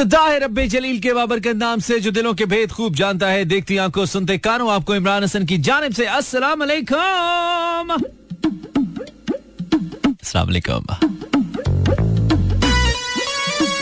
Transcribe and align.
इब्तदा 0.00 0.36
रब्बे 0.36 0.66
जलील 0.68 0.98
के 1.02 1.12
बाबर 1.12 1.40
के 1.40 1.52
नाम 1.54 1.80
से, 1.80 1.98
जो 2.00 2.10
दिलों 2.10 2.32
के 2.34 2.44
भेद 2.46 2.72
खूब 2.72 2.94
जानता 2.94 3.28
है। 3.28 3.44
देखती 3.44 3.76
आँखों, 3.76 4.04
सुनते 4.06 4.36
कानों। 4.38 4.70
आपको 4.72 4.94
इमरान 4.94 5.24
हसन 5.24 5.44
की 5.44 5.58
जानब 5.58 5.92
से 5.92 6.04
अस्सलाम 6.06 6.58
वालेकुम 6.60 7.90
अस्सलाम 10.12 10.46
वालेकुम 10.46 10.86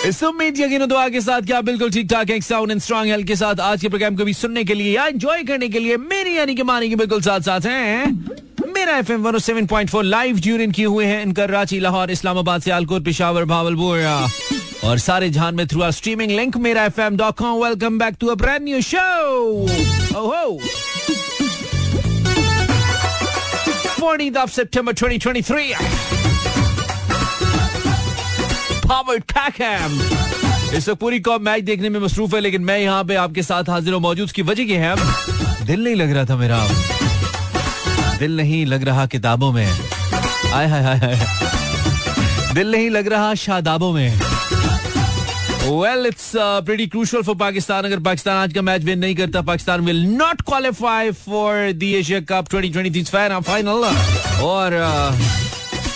इस 0.08 0.22
उम्मीद 0.24 0.60
यकीन 0.60 0.86
के 0.88 1.20
साथ 1.20 1.42
क्या 1.42 1.60
बिल्कुल 1.60 1.90
ठीक 1.90 2.08
ठाक 2.10 2.30
है 2.30 2.40
साउंड 2.40 2.70
एंड 2.70 2.80
स्ट्रॉन्ग 2.80 3.10
हेल्थ 3.10 3.26
के 3.26 3.36
साथ 3.36 3.60
आज 3.60 3.80
के 3.80 3.88
प्रोग्राम 3.88 4.16
को 4.16 4.24
भी 4.24 4.34
सुनने 4.34 4.64
के 4.64 4.74
लिए 4.74 4.96
या 4.96 5.06
एंजॉय 5.06 5.42
करने 5.44 5.68
के 5.68 5.78
लिए 5.78 5.96
मेरी 6.06 6.36
यानी 6.38 6.54
कि 6.54 6.62
मानी 6.62 6.88
की 6.88 6.96
बिल्कुल 6.96 7.20
साथ 7.22 7.40
साथ 7.40 7.66
हैं। 7.66 8.24
Mera 8.74 8.96
F 8.98 9.12
M 9.12 9.38
seven 9.38 9.66
point 9.66 9.90
four 9.90 10.04
live 10.04 10.40
tune 10.40 10.70
किए 10.70 10.86
हुए 10.86 11.04
हैं। 11.06 11.22
इन 11.22 11.32
कराची 11.32 11.80
लाहौर, 11.80 12.10
इस्लामाबाद, 12.10 12.62
सियालकोट, 12.62 13.04
पिशावर, 13.04 13.44
भावलपुर। 13.44 13.98
और 14.84 14.98
सारे 14.98 15.28
जहान 15.30 15.54
में 15.54 15.66
through 15.66 15.82
our 15.82 15.90
streaming 15.90 16.30
link 16.30 16.56
Mera 16.56 16.84
F 16.84 17.00
M 17.00 17.16
dot 17.16 17.34
com 17.34 17.64
welcome 17.64 17.98
back 17.98 18.16
to 18.20 18.26
a 18.26 18.36
new 18.62 18.80
show 18.80 19.76
fourteen 24.00 24.36
of 24.36 24.50
September 24.50 24.92
2023 24.92 25.74
power 28.86 29.18
पैकम 29.32 30.00
इस 30.76 30.88
पूरी 31.00 31.20
कॉम 31.20 31.42
मैच 31.42 31.62
देखने 31.62 31.88
में 31.88 32.00
मसरूफ 32.00 32.34
है, 32.34 32.40
लेकिन 32.40 32.62
मैं 32.62 32.78
यहाँ 32.78 33.04
पे 33.04 33.14
आपके 33.14 33.42
साथ 33.42 33.68
हाजिर 33.68 33.92
हूँ 33.94 34.00
मौजूद 34.02 34.30
की 34.30 34.42
वजह 34.42 34.64
की 34.64 34.74
है, 34.74 34.94
दिल 35.66 35.84
नहीं 35.84 35.94
लग 35.94 36.12
रहा 36.12 36.24
था 36.24 36.36
मेरा। 36.36 36.58
दिल 38.18 38.36
नहीं 38.36 38.64
लग 38.66 38.84
रहा 38.84 39.06
किताबों 39.06 39.52
में। 39.52 39.66
आय 40.52 40.66
हाय 40.66 40.82
हाय। 40.82 41.26
दिल 42.54 42.70
नहीं 42.70 42.90
लग 42.90 43.08
रहा 43.08 43.34
शादाबों 43.34 43.92
में। 43.92 44.35
Well 45.66 46.06
it's 46.06 46.30
pretty 46.66 46.86
crucial 46.86 47.22
for 47.22 47.34
Pakistan 47.36 47.84
अगर 47.84 48.00
पाकिस्तान 48.00 48.36
आज 48.36 48.52
का 48.54 48.62
मैच 48.62 48.82
विन 48.84 48.98
नहीं 48.98 49.14
करता 49.16 49.40
Pakistan 49.42 49.80
will 49.80 50.02
not 50.08 50.42
qualify 50.42 51.10
for 51.10 51.72
the 51.72 51.82
Asia 51.82 52.20
Cup 52.28 52.48
2023 52.54 53.10
final 53.10 53.84
और 54.42 54.74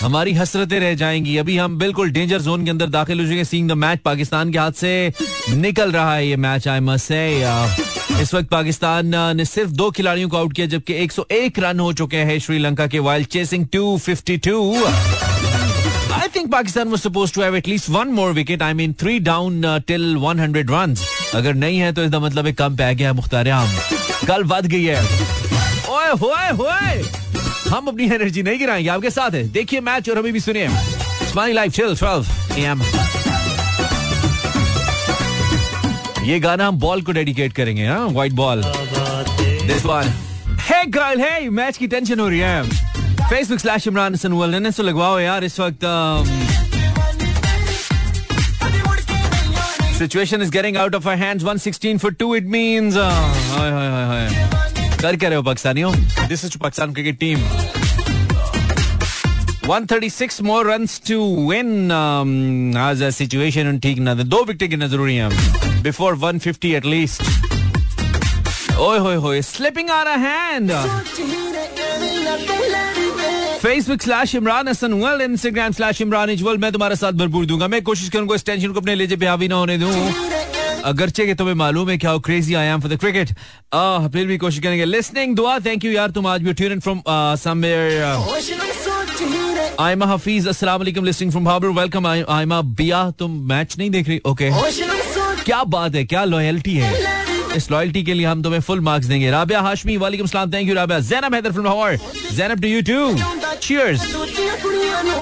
हमारी 0.01 0.33
हसरतें 0.33 0.79
रह 0.79 0.93
जाएँगी। 0.95 1.37
अभी 1.37 1.57
हम 1.57 1.77
बिल्कुल 1.79 2.09
डेंजर 2.11 2.41
जोन 2.41 2.63
के 2.65 2.69
अंदर 2.69 2.89
दाखिल 2.89 3.19
हो 3.19 3.27
चुके 3.27 3.45
सीइंग 3.45 3.69
द 3.69 3.73
मैच 3.77 3.99
पाकिस्तान 4.05 4.51
के 4.51 4.57
हाथ 4.57 4.71
से 4.71 5.13
निकल 5.49 5.91
रहा 5.91 6.15
है 6.15 6.27
ये 6.27 6.35
मैच 6.37 6.67
आई 6.67 6.79
मस्ट 6.79 7.05
से 7.05 8.21
इस 8.21 8.33
वक्त 8.33 8.49
पाकिस्तान 8.49 9.15
ने 9.37 9.45
सिर्फ़ 9.45 9.71
दो 9.71 9.89
खिलाड़ियों 9.91 10.29
को 10.29 10.37
आउट 10.37 10.53
किया, 10.53 10.67
जबकि 10.67 10.93
101 11.03 11.59
रन 11.59 11.79
हो 11.79 11.93
चुके 11.93 12.17
हैं 12.17 12.39
श्रीलंका 12.39 12.87
के। 12.87 12.99
Wild 12.99 13.27
chasing 13.27 13.65
252 13.75 15.60
I 16.23 16.27
think 16.27 16.51
Pakistan 16.51 16.91
was 16.91 17.01
supposed 17.01 17.33
to 17.35 17.41
have 17.41 17.55
at 17.55 17.67
least 17.67 17.89
one 17.89 18.11
more 18.11 18.31
wicket. 18.33 18.61
I 18.61 18.73
mean, 18.73 18.93
three 18.93 19.19
down 19.19 19.65
uh, 19.65 19.79
till 19.91 20.19
100 20.19 20.69
runs. 20.69 21.03
अगर 21.35 21.53
नहीं 21.53 21.77
है 21.79 21.91
तो 21.93 22.03
इसका 22.03 22.19
मतलब 22.19 22.47
एक 22.47 22.57
कम 22.57 22.75
पै 22.77 22.93
गया 22.95 23.13
मुख्तार 23.13 23.49
आम 23.49 23.69
कल 24.27 24.43
बद 24.51 24.65
गई 24.73 24.83
है 24.83 25.01
ओए 25.91 26.09
होए 26.23 26.49
होए 26.61 27.01
हम 27.69 27.87
अपनी 27.87 28.09
एनर्जी 28.15 28.43
नहीं 28.43 28.59
गिराएँगे 28.59 28.89
आपके 28.95 29.09
साथ 29.09 29.31
है 29.39 29.43
देखिए 29.57 29.81
मैच 29.89 30.09
और 30.09 30.17
अभी 30.17 30.31
भी 30.31 30.39
सुनिए 30.39 30.67
स्माइल 31.31 31.55
लाइफ 31.55 31.73
चिल 31.75 31.95
12 32.03 32.59
एम 32.65 32.81
ये 36.27 36.39
गाना 36.39 36.67
हम 36.67 36.79
बॉल 36.79 37.01
को 37.01 37.11
डेडिकेट 37.19 37.53
करेंगे 37.61 37.85
हाँ 37.87 38.07
white 38.09 38.33
ball 38.43 38.63
this 39.67 39.85
one 39.85 40.13
hey 40.69 40.83
girl 40.99 41.21
hey 41.21 41.49
match 41.61 41.77
की 41.77 41.87
टेंशन 41.95 42.19
हो 42.19 42.27
रही 42.29 42.39
है 42.39 42.90
Facebook 43.31 43.59
slash 43.59 43.87
Imran 43.87 44.13
Hasan 44.13 44.33
wellness 44.33 44.77
तो 44.77 44.83
लगवाओ 44.83 45.19
यार 45.19 45.43
इस 45.43 45.59
वक्त 45.59 45.85
situation 49.99 50.41
is 50.41 50.51
getting 50.51 50.77
out 50.77 50.95
of 50.95 51.07
our 51.07 51.17
hands 51.17 51.43
116 51.45 51.97
for 52.03 52.13
2 52.23 52.35
it 52.37 52.45
means 52.55 52.95
hi 52.97 53.71
hi 53.71 53.89
hi 53.89 54.05
hi 54.05 54.27
कर 55.01 55.15
क्या 55.15 55.29
रहे 55.29 55.37
हो 55.37 55.43
पाकिस्तानियों 55.43 55.91
this 56.27 56.45
is 56.45 56.57
Pakistan 56.63 56.93
cricket 56.93 57.19
team 57.19 57.39
136 59.71 60.37
more 60.45 60.61
runs 60.67 60.93
to 61.09 61.17
win 61.49 61.69
um, 61.97 62.31
as 62.85 63.01
a 63.07 63.11
situation 63.17 63.79
ठीक 63.81 63.99
ना 64.07 64.13
दो 64.15 64.43
विकेट 64.45 64.69
गिरना 64.69 64.87
ज़रूरी 64.93 65.15
है। 65.15 65.81
Before 65.83 66.15
150 66.17 66.71
at 66.79 66.87
least. 66.93 67.21
ओए 68.79 68.97
होए 68.99 69.15
होए 69.25 69.41
स्लिपिंग 69.51 69.89
आ 69.89 70.01
रहा 70.03 70.15
hand 70.15 70.71
Facebook 73.61 74.01
slash 74.01 74.33
Imran 74.35 74.67
Hasan 74.67 74.93
well 74.95 75.21
Instagram 75.21 75.71
slash 75.71 76.01
Imran 76.01 76.29
equal 76.29 76.57
मैं 76.57 76.71
तुम्हारा 76.71 76.95
साथ 76.95 77.11
भरपूर 77.13 77.45
दूँगा। 77.45 77.67
मैं 77.67 77.81
कोशिश 77.83 78.09
करूँगा 78.09 78.35
इस 78.35 78.45
टेंशन 78.45 78.71
को 78.71 78.79
अपने 78.79 78.95
लेजे 78.95 79.15
पे 79.15 79.25
हावी 79.27 79.47
ना 79.47 79.55
होने 79.55 79.77
दूँ। 79.77 79.91
अगरचे 80.85 81.25
के 81.25 81.33
तुम्हें 81.33 81.55
मालूम 81.55 81.89
है 81.89 81.97
क्या 81.97 82.15
crazy 82.19 82.53
I 82.53 82.67
am 82.67 82.79
for 82.81 82.91
the 82.91 82.97
cricket 82.99 83.33
फिर 84.13 84.25
भी 84.27 84.37
कोशिश 84.37 84.59
करेंगे। 84.63 84.85
लिसनिंग 84.85 85.35
दुआ 85.35 85.57
थैंक 85.59 85.85
यू 85.85 85.91
यार, 85.91 86.11
तुम 86.11 86.27
आज 86.27 86.41
भी 86.41 86.53
tune 86.53 86.79
from 86.79 87.01
somewhere 87.37 88.01
Ayma 89.79 90.05
Hafeez, 90.05 90.47
अस्सलाम 90.47 90.79
वालेकुम 90.79 91.05
listening 91.05 91.31
from 91.31 91.45
Bhabar 91.45 91.67
welcome 91.79 92.07
Ayma 92.07 92.61
Bia. 92.61 93.09
तुम 93.19 93.39
मैच 93.49 93.77
नहीं 93.77 93.89
देख 93.91 94.07
रही? 94.07 94.21
ओके 94.25 94.49
क्या 95.43 95.63
बात 95.65 95.95
है, 95.95 96.05
क्या 96.05 96.23
लॉयल्टी 96.25 96.75
है। 96.75 97.19
इस 97.55 97.69
लॉयल्टी 97.71 98.03
के 98.03 98.13
लिए 98.13 98.25
हम 98.25 98.41
तुम्हें 98.43 98.59
फुल 98.61 98.79
मार्क्स 98.81 99.07
देंगे। 99.07 99.31
राबिया 99.31 99.61
हाशमी, 99.61 99.97
वालेकुम 99.97 100.27
सलाम 100.27 100.51
thank 100.51 100.69
you 100.69 100.75
Rabia. 100.75 100.99
Zainab 101.01 101.33
Haider 101.35 101.51
from 101.51 101.65
Lahore 101.65 101.97
Zainab 102.33 102.61
to 102.61 102.67
you 102.67 102.81
too 102.81 102.99
cheers 103.63 104.01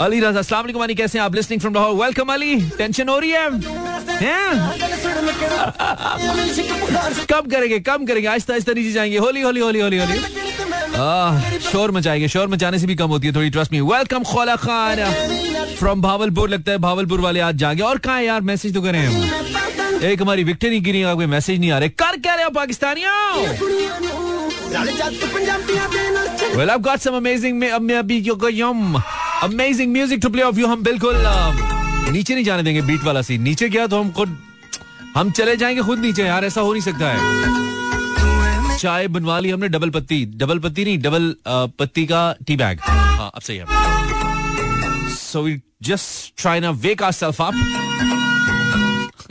Ali 0.02 0.20
Raza 0.20 0.40
अस्सलाम 0.40 0.62
वालेकुम 0.62 0.84
अली 0.84 0.96
कैसे 0.96 1.18
हैं 1.18 1.26
आप 1.26 1.36
listening 1.36 1.62
from 1.62 1.74
Lahore 1.74 1.96
welcome 2.04 2.34
Ali 2.34 2.56
tension 2.78 3.10
हो 3.10 3.18
रही 3.20 3.32
है 3.32 3.50
कब 7.32 7.50
करेंगे 7.52 7.80
कम 7.90 8.06
करेंगे 8.06 8.28
आहिस्ता 8.28 8.54
आहिस्ता 8.54 8.74
नीचे 8.74 8.92
जाएँगे 8.92 9.18
होली 9.18 9.42
होली 9.42 9.60
होली 9.60 9.80
होली 9.82 9.98
होली 9.98 11.60
शोर 11.72 11.92
मचाएँगे 11.98 12.28
शोर 12.36 12.48
मचाने 12.56 12.80
से 12.80 12.88
भी 12.88 12.96
कम 13.02 13.10
होती 13.16 13.28
है 13.28 13.34
थोड़ी 13.36 13.50
ट्रस्ट 13.58 13.72
मी 13.72 13.82
वेलकम 13.92 14.24
खोला 14.32 14.56
खान 14.66 15.04
फ्रॉम 15.80 16.02
भावलपुर 16.02 16.50
लगता 16.50 16.72
है 16.72 16.78
भावलपुर 16.88 17.20
वाले 17.22 17.40
आज 17.50 17.56
जागे 17.66 17.84
और 17.92 17.98
कहा 18.08 18.20
यार 18.20 18.42
मैसेज 18.52 18.74
तो 18.74 18.82
करें 18.82 19.04
एक 20.12 20.22
हमारी 20.22 20.44
विकेट 20.44 20.70
नहीं 20.70 20.82
गिरी 20.84 21.02
कोई 21.16 21.26
मैसेज 21.36 21.60
नहीं 21.60 21.72
आ 21.72 21.78
रहे 21.80 21.90
कर 22.04 22.18
क्या 22.22 22.34
रहे 22.36 22.44
हो 22.44 22.50
पाकिस्तानियों 22.56 24.29
Well, 26.56 26.70
I've 26.70 26.82
got 26.84 27.02
some 27.02 27.16
amazing 27.16 27.62
amazing 29.42 29.92
music 29.92 30.22
to 30.22 30.30
play 30.30 30.44
of 30.44 30.58
you. 30.60 30.68
हम 30.68 30.84
बिल्कुल 30.84 31.16
नीचे 32.14 32.34
नहीं 32.34 32.44
जाने 32.46 32.64
देंगे 32.64 32.82
बीट 32.82 33.04
वाला 33.04 33.22
सीन 33.22 33.42
नीचे 33.42 33.70
गया 33.70 33.88
तो 33.88 34.00
हम 34.02 34.12
खुद 34.18 34.38
हम 35.16 35.32
चले 35.40 35.56
जाएँगे 35.58 35.82
खुद 35.90 36.00
नीचे 36.00 36.24
यार 36.24 36.46
ऐसा 36.46 36.62
हो 36.62 36.74
नहीं 36.74 36.84
सकता 36.84 37.12
है। 37.14 38.78
चाय 38.78 39.08
बनवा 39.08 39.40
ली 39.40 39.50
हमने 39.50 39.68
डबल 39.68 39.90
पत्ती। 39.90 40.24
डबल 40.44 40.60
पत्ती 40.60 40.86
नहीं 40.86 40.98
डबल 41.02 41.34
पत्ती 41.80 42.06
का 42.12 42.22
टी 42.48 42.56
बैग 42.58 42.80
हाँ 42.84 43.32
अब 43.36 43.42
सही 43.42 43.58
है। 43.58 43.66
सो 45.16 45.42
वी 45.44 45.62
जस्ट 45.90 46.42
ट्राई 46.42 46.60
ना 46.60 46.70
wake 46.86 47.04
our 47.04 47.12
self 47.22 47.42
up 47.42 47.54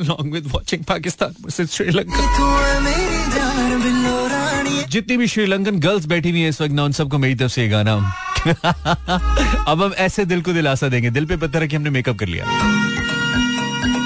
along 0.03 0.29
with 0.35 0.45
watching 0.53 0.83
Pakistan 0.89 1.33
versus 1.45 1.73
Sri 1.77 1.91
Lanka. 1.91 2.27
जितनी 4.89 5.17
भी 5.17 5.27
श्रीलंकन 5.27 5.79
गर्ल्स 5.79 6.07
बैठी 6.07 6.31
हुई 6.31 6.41
है 6.41 6.49
इस 6.49 6.61
वक्त, 6.61 6.73
ना 6.73 6.85
उन 6.85 6.93
सबको 6.93 7.19
मेरी 7.19 7.35
तरफ़ 7.35 7.53
से 7.53 7.69
गाना। 7.69 7.95
अब 9.69 9.83
हम 9.83 9.95
ऐसे 9.99 10.25
दिल 10.25 10.43
को 10.43 10.53
दिलासा 10.53 10.89
देंगे, 10.89 11.11
दिल 11.11 11.27
पे 11.27 11.37
पत्थर 11.37 11.63
रख 11.63 11.75
हमने 11.75 11.91
मेकअप 11.91 12.19
कर 12.19 12.27
लिया। 12.27 12.45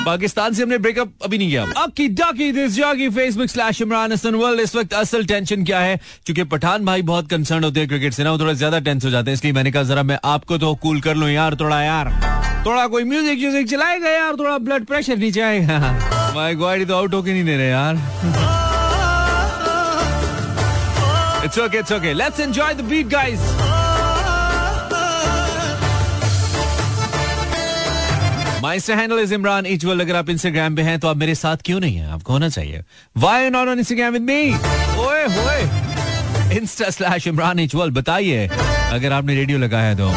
पाकिस्तान 0.06 0.52
से 0.52 0.62
हमने 0.62 0.78
ब्रेकअप 0.78 1.12
अभी 1.24 1.38
नहीं 1.38 1.48
किया। 1.48 1.62
अकी 1.62 2.08
डाकी 2.08 2.52
दिस 2.52 2.72
जागी 2.72 3.08
Facebook 3.08 3.48
slash 3.48 3.82
Imran 3.82 4.12
Hasan. 4.12 4.34
World 4.34 4.60
इस 4.60 4.76
वक्त 4.76 4.94
असल 4.94 5.24
टेंशन 5.24 5.64
क्या 5.64 5.80
है? 5.80 6.00
क्योंकि 6.26 6.44
पठान 6.44 6.84
भाई 6.84 7.02
बहुत 7.02 7.28
कंसर्न 7.28 7.64
होते 7.64 7.80
हैं 7.80 7.88
क्रिकेट 7.88 8.12
से 8.12 8.24
ना, 8.24 8.32
वो 8.32 8.38
थोड़ा 8.38 8.52
ज़्यादा 8.52 8.78
टेंस 8.78 9.04
हो 9.04 9.10
जाते 9.10 9.30
हैं। 9.30 9.36
इसलिए 9.38 9.52
मैंने 9.52 9.70
कहा, 9.70 9.82
जरा 9.82 10.02
मैं 10.02 10.18
आपको 10.24 10.58
तो 10.58 10.74
कूल 10.74 11.00
कर 11.00 11.14
लूँ 11.14 11.30
यार, 11.30 11.54
थोड़ा 11.54 11.82
यार। 11.82 12.10
थोड़ा 12.66 12.86
कोई 12.86 13.04
म्यूज़िक 13.04 13.38
म्यूज़िक 13.38 13.68
चलाएगा 13.68 14.10
यार, 14.10 14.32
थोड़ा 14.32 14.58
ब्लड 14.58 14.84
प्रेशर 14.84 15.16
नीचे 15.16 15.40
आएगा। 15.40 15.78
गॉड 16.52 16.88
तो 16.88 16.94
आउट 16.94 17.14
होके 17.14 17.32
नहीं 17.32 17.44
दे 17.44 17.56
रहे 17.56 17.68
यार। 17.68 17.96
Okay 21.58 21.78
it's 21.78 21.92
okay 21.92 22.12
let's 22.14 22.40
enjoy 22.40 22.74
the 22.74 22.80
beat 22.80 23.06
guys 23.08 23.40
माइस्टर 28.62 28.94
handle 28.94 29.18
is 29.18 29.34
Imran 29.34 29.64
अगर 30.00 30.16
आप 30.16 30.28
इंस्टाग्राम 30.30 30.76
पे 30.76 30.82
हैं 30.82 30.98
तो 31.00 31.08
आप 31.08 31.16
मेरे 31.16 31.34
साथ 31.34 31.56
क्यों 31.64 31.80
नहीं 31.80 31.96
है? 31.96 32.10
आपको 32.10 32.32
होना 32.32 32.48
चाहिए। 32.48 32.82
Why 33.16 33.50
not 33.50 33.68
on 33.68 33.78
Instagram 33.78 34.12
with 34.12 34.22
me 34.22 34.54
ओए, 34.98 35.24
होए। 35.36 36.56
इंस्टा 36.58 36.90
स्लैश 36.90 37.26
इमरान 37.26 37.58
इजवल 37.58 37.90
बताइए। 37.90 38.46
अगर 38.46 39.12
आपने 39.12 39.34
रेडियो 39.34 39.58
लगाया 39.58 39.88
है 39.88 39.96
तो। 39.96 40.10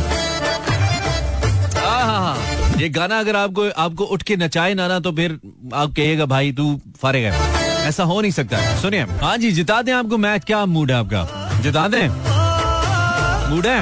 ये 2.79 2.89
गाना 2.89 3.19
अगर 3.19 3.35
आपको 3.35 3.69
आपको 3.69 4.03
उठ 4.03 4.23
के 4.23 4.35
नचाए 4.35 4.73
ना 4.73 4.87
ना 4.87 4.99
तो 4.99 5.11
फिर 5.11 5.39
आप 5.73 5.93
कहिएगा, 5.95 6.25
भाई, 6.25 6.51
तू 6.51 6.81
फारे 7.01 7.19
है 7.25 7.64
ऐसा 7.85 8.03
हो 8.03 8.21
नहीं 8.21 8.31
सकता। 8.31 8.81
सुनिए 8.81 9.01
हाँ 9.01 9.37
जी, 9.37 9.51
जिता 9.51 9.81
दें 9.81 9.93
आपको 9.93 10.17
मैच, 10.17 10.43
क्या 10.43 10.65
मूड 10.65 10.91
है 10.91 10.97
आपका? 10.97 11.49
जिता 11.61 11.87
दें? 11.87 12.07
मूड 13.49 13.67
है? 13.67 13.81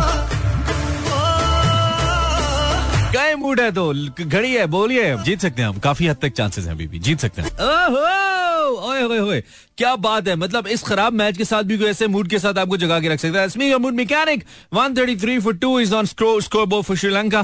गए 3.11 3.35
मूड 3.35 3.59
है 3.59 3.71
तो? 3.71 3.93
घड़ी 4.21 4.53
है, 4.53 4.65
बोलिए। 4.65 5.17
जीत 5.17 5.41
सकते 5.41 5.61
हैं 5.61 5.69
हम, 5.69 5.77
काफ़ी 5.77 6.07
हद 6.07 6.17
तक 6.21 6.29
चांसेस 6.29 6.65
हैं 6.65 6.71
अभी 6.71 6.87
भी, 6.87 6.99
जीत 6.99 7.19
सकते 7.19 7.41
हैं। 7.41 7.49
ओए 8.83 9.41
क्या 9.77 9.95
बात 9.95 10.27
है? 10.27 10.35
मतलब 10.35 10.67
इस 10.67 10.83
खराब 10.83 11.13
मैच 11.13 11.37
के 11.37 11.45
साथ 11.45 11.63
भी 11.63 11.77
कोई 11.77 11.87
ऐसे 11.87 12.07
मूड 12.07 12.27
के 12.27 12.39
साथ 12.39 12.57
आपको 12.57 12.77
जगा 12.77 12.99
के 12.99 13.09
रख 13.09 13.19
सकता 13.19 13.41
है? 13.41 13.77
Mood 13.77 13.93
mechanic 13.93 14.43
133 14.73 15.39
for 15.39 15.53
2 15.55 15.79
is 15.79 15.93
on 15.95 16.05
score 16.05 16.41
scoreboard 16.65 16.85
for 16.85 16.97
Sri Lanka 16.97 17.39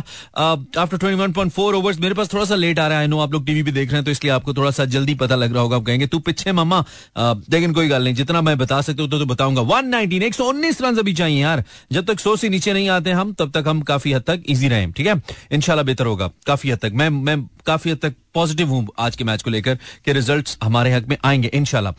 after 0.78 0.98
21.4 0.98 1.76
overs 1.76 2.00
मेरे 2.00 2.14
पास 2.14 2.34
थोड़ा 2.34 2.46
सा 2.46 2.56
लेट 2.56 2.80
आ 2.80 2.88
रहा 2.88 3.00
है। 3.00 3.08
नो 3.08 3.20
आप 3.20 3.34
लोग 3.34 3.46
टीवी 3.46 3.64
पे 3.64 3.72
देख 3.72 3.90
रहे 3.90 3.98
हैं 3.98 4.06
तो 4.06 4.12
इसलिए 4.12 4.34
आपको 4.34 4.54
थोड़ा 4.54 4.72
सा 4.72 4.86
जल्दी 4.86 5.16
पता 5.16 5.36
लग 5.36 5.54
रहा 5.54 5.62
होगा। 5.62 5.78
आप 5.78 5.86
कहेंगे 5.86 6.08
तू 6.08 6.20
पीछे 6.20 6.52
मामा 6.52 6.84
uh, 6.84 7.52
लेकिन 7.52 7.74
कोई 7.74 7.88
गल 7.88 8.04
नहीं। 8.04 8.14
जितना 8.14 8.42
मैं 8.42 8.58
बता 8.58 8.82
सकता 8.82 9.04
हूँ 9.04 9.12
तो, 9.12 9.20
तो 9.20 9.26
बताऊँगा। 9.26 9.62
119 9.62 10.22
119 10.24 10.82
रन 10.82 10.98
अभी 10.98 11.14
चाहिए 11.14 11.42
यार। 11.42 11.64
जब 11.92 12.06
तक 12.06 12.20
सौ 12.20 12.36
से 12.36 12.50
नीचे 12.50 12.74
नहीं 12.74 12.90
आते 12.90 13.12
हम 13.12 13.34
तब 13.34 13.52
तक 13.52 13.68
हम 13.68 13.82
काफ़ी 13.82 14.14
हद 14.14 14.24
तक 14.28 14.44
इजी 14.50 14.68
रहे 14.68 14.88
ठीक 14.92 15.08
है? 15.08 15.22
इनशाला 15.52 15.84
बेहतर 15.84 16.06
होगा। 16.06 16.30
काफ़ी 16.48 16.72
हद 16.72 16.80
तक। 16.80 16.92
मैं 16.94 17.10
मैं 17.10 17.36
काफ़ी 17.66 17.92
हद 17.92 17.98
तक 18.02 18.14
पॉजिटिव 18.34 18.70
हूँ 18.70 18.88
आज 19.00 19.16
के 19.16 19.24
मैच 19.24 19.44
को 19.44 19.50
लेकर 19.50 19.76
कि 20.06 20.14
रिजल्ट्स 20.14 20.58
हमारे 20.64 20.92
हक 20.92 21.08
में 21.10 21.16
आएँगे 21.26 21.48
इनशाला 21.54 21.94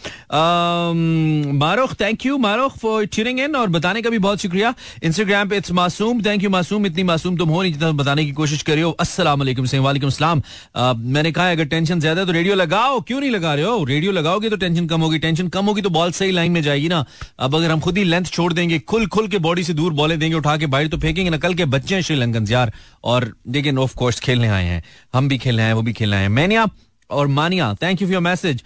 Marukh 1.58 1.94
thank 2.00 2.26
you 2.26 2.36
Marukh 2.38 2.76
for 2.78 3.04
tuning 3.06 3.40
in 3.40 3.56
और 3.56 3.68
बताने 3.68 4.02
का 4.02 4.10
भी 4.10 4.18
बहुत 4.18 4.40
शुक्रिया। 4.40 4.74
इंस्टाग्राम 5.02 5.48
पे 5.48 5.56
इट्स 5.56 5.72
मासूम 5.72 6.22
थैंक 6.22 6.42
यू 6.44 6.50
मासूम, 6.50 6.86
इतनी 6.86 7.02
मासूम 7.02 7.36
तुम 7.36 7.48
हो, 7.48 7.62
नहीं 7.62 7.72
जितना 7.72 7.90
बताने 7.92 8.24
की 8.24 8.32
कोशिश 8.32 8.62
करी 8.62 8.80
हो 8.80 8.90
अस्सलाम 9.00 9.38
वालेकुम 9.38 9.66
से 9.66 9.78
वालेकुम 9.78 10.10
सलाम 10.10 10.42
मैंने 10.76 11.32
कहा, 11.32 11.50
अगर 11.50 11.64
टेंशन 11.64 12.00
ज़्यादा 12.00 12.24
तो 12.24 12.32
रेडियो 12.32 12.54
लगाओ। 12.54 13.00
क्यों 13.00 13.20
नहीं 13.20 13.30
लगा 13.30 13.54
रहे 13.54 13.64
हो? 13.64 13.84
रेडियो 13.84 14.12
लगाओगे 14.12 14.50
तो 14.50 14.56
टेंशन 14.56 14.86
कम 14.86 15.00
होगी। 15.00 15.18
टेंशन 15.18 15.48
कम 15.48 15.66
होगी 15.66 15.82
तो 15.82 15.90
बॉल 15.90 16.12
सही 16.12 16.30
लाइन 16.30 16.52
में 16.52 16.62
जाएगी 16.62 16.88
ना। 16.88 17.04
अब 17.38 17.54
अगर 17.56 17.70
हम 17.70 17.80
खुद 17.80 17.98
ही 17.98 18.04
लेंथ 18.04 18.24
छोड़ 18.26 18.52
देंगे, 18.52 18.78
खुल 18.80 19.06
खुल 19.08 19.28
के 19.28 19.38
बॉडी 19.40 19.64
से 19.64 19.74
दूर 19.74 19.92
बॉलें 19.92 20.18
देंगे, 20.18 20.36
उठा 20.36 20.56
के 20.56 20.66
बाहर 20.66 20.86
तो 20.86 20.98
फेंकेंगे 20.98 21.30
ना। 21.30 21.38
कल 21.38 21.54
के 21.54 21.64
बच्चे 21.66 21.94
हैं 21.94 22.02
श्रीलंकन, 22.02 22.46
यार। 22.50 22.72
और 23.04 23.32
लेकिन 23.48 23.78
ऑफ़ 23.78 23.94
कोर्स 23.96 24.20
खेलने 24.20 24.48
आए 24.48 24.64
हैं। 24.64 24.82
हम 25.14 25.28
भी 25.28 25.38
खेलने 25.50 25.62
आए 25.62 25.72
वो 25.72 25.82
भी 25.82 25.92
खेलने 25.92 26.16
आए 26.16 26.28
मैनिया 26.38 26.68
और 27.10 27.26
मानिया 27.36 27.72
thank 27.82 28.02
you 28.02 28.08
for 28.08 28.12
your 28.14 28.22
message 28.22 28.62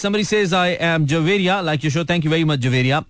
summary 0.00 0.24
says 0.24 0.54
I 0.54 0.76
am 0.94 1.06
Javeria 1.06 1.60
like 1.62 1.84
you 1.84 1.90
show 1.90 2.04
thank 2.04 2.24
you 2.24 2.30
very 2.30 2.44
much 2.44 2.58
Javeria 2.60 3.02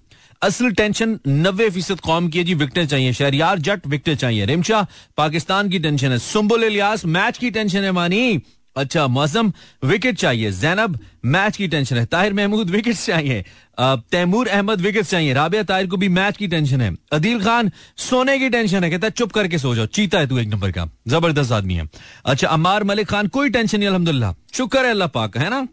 असल 0.43 0.73
टेंशन 0.79 1.19
नब्बे 1.29 1.69
फ़ीसद 1.71 2.01
कौम 2.01 2.29
की 2.29 2.39
है 2.39 2.45
जी 2.45 2.55
विकेट 2.55 2.89
चाहिए, 2.89 3.13
शहरियार 3.13 3.59
जट 3.59 3.87
विकेट 3.87 4.19
चाहिए। 4.19 4.45
रिमशा 4.47 4.87
पाकिस्तान 5.17 5.69
की 5.69 5.79
टेंशन 5.79 6.11
है। 6.11 6.19
सुम्बुल 6.19 6.65
इलियास 6.65 7.05
मैच 7.07 7.39
की 7.39 7.51
टेंशन 7.51 7.85
है, 7.85 7.93
मानी। 7.93 8.43
अच्छा 8.77 9.07
मौसम 9.07 9.53
विकेट 9.85 10.17
चाहिए। 10.19 10.51
जैनब 10.53 10.99
मैच 11.25 11.57
की 11.57 11.69
टेंशन 11.69 11.97
है। 11.97 12.05
ताहिर 12.07 12.33
महमूद 12.33 12.71
विकेट 12.71 12.97
चाहिए। 12.97 13.45
तैमूर 13.79 14.49
अहमद 14.49 14.81
विकेट 14.81 15.05
चाहिए। 15.05 15.33
राबिया 15.33 15.63
ताहिर 15.63 15.87
को 15.87 15.97
भी 15.97 16.09
मैच 16.09 16.37
की 16.37 16.49
टेंशन 16.49 16.81
है। 16.81 16.95
अदील 17.13 17.41
खान 17.41 17.71
सोने 17.99 18.39
की 18.39 18.49
टेंशन 18.51 18.85
है। 18.85 18.91
कहता 18.91 19.07
है, 19.07 19.11
चुप 19.11 19.33
करके 19.33 19.59
सो 19.59 19.75
जाओ। 19.75 19.87
चीता 19.87 20.19
है 20.19 20.27
तू 20.27 20.39
एक 20.39 20.49
नंबर 20.49 20.71
का। 20.71 20.89
ज़बरदस्त 21.09 21.53
आदमी 21.53 21.75
है। 21.75 21.89
अच्छा 22.25 22.49
अमार 22.49 22.85
मलिक 22.85 23.09
खान, 23.09 23.29
कोई 23.29 23.51
टेंशन 23.51 23.79
नहीं, 23.79 23.89
अलहमदुल्ला। 23.89 24.35
शुक्र 24.55 24.85
है, 24.85 24.91
अल्लाह 24.91 25.09
पाक, 25.09 25.37
है 25.39 25.51
ना? 25.51 25.67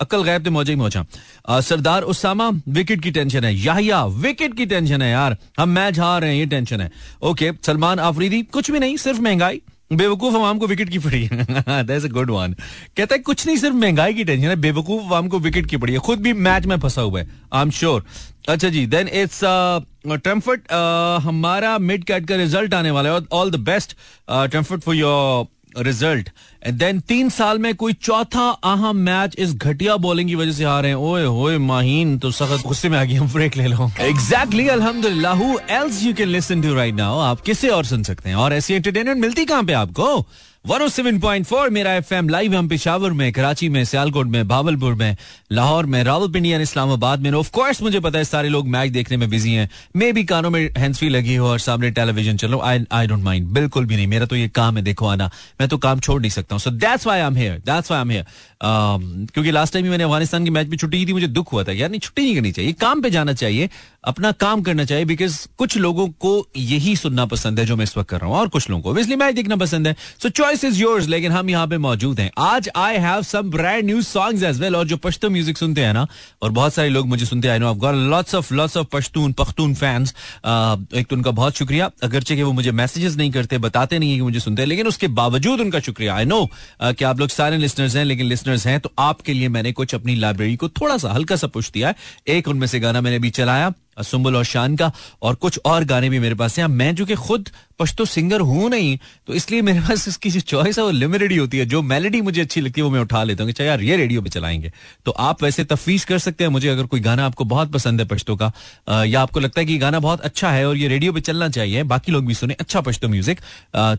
अक्ल 0.00 0.22
गैब 0.22 0.44
तो 0.44 0.50
मौजा 0.50 0.72
ही 0.72 0.76
मौजा 0.76 1.04
सरदार 1.60 2.02
उसामा 2.02 2.50
विकेट 2.68 3.02
की 3.02 3.10
टेंशन 3.10 3.44
है। 3.44 3.54
याहिया 3.54 4.04
विकेट 4.06 4.56
की 4.56 4.66
टेंशन 4.66 5.02
है, 5.02 5.10
यार। 5.10 5.36
हम 5.58 5.68
मैच 5.68 5.98
हार 5.98 6.20
रहे 6.20 6.30
हैं, 6.30 6.38
ये 6.38 6.46
टेंशन 6.46 6.80
है। 6.80 6.90
ओके 7.22 7.50
सलमान 7.66 7.98
आफरीदी, 8.00 8.42
कुछ 8.42 8.70
भी 8.70 8.78
नहीं, 8.78 8.96
सिर्फ़ 8.96 9.20
महँगाई। 9.20 9.60
बेवकूफ़ 9.92 10.34
अवाम 10.34 10.58
को 10.58 10.66
विकेट 10.66 10.88
की 10.88 10.98
पड़ी 10.98 11.24
है। 11.24 12.08
गुड 12.08 12.30
वन 12.30 12.54
कहता 12.96 13.14
है, 13.14 13.18
कुछ 13.18 13.46
नहीं, 13.46 13.56
सिर्फ़ 13.56 13.76
महँगाई 13.76 14.14
की 14.14 14.24
टेंशन 14.24 14.48
है। 14.48 14.56
बेवकूफ़ 14.56 15.02
अवाम 15.04 15.28
को 15.28 15.38
विकेट 15.38 15.66
की 15.66 15.76
पड़ी 15.76 15.92
है। 15.92 15.98
खुद 15.98 16.20
भी 16.20 16.32
मैच 16.32 16.66
में 16.66 16.78
फंसा 16.80 17.02
हुआ 17.02 17.20
है। 17.20 17.28
आई 17.52 17.62
एम 17.62 17.70
श्योर 17.70 18.04
अच्छा 18.48 18.68
जी 18.68 18.86
देन 18.86 19.08
इट्स 19.08 19.40
ट्रम्फर्ट 19.44 20.72
हमारा 21.22 21.78
मिड 21.78 22.04
कैट 22.04 22.26
का 22.28 22.36
रिज़ल्ट 22.36 22.74
आने 22.74 22.90
वाला 22.90 23.14
है। 23.14 23.20
All 23.32 23.50
the 23.50 23.56
best 23.60 23.96
ट्रम्फर्ट 24.30 24.82
for 24.82 24.94
your 24.94 25.46
result 25.76 26.28
and 26.62 26.78
then 26.78 27.00
तीन 27.00 27.28
साल 27.30 27.58
में 27.58 27.74
कोई 27.74 27.92
चौथा 27.92 28.48
अहम 28.64 28.96
मैच 28.96 29.34
इस 29.38 29.54
घटिया 29.54 29.96
बॉलिंग 29.96 30.28
की 30.28 30.34
वजह 30.34 30.52
से 30.52 30.64
हारे 30.64 30.88
हैं। 30.88 30.96
ओए 30.96 31.24
होए, 31.24 31.58
माहीन 31.58 32.18
तो 32.18 32.30
सख्त 32.30 32.66
गुस्से 32.66 32.88
में 32.88 32.98
आ 32.98 33.04
गई 33.04 33.18
ब्रेक 33.34 33.56
ले 33.56 33.66
लो। 33.66 33.90
एग्जैक्टली 34.00 34.68
अल्हम्दुलिल्लाह 34.68 35.42
else 35.70 36.02
you 36.02 36.14
can 36.14 36.28
listen 36.28 36.62
to 36.62 36.74
right 36.74 36.94
now 36.94 37.18
आप 37.20 37.40
किसे 37.40 37.68
और 37.68 37.84
सुन 37.84 38.02
सकते 38.02 38.28
हैं? 38.28 38.36
और 38.36 38.52
ऐसी 38.52 38.74
एंटरटेनमेंट 38.74 39.20
मिलती 39.20 39.44
कहाँ 39.44 39.62
पे 39.62 39.72
आपको? 39.72 40.26
107.4 40.68 41.70
मेरा 41.70 41.92
एफएम 41.94 42.28
लाइव 42.28 42.54
हम 42.54 42.66
पेशावर 42.68 43.12
में, 43.12 43.32
कराची 43.32 43.68
में, 43.68 43.84
सियालकोट 43.84 44.26
में, 44.26 44.48
भावलपुर 44.48 44.94
में, 44.94 45.16
लाहौर 45.52 45.86
में, 45.86 46.02
रावलपिंडी 46.04 46.52
और 46.54 46.60
इस्लामाबाद 46.60 47.20
में। 47.20 47.30
ऑफ़ 47.32 47.50
कोर्स 47.50 47.80
मुझे 47.82 48.00
पता 48.00 48.18
है, 48.18 48.24
सारे 48.24 48.48
लोग 48.48 48.68
मैच 48.68 48.90
देखने 48.92 49.16
में 49.16 49.28
बिज़ी 49.30 49.52
हैं। 49.52 49.68
मे 49.96 50.10
भी 50.12 50.24
कानों 50.24 50.50
में 50.50 50.60
हैंड्स 50.78 50.98
फ्री 50.98 51.08
लगी 51.08 51.34
हो 51.34 51.48
और 51.48 51.58
सामने 51.58 51.90
टेलीविज़न 51.90 52.36
चल 52.36 52.54
आई 52.54 52.84
आई 52.92 53.06
डोंट 53.06 53.22
माइंड 53.22 53.46
बिल्कुल 53.48 53.86
भी 53.86 53.96
नहीं। 53.96 54.06
मेरा 54.06 54.26
तो 54.26 54.36
ये 54.36 54.48
काम 54.48 54.76
है, 54.76 54.82
देखो 54.82 55.06
आना। 55.06 55.30
मैं 55.60 55.68
तो 55.68 55.78
काम 55.78 56.00
छोड़ 56.00 56.20
नहीं 56.20 56.30
सकता 56.30 56.54
हूँ। 56.54 56.60
So 56.60 56.70
that's 56.70 57.08
I 57.08 57.20
am 57.20 57.36
here 57.36 57.58
that's 57.66 57.92
I 57.92 58.00
am 58.00 58.10
here 58.10 58.26
क्योंकि 58.62 59.50
लास्ट 59.50 59.72
टाइम 59.72 59.86
मैंने 59.86 60.04
अफ़गानिस्तान 60.04 60.44
की 60.44 60.50
मैच 60.50 60.68
में 60.68 60.76
छुट्टी 60.76 60.98
की 60.98 61.06
थी, 61.06 61.12
मुझे 61.12 61.26
दुख 61.28 61.52
हुआ 61.52 61.64
था। 61.64 61.72
यार, 61.72 61.90
नहीं, 61.90 62.00
छुट्टी 62.00 62.22
नहीं 62.22 62.34
करनी 62.34 62.52
चाहिए। 62.52 62.72
काम 62.80 63.00
पे 63.02 63.10
जाना 63.10 63.32
चाहिए। 63.32 63.68
अपना 64.08 64.30
काम 64.34 64.60
करना 64.62 64.84
चाहिए 64.84 65.04
बिकॉज़ 65.04 65.36
कुछ 65.58 65.76
लोगों 65.76 66.08
को 66.20 66.30
यही 66.56 66.94
सुनना 66.96 67.24
पसंद 67.26 67.58
है, 67.60 67.64
जो 67.66 67.76
मैं 67.76 67.84
इस 67.84 67.96
वक्त 67.96 68.08
कर 68.10 68.20
रहा 68.20 68.28
हूँ, 68.28 68.36
और 68.36 68.48
कुछ 68.48 68.68
लोगों 68.70 68.82
को। 68.82 68.98
इसलिए 69.00 69.16
मैच 69.16 69.34
देखना 69.34 69.56
पसंद 69.56 69.86
है। 69.86 69.94
सो 70.22 70.28
चॉइस 70.30 70.64
इज़ 70.64 70.80
योर्स 70.80 71.06
लेकिन 71.08 71.32
हम 71.32 71.50
यहाँ 71.50 71.66
पे 71.68 71.78
मौजूद 71.78 72.20
हैं। 72.20 72.30
आज 72.38 72.68
I 72.76 72.96
have 72.98 73.22
some 73.24 73.50
brand 73.50 73.84
new 73.84 74.02
songs 74.02 74.42
as 74.42 74.60
well 74.60 74.76
और 74.76 74.86
जो 74.86 74.96
पश्तो 74.98 75.30
म्यूज़िक 75.30 75.58
सुनते 75.58 75.84
हैं 75.84 75.92
ना, 75.94 76.06
और 76.42 76.50
बहुत 76.50 76.74
सारे 76.74 76.88
लोग 76.88 77.06
मुझे 77.08 77.26
सुनते 77.26 77.48
हैं 77.48 77.58
lots 77.58 78.34
of 78.34 78.52
lots 78.54 78.76
of 78.76 78.86
Pashtun, 78.92 79.32
Pakhtun 79.32 79.74
fans 79.74 80.14
एक 80.94 81.06
तो 81.10 81.16
उनका 81.16 81.30
बहुत 81.32 81.56
शुक्रिया। 81.56 81.90
अगरचे 82.02 82.36
कि 82.36 82.42
वो 82.42 82.52
मुझे 82.52 82.72
मैसेजेस 82.72 83.16
नहीं 83.16 83.30
करते, 83.30 83.58
बताते 83.58 83.98
नहीं 83.98 84.10
है 84.10 84.16
कि 84.16 84.22
मुझे 84.22 84.40
सुनते 84.40 84.62
हैं, 84.62 84.68
लेकिन 84.68 84.86
उसके 84.86 85.08
बावजूद 85.10 85.60
उनका 85.60 85.80
शुक्रिया। 85.80 86.14
आई 86.14 86.24
नो 86.24 86.48
कि 86.82 87.04
आप 87.04 87.20
लोग 87.20 87.28
सारे 87.30 87.58
लिस्नर्स 87.58 87.96
हैं, 87.96 88.04
लेकिन 88.04 88.26
लिस्नर्स 88.26 88.66
हैं 88.66 88.78
तो 88.80 88.92
आपके 88.98 89.32
लिए 89.32 89.48
मैंने 89.48 89.72
कुछ 89.72 89.94
अपनी 89.94 90.14
लाइब्रेरी 90.16 90.56
को 90.56 90.68
थोड़ा 90.70 90.96
सा 90.98 91.12
हल्का 91.12 91.36
सा 91.36 91.46
पुश 91.48 91.70
दिया 91.70 91.88
है। 91.88 91.94
एक 92.28 92.48
उनमें 92.48 92.66
से 92.66 92.80
गाना 92.80 93.00
मैंने 93.00 93.18
भी 93.18 93.30
चलाया 93.32 93.72
सुम्बुल 94.02 94.36
और 94.36 94.44
शान 94.44 94.76
का 94.76 94.92
और 95.22 95.34
कुछ 95.34 95.60
और 95.64 95.84
गाने 95.84 96.10
भी 96.10 96.18
मेरे 96.18 96.34
पास 96.34 96.58
हैं। 96.58 96.66
मैं 96.66 96.94
जो 96.94 97.06
कि 97.06 97.14
पश्तो 97.78 98.04
सिंगर 98.06 98.40
हूँ 98.42 98.68
नहीं 98.70 98.96
तो 99.26 99.34
इसलिए 99.34 99.62
मेरे 99.62 99.80
पास 99.80 100.06
इसकी 100.08 100.30
जो 100.30 100.40
चॉइस 100.42 100.78
है 100.78 100.84
वो 100.84 100.90
लिमिटेड 100.92 101.32
ही 101.32 101.36
होती 101.38 101.58
है। 101.58 101.66
जो 101.66 101.82
मेलेडी 101.84 102.20
मुझे 102.20 102.40
अच्छी 102.40 102.60
लगती 102.60 102.80
है, 102.80 102.84
वो 102.84 102.90
मैं 102.90 103.00
उठा 103.00 103.22
लेता 103.24 103.44
हूँ 103.44 103.52
यार, 103.60 103.80
ये 103.82 103.96
रेडियो 103.96 104.22
पे 104.22 104.30
चलाएँगे। 104.30 104.72
तो 105.06 105.10
आप 105.12 105.42
वैसे 105.42 105.64
तफवीज 105.66 106.04
कर 106.04 106.18
सकते 106.18 106.44
हैं, 106.44 106.50
मुझे 106.50 106.68
अगर 106.68 106.86
कोई 106.86 107.00
गाना 107.00 107.26
आपको 107.26 107.44
बहुत 107.46 107.72
पसंद 107.72 108.00
है 108.00 108.06
पश्तो 108.08 108.36
का 108.36 108.52
या 109.04 109.20
आपको 109.20 109.40
लगता 109.40 109.60
है 109.60 109.66
कि 109.66 109.78
गाना 109.78 110.00
बहुत 110.00 110.20
अच्छा 110.20 110.50
है 110.50 110.66
और 110.68 110.76
ये 110.76 110.88
रेडियो 110.88 111.12
पे 111.12 111.20
चलना 111.20 111.48
चाहिए, 111.50 111.82
बाकी 111.84 112.12
लोग 112.12 112.26
भी 112.26 112.34
सुने 112.34 112.54
अच्छा 112.60 112.80
पश्तो 112.80 113.08
म्यूज़िक 113.08 113.40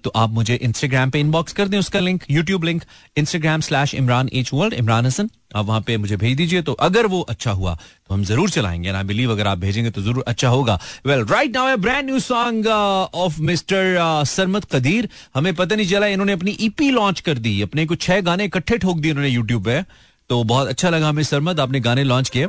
तो 0.03 0.11
आप 0.15 0.29
मुझे 0.31 0.55
इंस्टाग्राम 0.55 1.09
पे 1.09 1.19
इनबॉक्स 1.19 1.53
कर 1.53 1.67
दें 1.67 1.77
उसका 1.79 1.99
link 1.99 2.23
YouTube 2.31 2.63
link 2.63 2.83
Instagram 3.17 3.61
slash 3.61 3.93
Imran 3.95 4.29
H 4.33 4.53
world 4.53 4.73
Imran 4.75 5.05
Hasan 5.05 5.29
आप 5.55 5.65
वहाँ 5.65 5.81
पे 5.81 5.95
मुझे 5.97 6.15
भेज 6.17 6.35
दीजिए। 6.37 6.61
तो 6.61 6.73
अगर 6.81 7.05
वो 7.05 7.19
अच्छा 7.21 7.51
हुआ 7.51 7.73
तो 7.75 8.13
हम 8.13 8.23
ज़रूर 8.23 8.49
चलाएँगे। 8.49 8.91
ना 8.91 9.01
बिलीव 9.03 9.31
अगर 9.31 9.47
आप 9.47 9.57
भेजेंगे 9.57 9.89
तो 9.91 10.01
ज़रूर 10.01 10.23
अच्छा 10.27 10.49
होगा। 10.49 10.79
Well 11.05 11.23
right 11.25 11.55
now 11.55 11.77
brand 11.77 12.05
new 12.05 12.19
song 12.19 12.67
of 12.67 13.39
mister 13.41 13.68
Sarmad 13.71 14.65
Qadeer, 14.71 15.09
हमें 15.35 15.53
पता 15.55 15.75
नहीं 15.75 15.87
चला 15.87 16.07
इन्होंने 16.07 16.33
अपनी 16.33 16.51
ईपी 16.61 16.89
e 16.89 16.93
लॉन्च 16.93 17.19
कर 17.21 17.37
दी, 17.37 17.61
अपने 17.61 17.85
कुछ 17.85 18.01
छह 18.01 18.21
गाने 18.21 18.45
इकट्ठे 18.45 18.77
ठोक 18.77 18.97
दिए 18.97 19.11
इन्होंने 19.11 19.29
यूट्यूब 19.29 19.65
पे 19.65 19.81
तो 20.29 20.43
बहुत 20.45 20.67
अच्छा 20.67 20.89
लगा 20.89 21.09
हमें 21.09 21.23
सरमत, 21.23 21.59
आपने 21.59 21.79
गाने 21.79 22.03
लॉन्च 22.03 22.29
किए। 22.29 22.47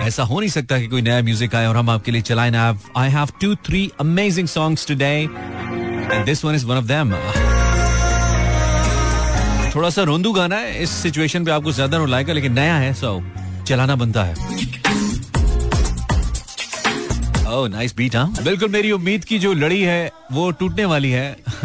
ऐसा 0.00 0.22
हो 0.22 0.40
नहीं 0.40 0.50
सकता 0.50 0.78
कि 0.78 0.86
कोई 0.86 1.02
नया 1.02 1.22
म्यूज़िक 1.22 1.54
आए 1.54 1.66
और 1.66 1.76
हम 1.76 1.90
आपके 1.90 2.10
लिए 2.10 2.22
चलाए 2.22 2.50
ना 2.50 2.68
I 2.96 3.10
have 3.10 3.28
two 3.40 3.54
three 3.66 3.90
amazing 4.00 4.48
songs 4.48 4.86
today 4.88 5.06
and 5.06 6.24
this 6.26 6.44
one 6.44 6.54
is 6.54 6.66
one 6.66 6.76
of 6.76 6.84
them 6.86 7.12
थोड़ा 9.74 9.90
सा 9.90 10.02
रोंदू 10.02 10.32
गाना 10.32 10.56
है, 10.56 10.82
इस 10.82 10.90
सिचुएशन 10.92 11.44
पे 11.44 11.50
आपको 11.50 11.72
ज़्यादा 11.72 11.98
रुलाएगा, 11.98 12.32
लेकिन 12.32 12.52
नया 12.52 12.76
है 12.76 12.92
सो 12.94 13.22
चलाना 13.66 13.96
बनता 13.96 14.24
है। 14.24 14.34
ओह 17.50 17.68
नाइस 17.68 17.94
बीट 17.96 18.16
हाँ 18.16 18.32
बिल्कुल 18.44 18.68
मेरी 18.68 18.90
उम्मीद 18.92 19.24
की 19.24 19.38
जो 19.38 19.52
लड़ी 19.52 19.80
है, 19.82 20.10
वो 20.32 20.50
टूटने 20.50 20.84
वाली 20.84 21.10
है। 21.10 21.36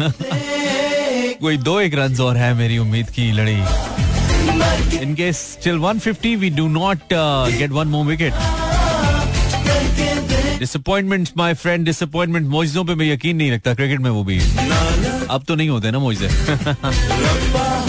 कोई 1.40 1.56
दो 1.56 1.80
एक 1.80 1.94
रन 1.94 2.16
और 2.20 2.36
है 2.36 2.52
मेरी 2.54 2.78
उम्मीद 2.78 3.10
की 3.10 3.30
लड़ी। 3.32 3.56
In 5.02 5.14
case 5.14 5.38
still 5.60 5.78
150 5.78 6.34
we 6.36 6.50
do 6.50 6.66
not 6.68 6.98
get 7.12 7.70
one 7.70 7.88
more 7.88 8.06
wicket 8.06 8.32
disappointment 10.58 11.28
my 11.36 11.54
friend 11.54 11.84
disappointment 11.86 12.46
मोइजों 12.48 12.84
पे 12.84 12.94
मैं 12.94 13.12
यकीन 13.12 13.36
नहीं 13.36 13.50
रखता 13.52 13.74
क्रिकेट 13.74 14.00
में 14.00 14.10
वो 14.10 14.24
भी। 14.24 14.38
अब 15.30 15.44
तो 15.48 15.54
नहीं 15.54 15.68
होते 15.68 15.90
ना 15.90 15.98
मोइजे। 15.98 16.28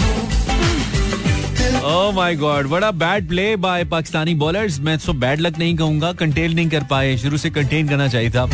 ओह 1.88 2.10
माय 2.12 2.34
गॉड 2.36 2.66
बड़ा 2.66 2.90
bad 2.90 3.28
play 3.28 3.44
by 3.56 3.84
Pakistani 3.84 4.34
bowlers 4.34 4.78
मैं 4.80 4.98
तो 4.98 5.12
बैड 5.12 5.40
लक 5.40 5.58
नहीं 5.58 5.76
कहूँगा 5.76 6.12
कंटेन 6.12 6.54
नहीं 6.54 6.68
कर 6.68 6.84
पाए। 6.90 7.16
शुरू 7.16 7.36
से 7.36 7.50
कंटेन 7.50 7.88
करना 7.88 8.08
चाहिए 8.08 8.30
था। 8.30 8.44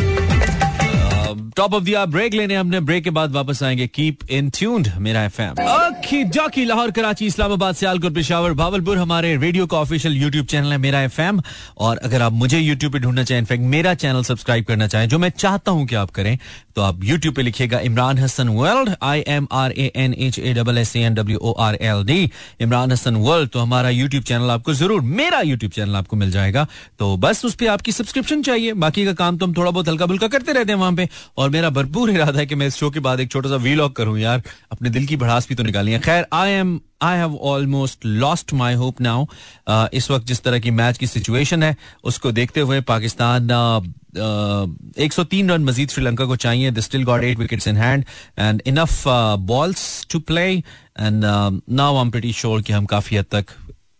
टॉप 1.25 1.73
ऑफ़ 1.73 1.83
दिया 1.83 2.05
ब्रेक 2.07 2.33
लेने 2.33 2.55
हमने 2.55 2.79
ब्रेक 2.81 3.03
के 3.03 3.09
बाद 3.09 3.31
वापस 3.31 3.61
आएँगे. 3.63 3.87
कीप 3.87 4.19
इन 4.29 4.49
ट्यून्ड 4.49 4.87
मेरा 4.99 5.23
FM 5.25 5.51
okay 5.65 6.23
dokey, 6.25 6.65
Lahore, 6.65 6.91
Karachi, 6.91 7.25
Islamabad, 7.25 7.75
Sialkot, 7.75 8.13
Peshawar, 8.15 8.53
Bahawalpur, 8.53 8.97
हमारे 8.97 9.35
रेडियो 9.37 9.65
का 9.67 9.77
ऑफिशियल 9.77 10.17
यूट्यूब 10.17 10.45
चैनल 10.45 10.71
है, 10.71 10.77
मेरा 10.77 11.01
एफएम 11.01 11.41
और 11.77 11.97
अगर 11.97 12.21
आप 12.21 12.33
मुझे 12.33 12.59
यूट्यूब 12.59 12.93
पे 12.93 12.99
ढूंढना 12.99 13.23
चाहें 13.23 13.39
इनफैक्ट 13.39 13.63
मेरा 13.65 13.93
चैनल 13.95 14.23
सब्सक्राइब 14.23 14.65
करना 14.65 14.87
चाहें, 14.87 15.07
जो 15.09 15.19
मैं 15.19 15.29
चाहता 15.29 15.71
हूँ 15.71 15.85
कि 15.87 15.95
आप 15.95 16.11
करें 16.11 16.37
तो 16.75 16.81
आप 16.81 17.03
यूट्यूब 17.03 17.35
पे 17.35 17.41
लिखिएगा 17.41 17.79
Imran 17.79 18.17
Hasan 18.19 18.47
world 18.49 18.89
I 19.03 19.23
M 19.27 19.47
R 19.53 19.71
A 19.71 19.91
N 19.95 20.13
H 20.13 20.39
A 20.39 20.53
double 20.53 20.77
S 20.77 20.95
N 20.95 21.13
W 21.15 21.37
O 21.39 21.51
R 21.61 21.75
L 21.81 22.03
D 22.05 22.29
Imran 22.61 22.91
Hasan 22.91 23.15
world 23.17 23.49
तो 23.49 23.59
हमारा 23.59 23.89
यूट्यूब 23.89 24.23
चैनल 24.23 24.49
आपको 24.51 24.73
ज़रूर, 24.73 25.01
मेरा 25.01 25.39
यूट्यूब 25.41 25.71
चैनल 25.71 25.95
आपको 25.95 26.15
मिल 26.15 26.31
जाएगा. 26.31 26.67
तो 26.99 27.15
बस 27.17 27.45
उस 27.45 27.55
पर 27.55 27.67
आपकी 27.67 27.91
सब्सक्रिप्शन 27.91 28.41
चाहिए, 28.41 28.73
बाकी 28.75 29.05
का 29.05 29.13
काम 29.13 29.37
तो 29.37 29.45
हम 29.45 29.53
थोड़ा 29.53 29.71
बहुत 29.71 29.87
हल्का 29.89 30.05
बुल्का 30.05 30.27
करते 30.27 30.53
रहते 30.53 30.71
हैं 30.71 30.79
वहाँ 30.79 30.93
पे. 30.93 31.07
और 31.37 31.49
मेरा 31.49 31.69
भरपूर 31.69 32.09
इरादा 32.11 32.39
है 32.39 32.45
कि 32.45 32.55
मैं 32.55 32.67
इस 32.67 32.75
शो 32.75 32.89
के 32.89 32.99
बाद 32.99 33.19
एक 33.19 33.31
छोटा 33.31 33.49
सा 33.49 33.55
वीलॉग 33.57 33.95
करूँ 33.95 34.17
यार। 34.19 34.43
अपने 34.71 34.89
दिल 34.89 35.05
की 35.05 35.17
भड़ास 35.17 35.47
भी 35.49 35.55
तो 35.55 35.63
निकाली 35.63 35.91
है। 35.91 35.99
खैर 35.99 36.25
I 36.33 36.51
am 36.51 36.79
I 37.03 37.17
have 37.17 37.35
almost 37.43 38.05
lost 38.05 38.53
my 38.53 38.73
hope 38.73 39.01
now 39.01 39.25
इस 39.93 40.09
वक्त 40.11 40.25
जिस 40.27 40.41
तरह 40.43 40.59
की 40.59 40.71
मैच 40.71 40.97
की 40.97 41.07
सिचुएशन 41.07 41.63
है, 41.63 41.75
उसको 42.03 42.31
देखते 42.31 42.61
हुए 42.61 42.79
पाकिस्तान 42.83 43.51
एक 44.97 45.13
सौ 45.13 45.23
तीन 45.25 45.49
रन 45.51 45.63
मजीद 45.63 45.89
श्रीलंका 45.89 46.25
को 46.25 46.35
चाहिए। 46.37 46.71
The 46.71 46.79
still 46.79 47.03
got 47.03 47.23
eight 47.23 47.39
wickets 47.39 47.67
in 47.67 47.77
hand 47.77 48.05
and 48.39 48.61
enough 48.67 49.03
balls 49.07 50.07
to 50.11 50.19
play 50.21 50.47
and 50.51 51.23
now 51.25 51.95
I 51.95 52.01
am 52.01 52.11
pretty 52.11 52.33
sure 52.33 52.61
कि 52.61 52.73
हम 52.73 52.85
काफ़ी 52.85 53.17
हद 53.17 53.25
तक 53.31 53.45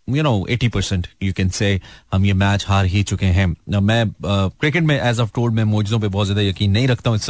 you 0.08 0.24
know 0.24 0.46
eighty 0.50 0.68
percent 0.70 1.08
you 1.24 1.34
can 1.34 1.50
say 1.50 1.80
हम 2.14 2.26
ये 2.26 2.34
मैच 2.36 2.66
हार 2.68 2.86
ही 2.86 3.04
चुके 3.04 3.26
हैं। 3.38 3.46
मैं 3.82 4.06
क्रिकेट 4.22 4.84
में 4.84 5.00
एज 5.00 5.20
ऑफ़ 5.20 5.32
टोल्ड 5.36 5.54
मैं 5.56 5.64
मोजों 5.66 6.00
पे 6.00 6.08
बहुत 6.08 6.28
ज़्यादा 6.28 6.42
यकीन 6.42 6.72
नहीं 6.72 6.88
रखता 6.88 7.10
हूँ। 7.10 7.18
It's 7.18 7.30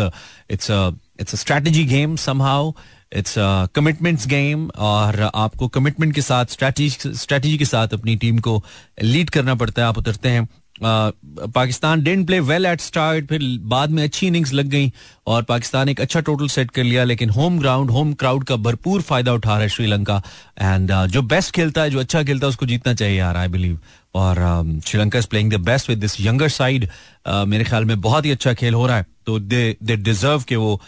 it's 0.52 0.72
it's 1.20 1.36
strategy 1.40 1.84
game 1.86 2.16
somehow 2.18 2.72
it's 3.12 3.36
commitments 3.76 4.28
game 4.28 4.68
और 4.78 5.22
आपको 5.26 5.68
कमिटमेंट 5.70 6.14
के 6.16 6.22
साथ 6.22 6.46
स्ट्रैटेजी 6.52 7.58
के 7.58 7.66
साथ 7.66 7.94
अपनी 7.94 8.16
टीम 8.16 8.40
को 8.40 8.62
लीड 9.04 9.30
करना 9.30 9.56
पड़ता 9.56 9.82
है। 9.82 9.88
आप 9.88 9.98
उतरते 9.98 10.30
हैं। 10.30 10.48
Pakistan 10.80 12.04
didn't 12.04 12.26
play 12.28 12.40
well 12.42 12.66
at 12.66 12.82
start 12.82 13.28
फिर 13.28 13.42
बाद 13.64 13.90
में 13.90 14.04
अच्छी 14.04 14.28
इनिंग्स 14.28 14.54
लग 14.54 14.66
गई 14.66 14.92
और 15.28 15.44
पाकिस्तान 15.44 15.90
एक 15.90 16.02
अच्छा 16.02 16.20
टोटल 16.22 16.48
सेट 16.48 16.72
कर 16.72 16.84
लिया 16.84 17.04
लेकिन 17.04 17.30
होम 17.30 17.60
ग्राउंड 17.60 17.92
होम 17.92 18.14
क्राउड 18.14 18.44
का 18.44 18.56
भरपूर 18.58 19.02
फ़ायदा 19.02 19.34
उठा 19.34 19.50
रहा 19.50 19.60
है 19.60 19.70
श्रीलंका। 19.70 20.22
एंड 20.62 20.92
uh, 20.92 21.06
जो 21.08 21.22
बेस्ट 21.24 21.54
खेलता 21.56 21.82
है 21.82 21.90
जो 21.90 22.00
अच्छा 22.00 22.24
खेलता 22.24 22.48
है 22.48 22.50
उसको 22.50 22.66
जीतना 22.66 22.94
चाहिए 22.94 23.18
यार 23.20 23.38
आई 23.38 23.48
बिलीव 23.48 23.80
और 24.16 24.38
Sri Lanka 24.86 25.20
is 25.20 25.28
playing 25.28 25.52
the 25.52 25.56
best 25.66 25.90
with 25.90 26.00
this 26.00 26.20
younger 26.22 26.50
side 26.50 26.88
मेरे 27.28 27.64
ख्याल 27.64 27.86
में 27.86 28.00
बहुत 28.02 28.26
ही 28.26 28.32
अच्छा 28.32 28.54
खेल 28.54 28.74
हो 28.74 28.86
रहा 28.88 28.98
है। 28.98 29.06
तो 29.26 29.40
दे 29.40 29.76
दे 29.84 29.96
डिजर्व 29.98 30.44
के 30.48 30.56
वो 30.56 30.80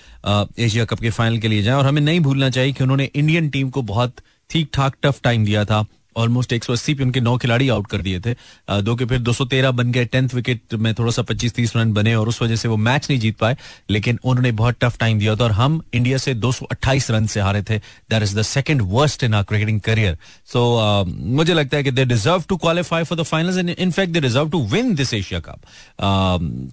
एशिया 0.60 0.86
कप 0.86 1.00
के 1.00 1.10
फाइनल 1.10 1.38
के 1.38 1.48
लिए 1.48 1.62
जाए। 1.63 1.75
और 1.75 1.86
हमें 1.86 2.01
नहीं 2.01 2.20
भूलना 2.20 2.50
चाहिए 2.50 2.74
कि 2.74 2.84
उन्होंने 2.84 3.10
इंडियन 3.15 3.50
टीम 3.50 3.70
को 3.70 3.82
बहुत 3.84 4.15
ठीक 4.50 4.70
ठाक 4.74 4.96
टफ 5.03 5.20
टाइम 5.24 5.46
दिया 5.46 5.63
था। 5.65 5.86
ऑलमोस्ट 6.17 6.53
एक 6.53 6.63
सौ 6.63 6.74
अस्सी 6.74 6.93
पे 6.93 7.03
उनके 7.03 7.21
नौ 7.21 7.38
खिलाड़ी 7.38 7.69
आउट 7.69 7.88
कर 7.88 8.01
दिए 8.01 8.19
थे। 8.19 8.33
दो 8.81 8.95
के 8.95 9.05
फिर 9.05 9.19
दो 9.19 9.33
सौ 9.33 9.45
तेरह 9.47 9.71
बन 9.71 9.91
गए 9.91 10.05
टेंथ 10.07 10.33
विकेट 10.33 10.74
में 10.75 10.93
थोड़ा 10.93 11.12
सा 11.12 11.21
पच्चीस 11.24 11.53
तीस 11.55 11.75
रन 11.75 11.93
बने 11.93 12.15
और 12.15 12.27
उस 12.27 12.41
वजह 12.41 12.55
से 12.55 12.67
वो 12.67 12.77
मैच 12.79 13.07
नहीं 13.09 13.19
जीत 13.19 13.38
पाए, 13.38 13.57
लेकिन 13.89 14.19
उन्होंने 14.24 14.51
बहुत 14.53 14.75
टफ 14.81 14.97
टाइम 15.00 15.19
दिया 15.19 15.36
था 15.36 15.43
और 15.43 15.51
हम 15.51 15.81
इंडिया 15.93 16.17
से 16.17 16.33
दो 16.36 16.51
सौ 16.51 16.65
अट्ठाईस 16.67 17.09
रन 17.12 17.27
से 17.27 17.41
हारे 17.41 17.62
थे। 17.62 17.77
That 18.09 18.24
is 18.24 18.38
the 18.39 18.41
second 18.43 18.81
worst 18.91 19.24
in 19.24 19.33
our 19.33 19.43
cricketing 19.43 19.81
career 19.81 20.17
so 20.47 20.63
मुझे 21.07 21.53
लगता 21.53 21.77
है 21.77 21.83
कि 21.83 21.91
they 21.91 22.05
deserve 22.05 22.43
to 22.50 22.57
qualify 22.57 23.03
for 23.03 23.17
the 23.17 23.24
finals 23.25 23.57
and 23.57 23.69
in fact 23.69 24.13
they 24.13 24.19
deserve 24.21 24.50
to 24.50 24.65
win 24.67 24.93
this 24.95 25.13
Asia 25.13 25.39
Cup 25.39 25.59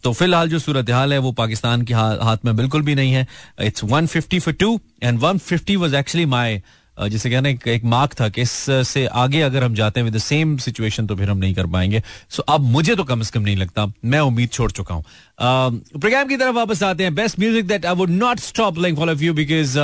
तो 0.04 0.12
फ़िलहाल 0.12 0.48
जो 0.48 0.58
सूरत 0.58 0.90
हाल 0.90 1.12
है, 1.12 1.18
वो 1.18 1.32
पाकिस्तान 1.34 1.82
के 1.82 1.94
हाथ 1.94 2.44
में 2.44 2.54
बिल्कुल 2.56 2.82
भी 2.82 2.94
नहीं 2.94 3.12
है। 3.12 3.26
It's 3.62 3.84
one 3.84 4.06
fifty 4.06 4.38
for 4.38 4.54
two 4.54 4.78
and 5.02 5.18
one 5.20 5.38
fifty 5.40 5.76
was 5.76 5.96
actually 5.96 6.26
my 6.26 6.60
जिसे 6.98 7.30
कहना 7.30 7.48
एक, 7.48 7.66
एक 7.68 7.84
मार्क 7.84 8.12
था 8.20 8.28
कि 8.28 8.42
इससे 8.42 9.06
आगे 9.06 9.40
अगर 9.42 9.64
हम 9.64 9.74
जाते 9.74 10.00
हैं 10.00 10.04
विद 10.04 10.14
द 10.14 10.18
सेम 10.20 10.56
सिचुएशन 10.58 11.06
तो 11.06 11.16
फिर 11.16 11.30
हम 11.30 11.38
नहीं 11.38 11.54
कर 11.54 11.66
पाएँगे। 11.66 12.02
सो 12.30 12.42
अब 12.44 12.60
मुझे 12.72 12.94
तो 12.94 13.04
कम 13.04 13.22
से 13.22 13.30
कम 13.34 13.42
नहीं 13.42 13.56
लगता। 13.56 13.86
मैं 14.04 14.20
उम्मीद 14.20 14.50
छोड़ 14.50 14.70
चुका 14.72 14.94
हूँ। 14.94 15.04
प्रोग्राम 15.40 16.28
की 16.28 16.36
तरफ़ 16.36 16.54
वापस 16.56 16.82
आते 16.82 17.04
हैं। 17.04 17.14
Best 17.14 17.38
music 17.40 17.66
that 17.66 17.86
I 17.86 17.94
would 17.94 18.10
not 18.12 18.40
stop 18.40 18.78
like 18.78 18.96
follow 18.96 19.14
you 19.20 19.34
because 19.34 19.78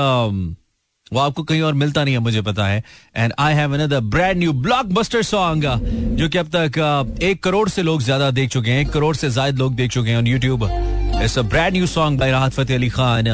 वो 1.12 1.18
आपको 1.20 1.42
कहीं 1.42 1.62
और 1.62 1.74
मिलता 1.74 2.02
नहीं 2.04 2.14
है 2.14 2.20
मुझे 2.20 2.40
पता 2.42 2.66
है। 2.66 2.82
And 3.16 3.32
I 3.38 3.54
have 3.54 3.72
another 3.74 4.00
brand 4.00 4.38
new 4.38 4.52
blockbuster 4.62 5.22
song 5.22 5.64
जो 6.18 6.28
कि 6.28 6.38
अब 6.38 6.48
तक 6.54 7.18
एक 7.22 7.42
करोड़ 7.42 7.68
से 7.68 7.82
लोग 7.82 8.02
ज़्यादा 8.02 8.30
देख 8.30 8.50
चुके 8.50 8.70
हैं। 8.70 8.80
एक 8.80 8.90
करोड़ 8.90 9.14
से 9.16 9.30
ज़्यादा 9.30 9.58
लोग 9.58 9.74
देख 9.74 9.90
चुके 9.90 10.10
हैं 10.10 10.16
on 10.18 10.26
YouTube 10.26 10.64
it's 11.22 11.38
a 11.38 11.42
brand 11.44 11.72
new 11.72 11.86
song 11.88 12.20
by 12.20 12.30
Rahat 12.30 12.52
Fateh 12.52 12.76
Ali 12.76 12.88
Khan 12.90 13.26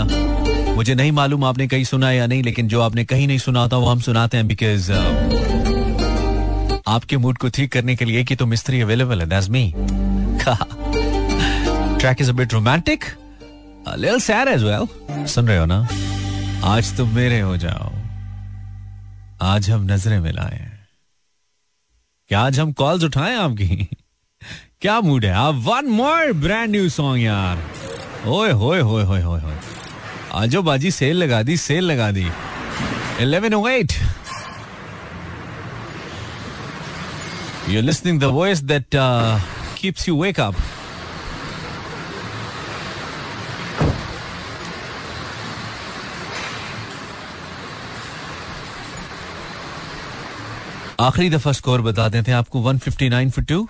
मुझे 0.77 0.95
नहीं 0.95 1.13
मालूम 1.13 1.45
आपने 1.45 1.69
कहीं 1.69 1.85
सुना 1.85 2.13
या 2.13 2.27
नहीं 2.27 2.43
लेकिन 2.43 2.69
जो 2.69 2.81
आपने 2.81 3.05
कहीं 3.05 3.27
नहीं 3.27 3.39
सुना 3.39 3.69
था 3.69 3.77
वो 3.77 3.87
हम 3.87 4.01
सुनाते 4.01 4.37
हैं 4.37 4.49
बिकॉज़ 4.49 4.93
uh, 4.93 6.83
आपके 6.87 7.17
मूड 7.17 7.39
को 7.39 7.49
ठीक 7.49 7.73
करने 7.73 7.97
के 7.97 8.05
लिए 8.05 8.25
कि 8.25 8.37
तो 8.37 8.47
मिस्त्री 8.47 8.81
अवेलेबल 8.81 9.21
है 9.21 9.27
that's 9.27 9.49
me 9.51 9.75
track 12.01 12.17
is 12.21 12.31
a 12.31 12.33
bit 12.33 12.53
romantic 12.53 13.05
little 13.99 14.21
sad 14.21 14.49
as 14.49 14.63
well 14.63 14.87
सुन 15.27 15.49
रहे 15.49 15.59
हो 15.59 15.67
ना? 15.67 15.89
आज 16.65 16.97
तुम 16.97 17.09
मेरे 17.09 17.41
हो 17.41 17.57
जाओ। 17.57 17.93
आज 19.43 19.71
हम 19.71 19.85
नज़रें 19.85 20.21
मिलाए। 20.21 20.71
क्या 22.29 22.41
आज 22.41 22.61
हम 22.61 22.73
कॉल्स 22.73 23.05
उठाएँ 23.05 23.37
आपकी? 23.37 23.89
क्या 24.81 25.01
मूड 25.01 25.25
है? 25.25 25.33
आप 25.33 25.55
one 25.55 25.87
more 25.87 26.33
brand 26.33 26.71
new 26.71 26.89
song 26.89 27.23
यार। 27.23 27.59
ओए 28.27 28.51
होए 28.51 28.81
होए 28.81 29.05
होए 29.05 29.23
होए 29.23 29.41
होए। 29.41 29.55
आजो 30.37 30.63
बाजी 30.63 30.91
सेल 30.91 31.17
लगा 31.23 31.43
दी, 31.43 31.57
सेल 31.57 31.85
लगा 31.85 32.11
दी। 32.13 32.27
Eleven 33.23 33.55
O 33.55 33.67
eight 33.69 33.93
you 37.69 37.81
listening 37.83 38.23
voice 38.23 38.59
that 38.73 38.97
keeps 39.81 40.09
you 40.09 40.23
wake 40.23 40.41
up 40.41 40.55
आखिरी 51.01 51.31
दफ़ा 51.31 51.53
स्कोर 51.53 51.81
बता 51.83 52.09
देते 52.09 52.31
हैं 52.31 52.39
आपको 52.39 52.61
159 52.73 53.31
for 53.31 53.45
two 53.49 53.67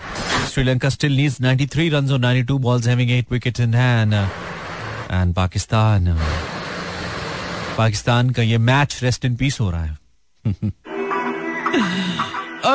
Sri Lanka 0.52 0.88
still 0.88 1.16
needs 1.16 1.40
93 1.42 1.88
runs 1.92 2.10
और 2.12 2.18
92 2.20 2.58
balls 2.66 2.86
having 2.88 3.10
8 3.22 3.32
wicket 3.32 3.60
in 3.60 3.74
hand 3.74 4.14
and 4.14 5.34
Pakistan 5.34 6.06
Pakistan 7.76 8.30
का 8.30 8.42
ये 8.42 8.58
मैच 8.58 9.00
रेस्ट 9.02 9.24
इन 9.24 9.36
पीस 9.36 9.60
हो 9.60 9.70
रहा 9.70 9.84
है। 9.84 9.98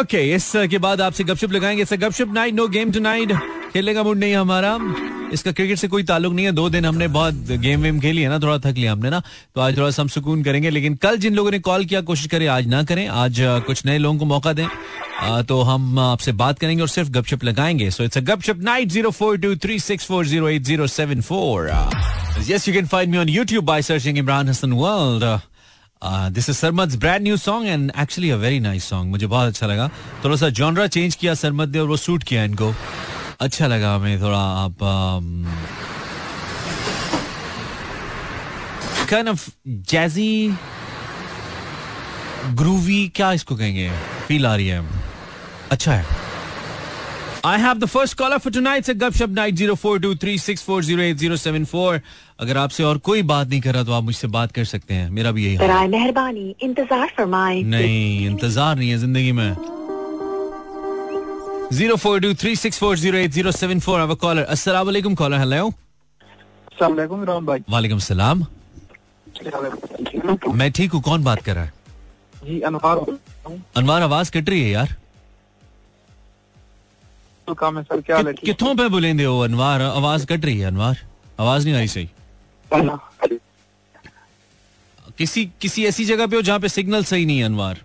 ओके 0.02 0.18
okay, 0.18 0.36
इसके 0.36 0.78
बाद 0.78 1.02
आपसे 1.02 1.24
गपशप 1.24 1.52
लगाएँगे। 1.52 1.98
गपशप 1.98 2.34
night 2.34 2.54
no 2.54 2.68
game 2.68 2.92
to 2.92 3.00
night 3.00 3.32
खेलने 3.74 3.94
का 3.94 4.04
मूड 4.04 4.18
नहीं 4.18 4.32
है 4.32 4.38
हमारा। 4.38 4.78
इसका 5.34 5.52
क्रिकेट 5.52 5.78
से 5.78 5.88
कोई 5.88 6.04
ताल्लुक 6.04 6.34
नहीं 6.34 6.46
है। 6.46 6.52
दो 6.52 6.70
दिन 6.70 6.86
हमने 6.86 7.08
बहुत 7.08 7.52
गेम 7.62 7.82
वेम 7.82 8.00
खेली 8.00 8.22
है 8.22 8.30
ना 8.30 8.40
थोड़ा 8.40 8.58
थक 8.60 8.78
लिया 8.78 8.92
हमने 8.92 9.10
ना। 9.10 9.22
तो 9.56 9.62
आज 9.62 9.78
थोड़ा 9.78 9.90
सा 9.92 10.02
हम 10.02 10.08
सुकून 10.08 10.44
करेंगे। 10.44 10.70
लेकिन 10.70 10.96
कल 11.04 11.18
जिन 11.18 11.36
लोगों 11.36 11.52
ने 11.52 11.60
कॉल 11.60 11.86
किया 11.86 12.02
कोशिश 12.02 12.28
करें 12.28 12.48
आज 12.48 12.68
ना 12.68 12.84
करें। 12.84 13.08
आज 13.08 13.38
कुछ 13.68 13.86
नए 13.86 13.98
लोगों 13.98 14.18
को 14.20 14.26
मौका 14.26 14.54
दें। 14.54 14.66
आ, 14.66 15.42
तो 15.42 15.62
हम 15.62 16.00
आपसे 16.00 16.32
बात 16.34 16.60
करेंगे 16.60 16.82
और 16.82 16.90
सिर्फ़ 16.90 17.10
गपशप 17.12 17.44
लगाएँगे। 17.44 17.90
सो 17.92 18.04
इट्स 18.04 18.18
अ 18.18 18.22
गपशप 18.32 18.62
night 18.64 18.90
zero 18.90 19.12
four 19.12 19.38
two 19.38 19.56
three 19.56 19.80
six 19.80 20.06
four 20.06 20.26
zero 20.28 20.50
eight 20.50 20.64
zero 20.64 20.88
seven 20.88 21.22
four 21.22 21.70
yes 22.50 22.68
you 22.68 22.74
can 22.74 22.88
find 22.88 23.12
me 23.12 23.18
on 23.18 23.30
YouTube 23.30 23.66
by 23.66 23.82
searching 23.82 24.18
Imran 24.18 24.50
Hasan 24.50 24.72
world 24.74 25.24
this 26.04 26.50
is 26.50 26.58
Sarmad 26.58 26.96
brand 27.00 27.22
new 27.24 27.38
song 27.38 27.68
and 27.68 27.92
actually 28.00 28.30
a 28.30 28.36
very 28.36 28.60
nice 28.60 28.84
song 28.90 29.10
मुझे 29.12 29.28
बहुत 29.28 29.48
अच्छा 29.48 29.68
लगा। 29.68 29.90
थोड़ा 30.24 30.36
सा 30.36 30.50
genre 30.50 30.88
change 30.88 31.16
किया 31.16 31.34
सरमद 31.34 31.76
ने 31.76 31.80
और 31.80 31.88
वो 31.88 31.98
सूट 31.98 32.24
किया 32.24 32.44
इनको। 32.44 32.74
अच्छा 33.42 33.68
लगा 33.68 33.96
हमें 33.96 34.22
थोड़ा 34.22 34.40
आप 34.40 34.78
काइंड 39.10 39.30
ऑफ़ 39.30 39.50
जैजी 39.68 40.56
ग्रूवी 42.54 43.08
क्या 43.16 43.32
इसको 43.34 43.56
कहेंगे? 43.56 43.90
फील 44.28 44.46
आ 44.46 44.56
रही 44.56 44.68
है। 44.68 44.86
अच्छा 45.72 45.94
है। 45.94 46.06
I 47.46 47.60
have 47.62 47.78
the 47.80 47.86
first 47.86 48.18
caller 48.18 48.38
for 48.38 48.54
tonight 48.54 48.86
से 48.86 48.94
गपशप 48.94 49.30
night 49.30 49.56
zero 49.56 49.76
four 49.76 50.00
two 50.00 50.14
three 50.16 50.38
six 50.40 50.64
four 50.64 50.84
zero 50.84 51.02
eight 51.02 51.18
zero 51.18 51.36
seven 51.38 51.64
four 51.66 52.00
अगर 52.40 52.58
आपसे 52.58 52.84
और 52.84 52.98
कोई 53.08 53.22
बात 53.32 53.48
नहीं 53.48 53.62
कर 53.62 53.74
रहा 53.74 53.84
तो 53.84 53.92
आप 53.94 54.04
मुझसे 54.04 54.28
बात 54.36 54.52
कर 54.52 54.66
सकते 54.66 54.94
हैं। 54.94 55.10
मेरा 55.10 55.32
भी 55.32 55.46
यही 55.46 55.88
मेहरबानी। 55.88 56.56
इंतज़ार 56.64 57.08
फरमाए। 57.18 57.62
नहीं 57.64 58.26
इंतज़ार 58.28 58.76
नहीं 58.76 58.90
है 58.90 58.98
ज़िंदगी 58.98 59.32
में। 59.32 59.56
Zero 61.74 61.96
four 61.96 62.20
two 62.22 62.34
three 62.36 62.56
six 62.56 62.80
four 62.80 62.98
zero 62.98 63.18
eight 63.18 63.32
zero 63.32 63.52
seven 63.52 63.80
four 63.80 64.16
caller 64.16 64.44
अस्सलाम 64.46 64.86
वालेकुम 64.86 65.16
कॉलर 65.16 65.38
हेलो 65.40 65.70
भाई। 66.82 67.60
वालेकुम 67.70 68.00
सलाम 68.02 68.46
मैं 70.56 70.72
ठीक 70.72 70.92
हूँ 70.92 71.02
कौन 71.02 71.24
बात 71.24 71.42
कर 71.42 71.56
रहा 71.56 71.64
है? 71.64 71.74
जी 72.46 72.60
अनवार 72.62 73.06
अनवार 73.78 74.02
आवाज़ 74.02 74.32
कट 74.32 74.50
रही 74.50 74.62
है 74.62 74.70
यार। 74.70 74.96
तो 77.48 77.54
काम 77.54 77.78
है 77.78 77.84
सर 77.84 78.02
क्या 78.02 78.22
कि, 78.24 78.46
कितों 78.46 78.76
पे 78.76 78.88
बुलेंदे 78.90 79.24
हो 79.24 79.40
अनवार? 79.40 79.82
आवाज़ 79.82 80.26
कट 80.26 80.46
रही 80.46 80.60
है 80.60 80.68
अनवार? 80.68 80.98
आवाज़ 81.40 81.66
नहीं 81.66 81.76
आई 81.76 81.88
सही। 81.88 82.10
किसी 85.18 85.46
किसी 85.62 85.86
ऐसी 85.86 86.06
जगह 86.06 86.28
पे 86.28 86.36
हो 86.36 86.42
जहाँ 86.42 86.60
पे 86.60 86.70
सिग्नल 86.70 87.04
सही 87.04 87.26
नहीं 87.26 87.40
है 87.40 87.46
अनवार? 87.46 87.82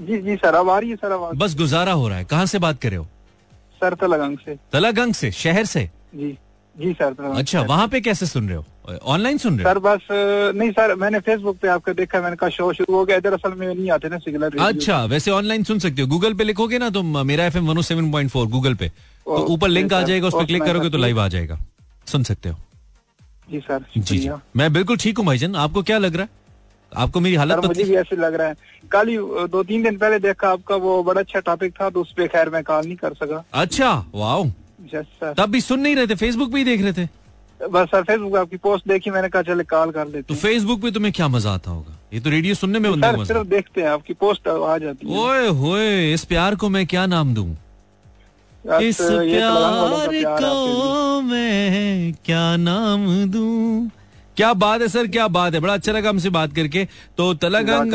जी 0.00 0.18
जी 0.18 0.36
सर 0.36 0.54
अब 0.54 0.70
आ 0.70 0.78
रही 0.78 0.90
है 0.90 0.96
सर 0.96 1.12
आवाज़। 1.12 1.36
बस 1.36 1.56
गुजारा 1.56 1.92
हो 1.92 2.08
रहा 2.08 2.18
है। 2.18 2.24
कहाँ 2.24 2.46
से 2.46 2.58
बात 2.58 2.80
करे 2.80 2.90
रहे 2.90 2.98
हो? 2.98 3.04
सर 3.80 3.94
तलागंग 3.94 4.38
से। 4.38 4.56
तलागंग 4.72 5.14
से 5.14 5.30
शहर 5.30 5.64
से? 5.64 5.90
जी। 6.14 6.38
जी 6.80 6.92
सर 6.92 7.14
अच्छा 7.36 7.60
वहाँ 7.62 7.86
पे 7.88 8.00
कैसे 8.00 8.26
सुन 8.26 8.48
रहे 8.48 8.56
हो? 8.56 8.64
ऑनलाइन 9.04 9.38
सुन 9.38 9.58
रहे 9.58 9.64
हो? 9.64 9.70
सर 9.70 9.78
बस 9.78 10.06
नहीं 10.56 10.70
सर 10.70 10.94
मैंने 10.96 11.18
फेसबुक 11.20 11.58
पे 11.62 11.68
आपका 11.68 11.92
देखा 11.92 12.20
मैंने 12.20 12.36
कहा 12.36 12.48
शो 12.50 12.72
शुरू 12.72 12.94
हो 12.94 13.04
गया। 13.04 13.16
इधर 13.16 13.32
असल 13.34 13.54
में 13.54 13.66
नहीं 13.66 13.90
आते 13.90 14.08
ना 14.08 14.18
सिग्नल 14.18 14.58
अच्छा 14.66 15.04
वैसे 15.06 15.30
ऑनलाइन 15.30 15.64
सुन 15.64 15.78
सकते 15.78 16.02
हो। 16.02 16.08
गूगल 16.08 16.34
पे 16.34 16.44
लिखोगे 16.44 16.78
ना 16.78 16.90
तुम 16.90 17.18
मेरा 17.26 17.44
F 17.46 17.56
M 17.58 17.80
seven 17.82 18.10
point 18.12 18.30
four 18.30 18.46
Google 18.48 18.74
पे। 18.74 18.88
तो 18.88 19.44
ऊपर 19.46 19.68
लिंक 19.68 19.92
आ 19.92 20.02
जाएगा 20.02 20.26
उस 20.26 20.34
पर 20.34 20.44
क्लिक 20.46 20.62
करोगे 20.62 20.90
तो 20.90 20.98
लाइव 20.98 21.20
आ 21.20 21.28
जाएगा। 21.28 21.58
सुन 22.06 22.22
सकते 22.24 22.48
हो। 22.48 22.56
जी 23.50 23.60
सर 23.60 23.84
जी 23.96 24.18
जी। 24.18 24.30
मैं 24.56 24.72
बिल्कुल 24.72 24.96
ठीक 24.96 25.18
हूँ 25.18 25.26
भाईजान। 25.26 25.56
आपको 25.56 25.82
क्या 25.82 25.98
लग 25.98 26.16
रहा 26.16 26.22
है? 26.22 26.38
आपको 26.92 27.20
मेरी 27.20 27.34
हालत 27.36 27.64
मुझे 27.64 27.84
भी 27.84 27.94
ऐसे 27.96 28.16
लग 28.16 28.34
रहा 28.34 28.48
है। 28.48 28.54
कल 28.92 29.08
ही 29.08 29.16
दो 29.48 29.62
तीन 29.62 29.82
दिन 29.82 29.96
पहले 29.98 30.18
देखा 30.18 30.48
आपका 30.50 30.76
वो 30.76 31.02
बड़ा 31.02 31.20
अच्छा 31.20 31.40
टॉपिक 31.40 31.74
था 31.80 31.90
तो 31.90 32.00
उस 32.00 32.12
पे 32.16 32.26
खैर 32.28 32.48
मैं 32.50 32.62
कॉल 32.64 32.84
नहीं 32.84 32.96
कर 32.96 33.14
सका। 33.14 33.44
अच्छा 33.52 33.92
वाओ। 34.14 34.44
सर 34.82 35.34
तब 35.38 35.50
भी 35.50 35.60
सुन 35.60 35.80
नहीं 35.80 35.96
रहे 35.96 36.06
थे 36.06 36.14
फेसबुक 36.16 36.52
पे 36.52 36.58
ही 36.58 36.64
देख 36.64 36.82
रहे 36.82 36.92
थे? 36.92 37.08
बस 37.60 37.88
सर 37.88 38.02
फेसबुक 38.02 38.36
आपकी 38.36 38.56
पोस्ट 38.56 38.88
देखी 38.88 39.10
मैंने 39.10 39.28
कहा 39.28 39.42
चले 39.42 39.64
कॉल 39.64 39.90
कर 39.90 40.06
लेते 40.06 40.22
तो 40.24 40.34
फेसबुक 40.36 40.82
पे 40.82 40.90
तुम्हें 40.90 41.12
क्या 41.12 41.28
मज़ा 41.28 41.50
आता 41.52 41.70
होगा? 41.70 41.96
ये 42.14 42.20
तो 42.20 42.30
रेडियो 42.30 42.54
सुनने 42.54 42.78
में 42.78 42.90
बंदे 42.92 43.24
सिर्फ़ 43.24 43.46
देखते 43.48 43.80
हैं 43.80 43.88
आपकी 43.88 44.14
पोस्ट 44.14 44.48
आ 44.48 44.76
जाती 44.78 45.06
है। 45.06 45.18
ओए 45.18 45.48
होए 45.48 46.12
इस 46.14 46.24
प्यार 46.24 46.54
को 46.54 46.68
मैं 46.68 46.86
क्या 46.86 47.06
नाम 47.06 47.34
दूँ? 47.34 47.50
इस 48.82 48.98
का 49.00 50.06
प्यार। 50.08 50.40
को 50.40 51.20
मैं 51.22 52.12
क्या 52.24 52.56
नाम 52.56 53.06
दूँ? 53.30 53.90
क्या 54.36 54.52
बात 54.54 54.80
है 54.80 54.88
सर 54.88 55.06
क्या 55.06 55.28
बात 55.28 55.54
है? 55.54 55.60
बड़ा 55.60 55.74
अच्छा 55.74 55.92
लगा 55.92 56.08
हमसे 56.08 56.30
बात 56.30 56.54
करके। 56.54 56.84
तो 57.16 57.32
तलागंग 57.36 57.92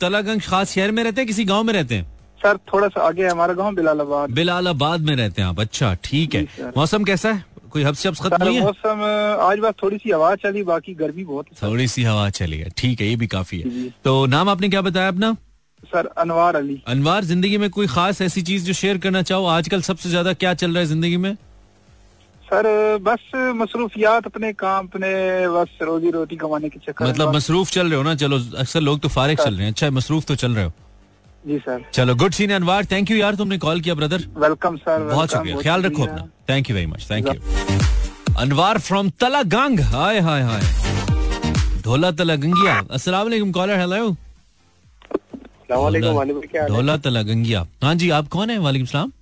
तलागंग 0.00 0.40
खास 0.40 0.72
शहर 0.72 0.90
में 0.90 1.02
रहते 1.04 1.20
हैं 1.20 1.26
किसी 1.28 1.44
गाँव 1.44 1.62
में 1.64 1.72
रहते 1.74 1.94
हैं? 1.94 2.06
सर 2.40 2.56
थोड़ा 2.72 2.88
सा 2.88 3.06
आगे 3.06 3.26
हमारा 3.26 3.54
गाँव 3.54 3.74
बिलालाबाद। 3.74 4.30
बिलालाबाद 4.32 5.00
में 5.00 5.14
रहते 5.16 5.42
हैं 5.42 5.48
आप। 5.48 5.60
अच्छा 5.60 5.94
ठीक 6.04 6.34
है। 6.34 6.72
मौसम 6.76 7.04
कैसा 7.04 7.32
है? 7.32 7.44
कोई 7.70 7.82
हब्स 7.82 8.02
शब्स 8.02 8.20
खत्म 8.20 8.44
हुई 8.44 8.54
है? 8.54 8.62
मौसम 8.62 9.02
आज 9.42 9.58
बस 9.58 9.74
थोड़ी 9.82 9.98
सी 9.98 10.10
हवा 10.10 10.34
चली 10.36 10.62
बाकी 10.64 10.94
गर्मी 10.94 11.24
बहुत 11.24 11.46
थोड़ी 11.62 11.86
सी 11.88 12.02
हवा 12.04 12.28
चली 12.30 12.58
है। 12.58 12.70
ठीक 12.78 13.00
है 13.00 13.06
ये 13.06 13.16
भी 13.16 13.26
काफ़ी 13.34 13.60
है। 13.60 13.88
तो 14.04 14.24
नाम 14.28 14.48
आपने 14.48 14.68
क्या 14.68 14.80
बताया 14.82 15.08
अपना? 15.08 15.36
सर 15.82 16.06
अनवार 16.18 16.56
अली। 16.56 16.82
अनवार 16.88 17.24
ज़िंदगी 17.24 17.58
में 17.58 17.68
कोई 17.70 17.86
खास 17.88 18.20
ऐसी 18.22 18.42
चीज़ 18.42 18.64
जो 18.64 18.72
शेयर 18.72 18.98
करना 18.98 19.22
चाहो? 19.22 19.46
आजकल 19.48 19.82
सबसे 19.82 20.08
ज़्यादा 20.08 20.32
क्या 20.34 20.54
चल 20.54 20.70
रहा 20.70 20.80
है 20.80 20.86
ज़िंदगी 20.86 21.16
में? 21.16 21.34
सर 22.44 22.66
बस 23.02 23.30
मसरूफियात 23.56 24.26
अपने 24.26 24.52
काम 24.52 24.86
अपने 24.86 25.08
बस 25.48 25.78
रोजी 25.82 26.10
रोटी 26.10 26.36
कमाने 26.36 26.68
के 26.68 26.78
चक्कर 26.86 27.08
मतलब 27.08 27.34
मसरूफ 27.34 27.70
चल 27.70 27.86
रहे 27.86 27.96
हो 27.96 28.02
ना? 28.02 28.14
चलो 28.16 28.38
अक्सर 28.58 28.80
लोग 28.80 29.00
तो 29.00 29.08
फारिग 29.10 29.38
चल 29.38 29.54
रहे 29.54 29.62
हैं। 29.62 29.72
अच्छा 29.72 29.90
मसरूफ 29.90 30.24
तो 30.26 30.34
चल 30.36 30.52
रहे 30.52 30.64
हो। 30.64 30.72
जी 31.46 31.58
सर। 31.58 31.84
चलो 31.92 32.14
good 32.14 32.32
scene 32.32 32.52
Anwar. 32.52 32.84
Thank 32.84 33.10
you 33.10 33.16
यार 33.16 33.34
तुमने 33.34 33.58
कॉल 33.58 33.80
किया 33.80 33.94
ब्रदर 33.94 34.24
वेलकम 34.36 34.76
सर 34.76 35.02
बहुत 35.02 35.32
शुक्रिया। 35.32 35.56
ख्याल 35.56 35.82
रखो 35.82 36.02
अपना। 36.02 36.28
Thank 36.50 36.70
you 36.70 36.76
very 36.76 36.86
much 36.86 37.10
thank 37.10 37.28
you 37.28 37.34
Anwar 38.38 38.78
from 38.78 39.10
Talagang. 39.10 39.80
Hi 39.80 40.20
hi 40.20 40.42
hi. 40.42 40.60
ढोला 41.82 42.10
तलागंगिया। 42.10 42.84
अस्सलाम 42.90 43.22
वालेकुम 43.22 43.52
कॉलर 43.52 43.80
हेलो 43.80 43.94
है? 43.94 44.16
ढोला 46.68 46.96
तलागंगिया। 46.96 47.66
हाँ 47.82 47.94
जी 47.94 48.10
आप 48.10 48.28
कौन 48.28 48.50
है? 48.50 48.58
वालेकुम 48.58 48.86
सलाम। 48.86 49.12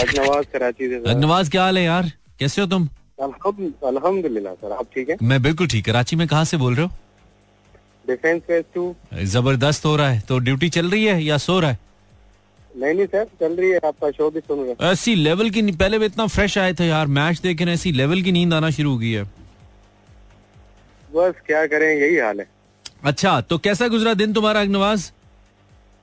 आज 0.00 0.18
नवाज़ 0.18 0.46
कराची 0.52 0.88
से 0.88 1.00
सर। 1.00 1.10
अगनवाज 1.10 1.48
क्या 1.48 1.62
हाल 1.62 1.78
है 1.78 1.84
यार? 1.84 2.12
कैसे 2.38 2.60
हो 2.60 2.66
तुम? 2.66 2.88
अल्हम्द- 3.22 3.84
अल्हम्दुलिल्लाह 3.84 4.54
सर 4.54 4.72
आप 4.72 4.86
ठीक 4.94 5.10
है? 5.10 5.16
मैं 5.22 5.42
बिल्कुल 5.42 5.66
ठीक 5.66 5.84
कराची 5.84 6.16
में 6.16 6.28
कहाँ 6.28 6.44
से 6.44 6.56
बोल 6.56 6.74
रहे 6.74 6.86
हो? 6.86 6.92
डिफेंस 8.12 8.42
फ़ेज़ 8.42 8.64
टू 8.74 8.94
ज़बरदस्त 9.34 9.84
हो 9.86 9.96
रहा 9.96 10.08
है 10.10 10.20
तो 10.28 10.38
ड्यूटी 10.40 10.68
चल 10.70 10.90
रही 10.90 11.04
है 11.04 11.22
या 11.24 11.38
सो 11.38 11.58
रहा 11.60 11.70
है? 11.70 11.78
नहीं 12.74 12.94
नहीं 12.94 13.06
सर 13.06 13.24
चल 13.40 13.56
रही 13.56 13.70
है 13.70 13.78
आपका 13.84 14.10
शो 14.10 14.30
भी 14.30 14.40
सुन 14.40 14.58
रहे 14.58 14.68
हैं। 14.68 14.90
ऐसी 14.90 15.14
लेवल 15.14 15.50
की 15.50 15.62
पहले 15.72 15.98
भी 15.98 16.06
इतना 16.06 16.26
फ्रेश 16.28 16.56
आए 16.58 16.74
थे 16.74 16.86
यार 16.86 17.06
मैच 17.16 17.40
देखे 17.40 17.64
ना 17.64 17.72
ऐसी 17.72 17.92
लेवल 17.92 18.22
की 18.22 18.32
नींद 18.32 18.54
आना 18.54 18.70
शुरू 18.70 18.90
हो 18.90 18.98
गई 18.98 19.10
है। 19.12 19.24
बस 21.10 21.42
क्या 21.46 21.66
करें 21.66 21.88
यही 21.88 22.16
हाल 22.18 22.40
है। 22.40 22.46
अच्छा 23.04 23.40
तो 23.40 23.58
कैसा 23.58 23.88
गुजरा 23.88 24.14
दिन 24.14 24.32
तुम्हारा 24.32 24.60
अगनवाज? 24.60 25.00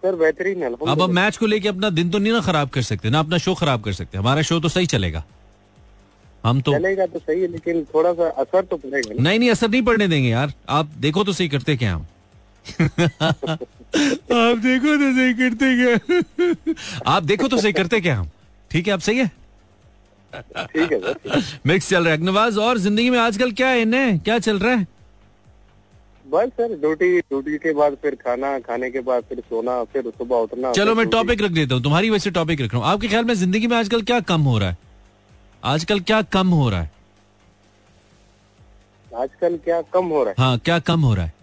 सर 0.03 0.15
बेहतरीन 0.15 0.63
है 0.63 0.73
अब 0.73 1.01
अब 1.01 1.09
मैच 1.11 1.37
को 1.37 1.45
लेके 1.45 1.67
अपना 1.67 1.89
दिन 1.91 2.09
तो 2.09 2.19
नहीं 2.19 2.33
ना 2.33 2.39
खराब 2.41 2.69
कर 2.69 2.81
सकते 2.81 3.09
ना 3.09 3.19
अपना 3.19 3.37
शो 3.37 3.53
खराब 3.55 3.81
कर 3.83 3.93
सकते 3.93 4.17
हमारा 4.17 4.41
शो 4.41 4.59
तो 4.59 4.69
सही 4.69 4.85
चलेगा। 4.87 5.23
हम 6.45 6.59
तो 6.61 6.73
चलेगा 6.73 7.05
तो 7.05 7.19
सही 7.19 7.41
है 7.41 7.47
लेकिन 7.51 7.83
थोड़ा 7.93 8.13
सा 8.13 8.27
असर 8.41 8.65
तो 8.65 8.77
पड़ेगा 8.77 9.13
नहीं 9.23 9.39
नहीं 9.39 9.49
असर 9.51 9.69
नहीं 9.69 9.81
पड़ने 9.83 10.07
देंगे 10.07 10.29
यार। 10.29 10.53
आप 10.69 10.91
देखो 10.99 11.23
तो 11.23 11.33
सही 11.33 11.47
करते 11.49 11.75
क्या 11.77 11.93
हम? 11.95 12.05
आप 12.79 14.57
देखो 14.63 14.95
तो 14.97 15.11
सही 15.15 15.33
करते 15.33 15.75
क्या? 15.81 15.93
आप 17.13 17.23
देखो 17.23 17.47
तो 17.47 17.57
सही 17.57 17.71
करते 17.73 17.99
क्या 18.01 18.15
हम? 18.17 18.29
ठीक 18.71 18.87
है 18.87 18.93
आप 18.93 18.99
सही 18.99 19.17
है? 19.17 19.27
ठीक 20.33 20.91
है 20.91 20.99
सर। 21.01 21.43
मिक्स 21.67 21.89
चल 21.89 22.03
रहा 22.03 22.11
है 22.13 22.17
अग्नवाज 22.17 22.57
और 22.67 22.77
ज़िंदगी 22.77 23.09
में 23.09 23.19
आजकल 23.19 23.51
क्या 23.51 23.67
है 23.67 23.81
इन्हें? 23.81 24.19
क्या 24.19 24.39
चल 24.39 24.59
रहा 24.59 24.73
है? 24.73 24.87
बस 26.25 26.49
सर 26.57 26.75
ड्यूटी 26.81 27.19
ड्यूटी 27.19 27.57
के 27.57 27.73
बाद 27.73 27.93
फिर 28.01 28.15
खाना 28.25 28.57
खाने 28.59 28.89
के 28.91 28.99
बाद 29.07 29.23
फिर 29.29 29.39
सोना 29.39 29.83
फिर 29.93 30.09
सुबह 30.17 30.35
उठना 30.37 30.71
चलो 30.71 30.93
मैं 30.95 31.07
टॉपिक 31.09 31.41
रख 31.41 31.51
देता 31.51 31.75
हूँ 31.75 31.83
तुम्हारी 31.83 32.09
वजह 32.09 32.23
से 32.23 32.31
टॉपिक 32.31 32.61
रख 32.61 32.73
रहा 32.73 32.81
हूँ। 32.81 32.91
आपके 32.91 33.07
ख्याल 33.07 33.25
में 33.25 33.33
ज़िंदगी 33.33 33.67
में 33.67 33.75
आजकल 33.77 34.01
क्या 34.01 34.19
कम 34.31 34.41
हो 34.41 34.57
रहा 34.57 34.69
है? 34.69 34.77
आजकल 35.63 35.99
क्या 35.99 36.21
कम 36.21 36.47
हो 36.47 36.69
रहा 36.69 36.81
है? 36.81 36.91
आजकल 39.15 39.57
क्या 39.57 39.81
कम 39.93 40.05
हो 40.05 40.23
रहा 40.23 40.29
है? 40.29 40.35
हाँ 40.39 40.57
क्या 40.59 40.79
कम 40.79 41.01
हो 41.01 41.13
रहा 41.13 41.25
है? 41.25 41.33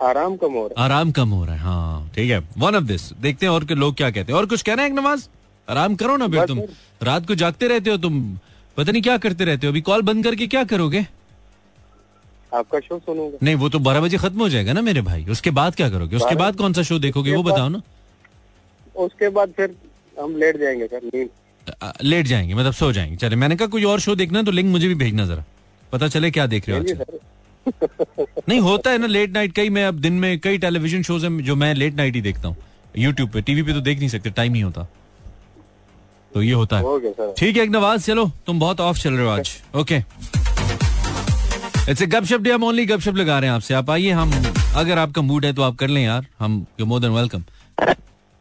आराम 0.00 0.36
कम 0.36 0.52
हो 0.52 0.66
रहा 0.66 0.80
है। 0.80 0.84
आराम 0.84 1.10
कम 1.12 1.28
हो 1.28 1.44
रहा 1.44 1.54
है 1.54 1.60
हाँ 1.60 2.10
ठीक 2.14 2.30
है। 2.30 2.38
वन 2.58 2.76
ऑफ़ 2.76 2.84
दिस 2.84 3.12
देखते 3.12 3.46
हैं 3.46 3.52
और 3.52 3.64
के 3.64 3.74
लोग 3.74 3.94
क्या 3.96 4.10
कहते 4.10 4.32
हैं। 4.32 4.38
और 4.38 4.46
कुछ 4.46 4.62
कहना 4.62 4.82
है 4.82 4.88
एक 4.88 4.94
नवाज़ 4.94 5.28
आराम 5.68 5.94
करो 5.96 6.16
ना 6.16 6.28
फिर 6.28 6.44
तुम। 6.46 6.60
रात 7.02 7.26
को 7.26 7.34
जागते 7.34 7.68
रहते 7.68 7.90
हो 7.90 7.96
तुम। 7.96 8.20
पता 8.76 8.92
नहीं 8.92 9.02
क्या 9.02 9.16
करते 9.18 9.44
रहते 9.44 9.66
हो। 9.66 9.72
अभी 9.72 9.80
कॉल 9.80 10.02
बंद 10.02 10.24
करके 10.24 10.46
क्या 10.46 10.64
करोगे? 10.64 11.06
आपका 12.54 12.78
शो 12.80 12.98
सुनूँगा। 12.98 13.38
नहीं 13.42 13.54
वो 13.54 13.68
तो 13.68 13.78
बारह 13.78 14.00
बजे 14.00 14.16
खत्म 14.16 14.40
हो 14.40 14.48
जाएगा 14.48 14.72
ना 14.72 14.80
मेरे 14.80 15.00
भाई। 15.00 15.24
उसके 15.30 15.50
बाद 15.50 15.74
क्या 15.74 15.88
करोगे? 15.90 16.16
उसके 16.16 16.34
बाद 16.34 16.56
कौन 16.56 16.72
सा 16.72 16.82
शो 16.82 16.98
देखोगे 16.98 17.36
वो 17.36 17.42
बताओ 17.42 17.68
ना। 17.68 17.80
उसके 18.96 19.28
बाद 19.28 19.52
फिर 19.56 19.76
हम 20.20 20.36
लेट 20.36 20.56
जाएँगे 20.56 20.86
सर 20.86 21.00
नींद। 21.04 21.28
लेट 22.02 22.26
जाएँगे 22.26 22.54
मतलब 22.54 22.72
सो 22.72 22.92
जाएँगे। 22.92 23.16
चले 23.16 23.36
मैंने 23.36 23.56
कहा 23.56 23.68
कोई 23.68 23.84
और 23.84 24.00
शो 24.00 24.14
देखना 24.16 24.38
है 24.38 24.44
तो 24.44 24.52
लिंक 24.52 24.70
मुझे 24.70 24.88
भी 24.88 24.94
भेजना 24.94 25.26
जरा। 25.26 25.44
पता 25.92 26.08
चले 26.08 26.30
क्या 26.30 26.46
देख 26.46 26.68
रहे 26.68 26.78
हो 26.78 26.84
जी 26.84 26.92
आजकल 26.92 27.04
सर 27.04 28.42
नहीं 28.48 28.60
होता 28.60 28.90
है 28.90 28.98
ना 28.98 29.06
लेट 29.06 29.30
नाइट 29.30 29.52
कई 29.54 29.68
मैं 29.70 29.84
अब 29.86 29.94
दिन 30.00 30.12
में 30.12 30.38
कई 30.40 30.58
टेलीविज़न 30.58 31.02
शोज़ 31.02 31.26
हैं 31.26 31.38
जो 31.44 31.56
मैं 31.56 31.74
लेट 31.74 31.94
नाइट 31.94 32.14
ही 32.14 32.20
देखता 32.20 32.48
हूँ। 32.48 32.56
यूट्यूब 32.98 33.30
पे 33.30 33.40
टीवी 33.42 33.62
पे 33.62 33.72
तो 33.72 33.80
देख 33.80 33.98
नहीं 33.98 34.08
सकते 34.08 34.30
टाइम 34.30 34.54
ही 34.54 34.60
होता। 34.60 34.86
तो 36.32 36.42
ये 36.42 36.52
होता 36.52 36.78
है। 36.78 37.32
ठीक 37.38 37.56
है 37.56 37.62
एक 37.62 37.70
नवाज़ 37.70 38.06
चलो 38.06 38.30
तुम 38.46 38.60
बहुत 38.60 38.80
ऑफ़ 38.80 38.98
चल 38.98 39.14
रहे 39.14 39.26
हो 39.26 39.30
आज। 39.30 39.50
ओके 39.76 40.02
इट्स 41.90 42.02
गपशप 42.02 42.40
डे 42.40 42.52
हम 42.52 42.64
ओनली 42.64 42.86
गपशप 42.86 43.16
लगा 43.16 43.38
रहे 43.38 43.50
हैं 43.50 43.54
आपसे। 43.54 43.74
आप 43.74 43.90
आइए 43.90 44.10
हम 44.12 44.32
अगर 44.76 44.98
आपका 44.98 45.22
मूड 45.22 45.44
है 45.44 45.52
तो 45.52 45.62
आप 45.62 45.76
कर 45.76 45.88
लें 45.88 46.02
यार। 46.04 46.26
हम 46.38 46.64
यू 46.80 46.86
मोर 46.86 47.00
देन 47.00 47.10
वेलकम 47.10 47.44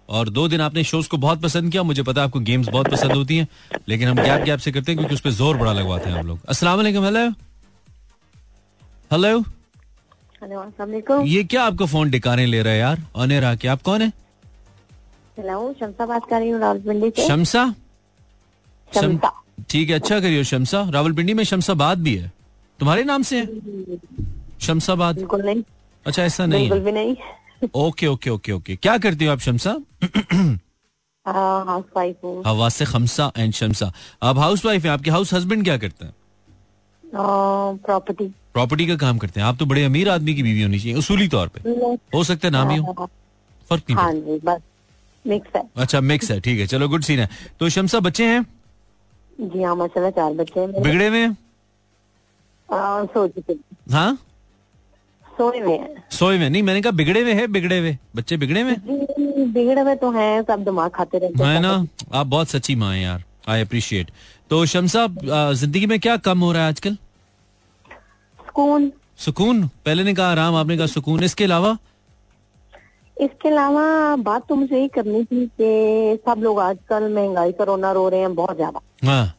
और 0.09 0.29
दो 0.29 0.47
दिन 0.47 0.61
आपने 0.61 0.83
शोज़ 0.83 1.09
को 1.09 1.17
बहुत 1.17 1.41
पसंद 1.41 1.71
किया 1.71 1.83
मुझे 1.83 2.03
पता 2.03 2.21
है 2.21 2.27
आपको 2.27 2.39
गेम्स 2.49 2.67
बहुत 2.67 2.87
पसंद 2.91 3.11
होती 3.11 3.37
हैं 3.37 3.47
लेकिन 3.89 4.07
हम 4.07 4.15
गैप 4.17 4.43
गैप 4.45 4.59
से 4.59 4.71
करते 4.71 4.91
हैं 4.91 4.97
क्योंकि 4.97 5.15
उस 5.15 5.21
पर 5.21 5.29
ज़ोर 5.31 5.57
बड़ा 5.57 5.73
लगवाते 5.73 6.09
हैं 6.09 6.17
हम 6.17 6.27
लोग। 6.27 6.39
अस्सलाम 6.49 6.77
वालेकुम 6.77 7.05
हेलो 7.05 7.29
हेलो 9.11 9.39
हेलो 10.43 11.21
ये 11.25 11.43
क्या 11.43 11.63
आपका 11.63 11.85
फ़ोन 11.85 12.09
डिकाने 12.09 12.45
ले 12.45 12.61
रहा 12.63 12.73
है 12.73 12.79
यार? 12.79 13.03
ऑनेर 13.15 13.43
आके 13.45 13.67
आप 13.67 13.81
कौन 13.81 14.01
है? 14.01 14.07
हेलो 15.37 15.73
शमसा 15.79 16.05
बात 16.05 16.25
कर 16.29 16.39
रही 16.39 16.49
हूँ 16.49 16.59
रावलपिंडी 16.61 17.09
से। 17.09 17.27
शमसा? 17.27 17.73
शमसा। 18.91 19.31
ठीक 19.69 19.89
है 19.89 19.95
अच्छा 19.95 20.19
करियो 20.19 20.43
शमसा। 20.43 20.81
रावलपिंडी 20.93 21.33
में 21.33 21.43
शमसाबाद 21.43 21.99
भी 22.03 22.15
है। 22.15 22.31
तुम्हारे 22.79 23.03
नाम 23.03 23.23
से 23.23 23.39
है? 23.39 23.97
शमसाबाद? 24.61 25.15
बिल्कुल 25.15 25.41
नहीं। 25.45 25.63
अच्छा 26.05 26.23
ऐसा 26.23 26.45
नहीं 26.45 26.69
बिल्कुल 26.69 26.85
भी 26.85 26.91
नहीं। 26.91 27.15
Okay 27.75 28.07
okay 28.07 28.29
okay 28.29 28.51
okay. 28.51 28.75
क्या 28.75 28.97
करती 28.97 29.25
हो 29.25 29.31
आप 29.31 29.39
शमसा? 29.39 29.71
हूँ। 32.23 32.43
हवा 32.45 32.69
से 32.69 32.85
खमसा 32.85 33.31
एंड 33.37 33.53
शमसा। 33.53 33.91
आप 34.23 34.37
हाउस 34.37 34.65
वाइफ 34.65 34.85
है 34.85 34.91
आपके 34.91 35.11
हाउस 35.11 35.33
हस्बैंड 35.33 35.63
क्या 35.63 35.77
करते 35.77 36.05
हैं? 36.05 36.13
प्रॉपर्टी 37.85 38.25
प्रॉपर्टी 38.53 38.87
का 38.87 38.95
काम 38.97 39.17
करते 39.17 39.39
हैं। 39.39 39.47
आप 39.47 39.57
तो 39.59 39.65
बड़े 39.65 39.83
अमीर 39.85 40.09
आदमी 40.09 40.33
की 40.35 40.43
बीवी 40.43 40.61
होनी 40.61 40.79
चाहिए 40.79 40.97
उसूली 40.97 41.27
तौर 41.27 41.47
पे। 41.47 41.69
हो 42.15 42.23
सकता 42.23 42.47
है 42.47 42.51
नाम 42.51 42.69
ही। 42.69 42.77
हो 42.77 43.09
फ़र्क 43.69 43.83
नहीं 43.89 43.97
हाँ 43.97 44.13
जी 44.13 44.39
बस। 44.45 44.61
मिक्स 45.25 45.55
है। 45.55 45.63
अच्छा 45.77 46.01
मिक्स 46.01 46.31
है 46.31 46.39
ठीक 46.39 46.59
है। 46.59 46.67
चलो 46.67 46.87
गुड 46.89 47.03
सीन 47.03 47.19
है। 47.19 47.29
तो 47.59 47.69
शमसा 47.69 47.99
बच्चे 47.99 48.25
हैं? 48.25 48.45
जी 49.41 49.63
हाँ 49.63 49.75
माशाल्लाह 49.75 50.11
चार 50.11 50.33
बच्चे 50.33 50.59
हैं 50.59 50.81
बिगड़े 50.83 51.07
हुए 51.07 51.19
हैं। 51.19 51.37
हाँ? 53.91 54.17
सोए 55.41 56.37
हुए 56.37 56.49
नहीं 56.49 56.61
मैंने 56.63 56.81
कहा 56.81 56.91
बिगड़े 56.93 57.21
हुए 57.21 57.33
है 57.33 57.47
बिगड़े 57.47 57.79
हुए। 57.79 57.97
बच्चे 58.15 58.37
बिगड़े 58.37 58.61
हुए 58.61 58.75
बिगड़े 59.47 59.81
हुए 59.81 59.95
तो 59.95 60.11
हैं 60.11 60.41
सब 60.43 60.63
दिमाग 60.63 60.91
खाते 60.91 61.17
रहते 61.17 61.43
हैं। 61.43 61.59
ना? 61.61 61.85
आप 62.13 62.27
बहुत 62.27 62.49
सच्ची 62.49 62.75
माँ 62.75 62.93
हैं 62.93 63.01
यार। 63.03 63.23
आई 63.49 63.61
अप्रिशिएट 63.61 64.11
तो 64.49 64.65
शमसा 64.67 65.05
ज़िंदगी 65.53 65.85
में 65.85 65.99
क्या 65.99 66.17
कम 66.19 66.39
हो 66.39 66.51
रहा 66.51 66.63
है 66.63 66.69
आजकल? 66.69 66.95
सुकून। 68.39 68.91
सुकून? 69.17 69.63
पहले 69.85 70.03
ने 70.03 70.13
कहा 70.13 70.31
आराम 70.31 70.55
आपने 70.55 70.77
कहा 70.77 70.87
सुकून। 70.87 71.23
इसके 71.23 71.43
अलावा? 71.43 71.77
इसके 73.17 73.49
अलावा 73.49 74.15
बात 74.17 74.47
तो 74.49 74.55
मुझे 74.55 74.75
यही 74.77 74.87
करनी 74.87 75.23
थी 75.23 75.45
कि 75.61 76.19
सब 76.25 76.41
लोग 76.43 76.59
आजकल 76.59 77.13
महँगाई 77.13 77.51
का 77.51 77.63
रोना 77.63 77.91
रो 77.91 78.07
रहे 78.09 78.19
हैं 78.19 78.33
बहुत 78.35 78.55
ज़्यादा। 78.55 78.79
हाँ। 79.05 79.35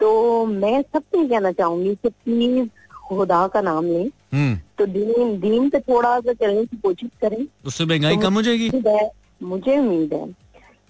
तो 0.00 0.44
मैं 0.46 0.80
सबसे 0.82 1.26
कहना 1.28 1.52
चाहूँगी 1.52 1.94
कि 1.94 2.08
प्लीज़ 2.08 2.68
खुदा 3.08 3.46
का 3.46 3.60
नाम 3.60 3.84
लें। 3.84 4.06
हम्म। 4.34 4.56
तो 4.78 4.86
दीन 4.86 5.38
दीन 5.40 5.68
पे 5.70 5.80
थोड़ा 5.80 6.18
सा 6.20 6.32
चलने 6.32 6.64
की 6.64 6.76
कोशिश 6.76 7.10
करें 7.20 7.44
उससे 7.66 7.84
महँगाई 7.84 8.16
कम 8.16 8.34
हो 8.34 8.42
जाएगी? 8.42 8.70
मुझे 9.42 9.78
उम्मीद 9.78 10.12
है 10.14 10.26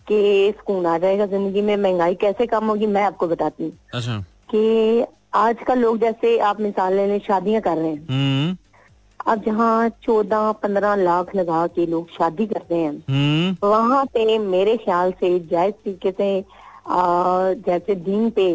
कि 0.06 0.52
सुकून 0.56 0.86
आ 0.86 0.96
जाएगा 0.98 1.26
ज़िंदगी 1.26 1.62
में। 1.62 1.76
महँगाई 1.76 2.14
कैसे 2.14 2.46
कम 2.46 2.66
होगी 2.66 2.86
मैं 2.86 3.02
आपको 3.04 3.28
बताती 3.28 3.64
हूँ। 3.64 3.72
अच्छा। 3.94 4.18
कि 4.50 5.04
आजकल 5.34 5.78
लोग 5.78 5.98
जैसे 6.00 6.38
आप 6.48 6.60
मिसाल 6.60 6.94
ले 6.94 7.06
लें 7.06 7.18
शादियाँ 7.18 7.60
कर 7.62 7.76
रहे 7.76 7.88
हैं। 7.88 8.06
हम्म। 8.10 8.56
अब 9.26 9.42
जहाँ 9.44 9.88
चौदह 10.04 10.50
पंद्रह 10.62 10.94
लाख 10.94 11.34
लगा 11.36 11.66
के 11.66 11.86
लोग 11.86 12.08
शादी 12.10 12.46
करते 12.46 12.74
हैं 12.74 12.92
हम्म। 13.10 13.68
वहाँ 13.68 14.04
पे 14.06 14.38
मेरे 14.38 14.76
ख्याल 14.76 15.12
से 15.20 15.38
जायज़ 15.50 15.74
तरीके 15.74 16.10
से 16.10 16.38
आ, 16.88 17.52
जैसे 17.66 17.94
दीन 17.94 18.30
पे 18.30 18.46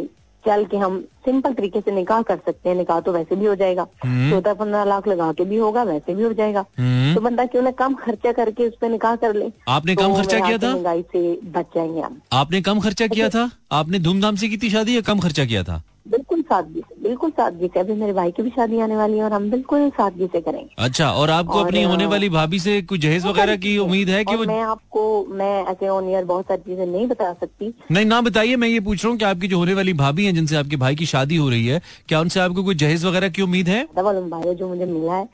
चल 0.46 0.66
के 0.66 0.78
हम 0.78 1.04
सिंपल 1.30 1.54
तरीके 1.54 1.80
से 1.80 1.92
निकाह 1.92 2.22
कर 2.22 2.38
सकते 2.46 2.70
हैं 2.70 2.76
निकाह 2.76 3.00
तो 3.00 3.12
वैसे 3.12 3.36
भी 3.36 3.46
हो 3.46 3.56
जाएगा। 3.56 3.88
हम्म। 4.06 4.30
चौदह 4.32 4.54
पंद्रह 4.54 4.84
लाख 4.84 5.08
लगा 5.08 5.32
के 5.32 5.46
भी 5.46 5.58
होगा 5.58 5.84
वैसे 5.84 6.16
भी 6.16 6.24
हो 6.24 6.34
जाएगा। 6.34 6.66
हम्म। 6.80 7.16
तो 7.16 7.22
बंदा 7.22 7.46
क्यों 7.46 7.64
ना 7.64 7.72
कम 7.72 7.94
खर्चा 7.96 8.32
करके 8.32 8.68
उस 8.68 8.78
पर 8.82 8.90
निकाह 8.90 9.16
कर 9.16 9.36
ले? 9.36 9.52
आपने 9.68 9.96
तो 9.96 10.02
कम 10.02 10.16
खर्चा 10.16 10.40
किया 10.40 10.58
था? 10.58 10.74
महँगाई 10.74 11.02
से 11.02 11.40
बच 11.52 11.66
जाएँगे 11.76 12.04
आपने 12.34 12.62
कम 12.62 12.80
खर्चा 12.80 13.08
किया 13.08 13.30
था? 13.30 13.50
आपने 13.72 14.00
धूमधाम 14.00 14.36
से 14.36 14.48
की 14.48 14.58
थी 14.58 14.70
शादी 14.70 14.96
या 14.96 15.02
कम 15.02 15.20
खर्चा 15.20 15.46
किया 15.46 15.64
था? 15.64 15.84
बिल्कुल 16.08 16.42
सादगी 16.42 16.80
से 16.80 16.96
बिल्कुल 17.04 17.30
सादगी 17.30 17.68
से। 17.68 17.80
अभी 17.80 17.94
मेरे 17.94 18.14
भाई 18.14 18.32
की 18.32 18.44
भी 18.44 18.50
शादी 18.50 18.80
आने 18.80 18.96
वाली 18.96 19.18
है 19.18 19.24
और 19.24 19.34
हम 19.34 19.50
बिल्कुल 19.52 19.90
सादगी 19.90 20.28
से 20.28 20.42
करेंगे। 20.42 20.70
अच्छा 20.78 21.12
और 21.12 21.30
आपको 21.30 21.54
और, 21.54 21.66
अपनी 21.66 21.84
होने 21.84 22.06
वाली 22.06 22.30
भाभी 22.30 22.60
से 22.60 22.82
कुछ 22.82 23.00
जहेज 23.00 23.26
वगैरह 23.26 23.56
की 23.56 23.78
उम्मीद 23.78 24.10
है 24.10 24.24
कि 24.26 24.36
वो 24.36 24.46
मैं 24.46 24.62
आपको 24.62 25.26
मैं 25.30 25.66
ऐसे 25.66 25.88
ऑन 25.88 26.10
ईयर 26.10 26.26
बहुत 26.26 26.46
सारी 26.46 26.62
चीज़ें 26.62 26.86
नहीं 26.86 27.08
बता 27.08 27.32
सकती। 27.34 27.74
नहीं 27.92 28.06
ना 28.06 28.22
बताइए 28.22 28.56
मैं 28.56 28.68
ये 28.68 28.80
पूछ 28.80 29.04
रहा 29.04 29.12
हूँ 29.12 29.20
की 29.20 29.26
आपकी 29.26 29.48
जो 29.48 29.58
होने 29.58 29.74
वाली 29.74 29.94
भाभी 29.94 30.26
है 30.26 30.32
जिनसे 30.32 30.56
आपके 30.56 30.76
भाई 30.76 30.96
की 30.96 31.06
शादी 31.06 31.19
हो 31.38 31.50
रही 31.50 31.68
है। 31.68 31.82
क्या 32.08 32.20
उनसे 32.20 32.40
आपको 32.40 32.64
कोई 32.64 32.76
जहेज 32.76 33.06
वगैरह 33.06 33.30
की 33.30 33.42
उम्मीद 33.42 33.70
है? 33.70 33.84
भाई 33.96 34.54
जो 34.56 34.68
मुझे 34.68 34.86
मिला 34.86 35.14
है 35.14 35.28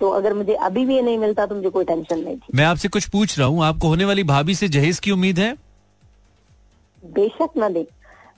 तो 0.00 0.08
अगर 0.10 0.34
मुझे 0.34 0.54
अभी 0.54 0.84
भी 0.86 0.94
ये 0.94 1.02
नहीं 1.02 1.18
मिलता 1.18 1.46
तो 1.46 1.54
मुझे 1.54 1.70
कोई 1.70 1.84
टेंशन 1.84 2.18
नहीं 2.18 2.36
थी। 2.36 2.52
मैं 2.54 2.64
आपसे 2.64 2.88
कुछ 2.88 3.06
पूछ 3.08 3.38
रहा 3.38 3.48
हूँ 3.48 3.64
आपको 3.64 3.88
होने 3.88 4.04
वाली 4.04 4.22
भाभी 4.24 4.54
से 4.54 4.68
जहेज 4.68 4.98
की 4.98 5.10
उम्मीद 5.10 5.38
है? 5.38 5.52
बेशक 7.02 7.56
ना 7.56 7.68
दे। 7.68 7.86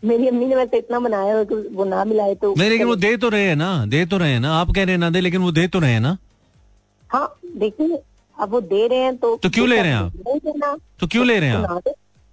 मेरी 0.05 0.26
अम्मी 0.28 0.46
ने 0.46 0.55
वैसे 0.57 0.78
इतना 0.78 0.98
बनाया 1.00 1.37
है 1.37 1.44
कि 1.44 1.55
वो 1.74 1.85
ना 1.85 2.05
मिलाए 2.05 2.35
तो 2.35 2.55
नहीं 2.59 2.70
लेकिन 2.70 2.87
वो 2.87 2.96
दे 2.96 3.16
तो 3.16 3.28
रहे 3.28 3.44
हैं 3.44 3.57
ना 3.57 3.85
दे 3.87 4.05
तो 4.07 4.18
रहे 4.18 4.33
हैं 4.33 4.40
ना। 4.40 4.52
आप 4.52 4.70
कह 4.70 4.85
रहे 4.85 4.92
हैं 4.92 4.98
ना 4.98 5.11
दे 5.11 5.20
लेकिन 5.20 5.40
वो 5.40 5.52
दे 5.52 5.66
तो 5.68 5.78
रहे 5.78 5.92
हैं 5.92 6.00
ना। 6.00 6.16
हाँ 7.11 7.38
देखिए 7.57 7.98
अब 8.37 8.50
वो 8.50 8.61
दे 8.62 8.87
रहे 8.88 8.98
हैं 8.98 9.16
तो 9.16 9.35
तो 9.37 9.50
क्यों 9.50 9.68
ले 9.68 9.76
रहे 9.76 9.90
हैं 9.90 9.96
आप? 9.96 10.12
देना। 10.16 10.76
तो 11.00 11.07
क्यों 11.07 11.26
ले 11.26 11.38
रहे 11.40 11.48
हैं 11.48 11.62
तो 11.62 11.74
आप? 11.74 11.83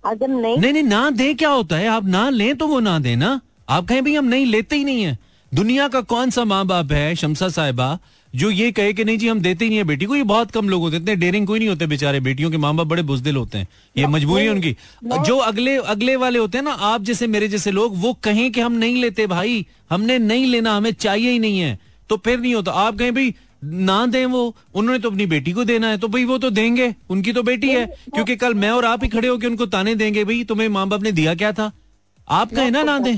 अगर 0.04 0.28
नहीं 0.28 0.58
नहीं 0.58 0.74
नहीं 0.74 0.84
ना 0.84 1.10
दे 1.12 1.34
क्या 1.34 1.50
होता 1.50 1.76
है? 1.76 1.88
आप 1.88 2.06
ना 2.08 2.30
लें 2.30 2.56
तो 2.56 2.67
वो 2.67 2.80
ना 2.80 2.98
दे 3.00 3.15
ना। 3.15 3.39
आप 3.70 3.88
कहें 3.88 4.04
भाई 4.04 4.14
हम 4.14 4.26
नहीं 4.26 4.46
लेते 4.46 4.76
ही 4.76 4.84
नहीं 4.84 5.04
है। 5.04 5.18
दुनिया 5.52 5.88
का 5.88 6.02
कौन 6.04 6.30
सा 6.30 6.44
माँ 6.46 6.66
बाप 6.66 6.92
है 6.92 7.16
शमसा 7.16 7.50
साहिबा 7.50 7.98
जो 8.34 8.50
ये 8.52 8.72
कहे 8.72 8.94
कि 8.94 9.04
नहीं 9.04 9.18
जी 9.18 9.28
हम 9.28 9.40
देते 9.42 9.66
ही 9.66 9.70
नहीं 9.70 9.78
है 9.78 9.84
बेटी 9.84 10.06
को? 10.06 10.16
ये 10.16 10.24
बहुत 10.24 10.52
कम 10.52 10.70
लोग 10.70 10.82
होते 10.82 10.96
हैं 10.96 11.02
इतने 11.04 11.16
डेरिंग 11.16 11.48
कोई 11.48 11.60
नहीं 11.60 11.70
होते 11.70 11.86
बेचारे 11.88 12.20
बेटियों 12.20 12.52
के 12.52 12.58
माँ 12.58 12.74
बाप 12.76 12.88
बड़े 12.88 13.04
बुजदिल 13.04 13.36
होते 13.36 13.58
हैं। 13.58 13.68
ये 13.98 14.08
मजबूरी 14.08 14.44
है 14.44 14.50
उनकी। 14.50 14.76
जो 15.26 15.38
अगले 15.38 15.76
अगले 15.78 16.16
वाले 16.16 16.40
होते 16.40 16.58
हैं 16.58 16.66
ना 16.66 16.72
आप 16.72 17.04
जैसे 17.04 17.28
मेरे 17.28 17.48
जैसे 17.48 17.72
लोग 17.72 17.98
वो 17.98 18.14
कहें 18.24 18.52
कि 18.52 18.62
हम 18.62 18.74
नहीं 18.74 19.02
लेते 19.02 19.28
भाई 19.28 19.66
हमने 19.90 20.18
नहीं 20.20 20.46
लेना 20.46 20.76
हमें 20.78 20.92
चाहिए 20.92 21.32
ही 21.32 21.40
नहीं 21.40 21.60
है। 21.60 21.78
तो 22.10 22.18
फिर 22.18 22.40
नहीं 22.40 22.54
होता। 22.56 22.72
आप 22.72 22.98
कहें 22.98 23.14
भाई 23.16 23.34
ना 23.64 24.06
दें 24.06 24.26
वो 24.26 24.56
उन्होंने 24.76 25.00
तो 25.00 25.10
अपनी 25.10 25.26
बेटी 25.26 25.52
को 25.52 25.64
देना 25.64 25.88
है 25.88 25.98
तो 25.98 26.08
भाई 26.08 26.24
वो 26.26 26.38
तो 26.38 26.50
देंगे 26.52 26.94
उनकी 27.10 27.34
तो 27.34 27.44
बेटी 27.44 27.70
है। 27.70 27.86
क्योंकि 27.86 28.36
कल 28.36 28.54
मैं 28.54 28.70
और 28.70 28.86
आप 28.86 29.04
ही 29.04 29.10
खड़े 29.10 29.28
होकर 29.28 29.48
उनको 29.48 29.66
ताने 29.68 29.96
देंगे 29.96 30.24
भाई 30.24 30.44
तुम्हें 30.44 30.70
माँ 30.70 30.88
बाप 30.88 31.04
ने 31.04 31.12
दिया 31.12 31.36
क्या 31.36 31.52
था? 31.52 31.72
आप 32.30 32.54
कहें 32.56 32.72
ना 32.72 32.84
ना 32.84 32.98
दें 33.00 33.18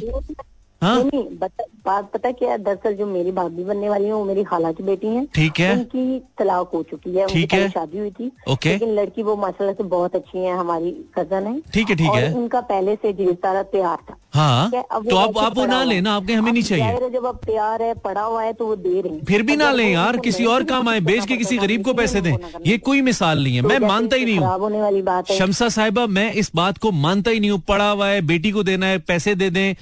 हाँ? 0.82 1.04
नहीं 1.04 1.24
बता- 1.38 1.68
बात 1.86 2.12
पता 2.14 2.32
क्या 2.32 2.58
दरअसल 2.58 2.94
जो 2.94 3.06
मेरी 3.06 3.32
भाभी 3.32 3.64
बनने 3.64 3.90
वाली 3.90 4.06
है 4.06 4.14
वो 4.14 4.24
मेरी 4.26 4.44
खाला 4.44 4.72
की 4.72 4.84
बेटी 4.84 5.08
है। 5.08 5.26
ठीक 5.26 5.60
है। 5.60 5.72
उनकी 5.74 6.20
तलाक 6.40 6.72
हो 6.74 6.84
चुकी 6.84 7.16
है 7.16 7.28
ठीक 7.28 7.54
है। 7.54 7.70
शादी 7.70 7.98
हुई 7.98 8.12
थी। 8.12 8.32
ओके। 8.50 8.70
लेकिन 8.70 8.96
लड़की 8.96 9.24
वो 9.24 9.36
माशाल्लाह 9.36 9.74
से 9.74 9.84
बहुत 9.84 10.16
अच्छी 10.16 10.38
है 10.38 10.58
हमारी 10.58 10.92
कज़न 11.20 11.48
है। 11.48 11.60
ठीक 11.74 11.90
है, 11.90 11.96
ठीक 11.96 12.12
है। 12.12 12.34
उनका 12.34 12.62
पहले 12.62 12.96
से 12.96 13.14
जीव 13.14 13.34
तारा 13.34 13.64
तैयार 13.64 13.98
था। 14.10 14.18
हाँ 14.34 14.72
अब 14.92 15.10
तो 15.10 15.16
आप 15.16 15.38
आप 15.38 15.58
वो 15.58 15.66
ना 15.66 15.74
हुआ 15.74 15.82
है। 15.82 15.88
लेना 15.90 16.14
आप 16.14 16.26
कहें 16.28 16.36
हमें 16.36 16.52
नहीं 16.52 16.64
चाहिए। 16.64 17.10
जब 17.10 17.26
अब 17.26 17.40
तैयार 17.46 17.82
है 17.82 17.94
पड़ा 17.94 18.22
हुआ 18.22 18.44
है 18.44 18.54
तो 18.54 18.66
वो 18.66 18.76
दे 18.76 19.02
रहे 19.02 19.14
हैं। 19.14 19.24
फिर 19.26 19.42
भी 19.42 19.56
ना 19.56 19.72
लें 19.72 19.92
यार 19.94 20.18
किसी 20.18 20.46
और 20.46 20.64
काम 20.64 20.90
आए 20.90 21.00
बेच 21.00 21.26
के 21.26 21.38
किसी 21.38 21.58
गरीब 21.58 21.84
को 21.86 21.94
पैसे 21.94 22.22
दें। 22.22 22.32
ना 22.32 22.60
ये 22.66 22.78
कोई 22.78 23.02
मिसाल 23.02 23.44
नहीं 23.44 23.56
है 23.56 23.62
तो 23.62 23.68
मैं 23.68 23.80
मानता 23.80 24.16
ही 24.16 24.26
नहीं 24.26 24.38
हूँ। 24.38 24.82
वाली 24.82 25.02
बात 25.02 25.30
है। 25.30 25.38
शमसा 25.38 25.70
साहिबा 25.70 26.06
मैं 26.08 26.32
इस 26.34 26.52
बात 26.56 26.78
को 26.78 26.92
मानता 26.92 27.32
ही 27.32 27.40
नहीं 27.40 27.52
हूँ 27.52 27.60
पड़ा 27.60 27.90
हुआ 27.92 28.08
है 28.08 28.22
बेटी 28.22 28.52
को 28.52 28.64
देना 28.64 28.86
है 28.86 29.00
पैसे 29.00 29.36
दे 29.36 29.50
दें। 29.50 29.74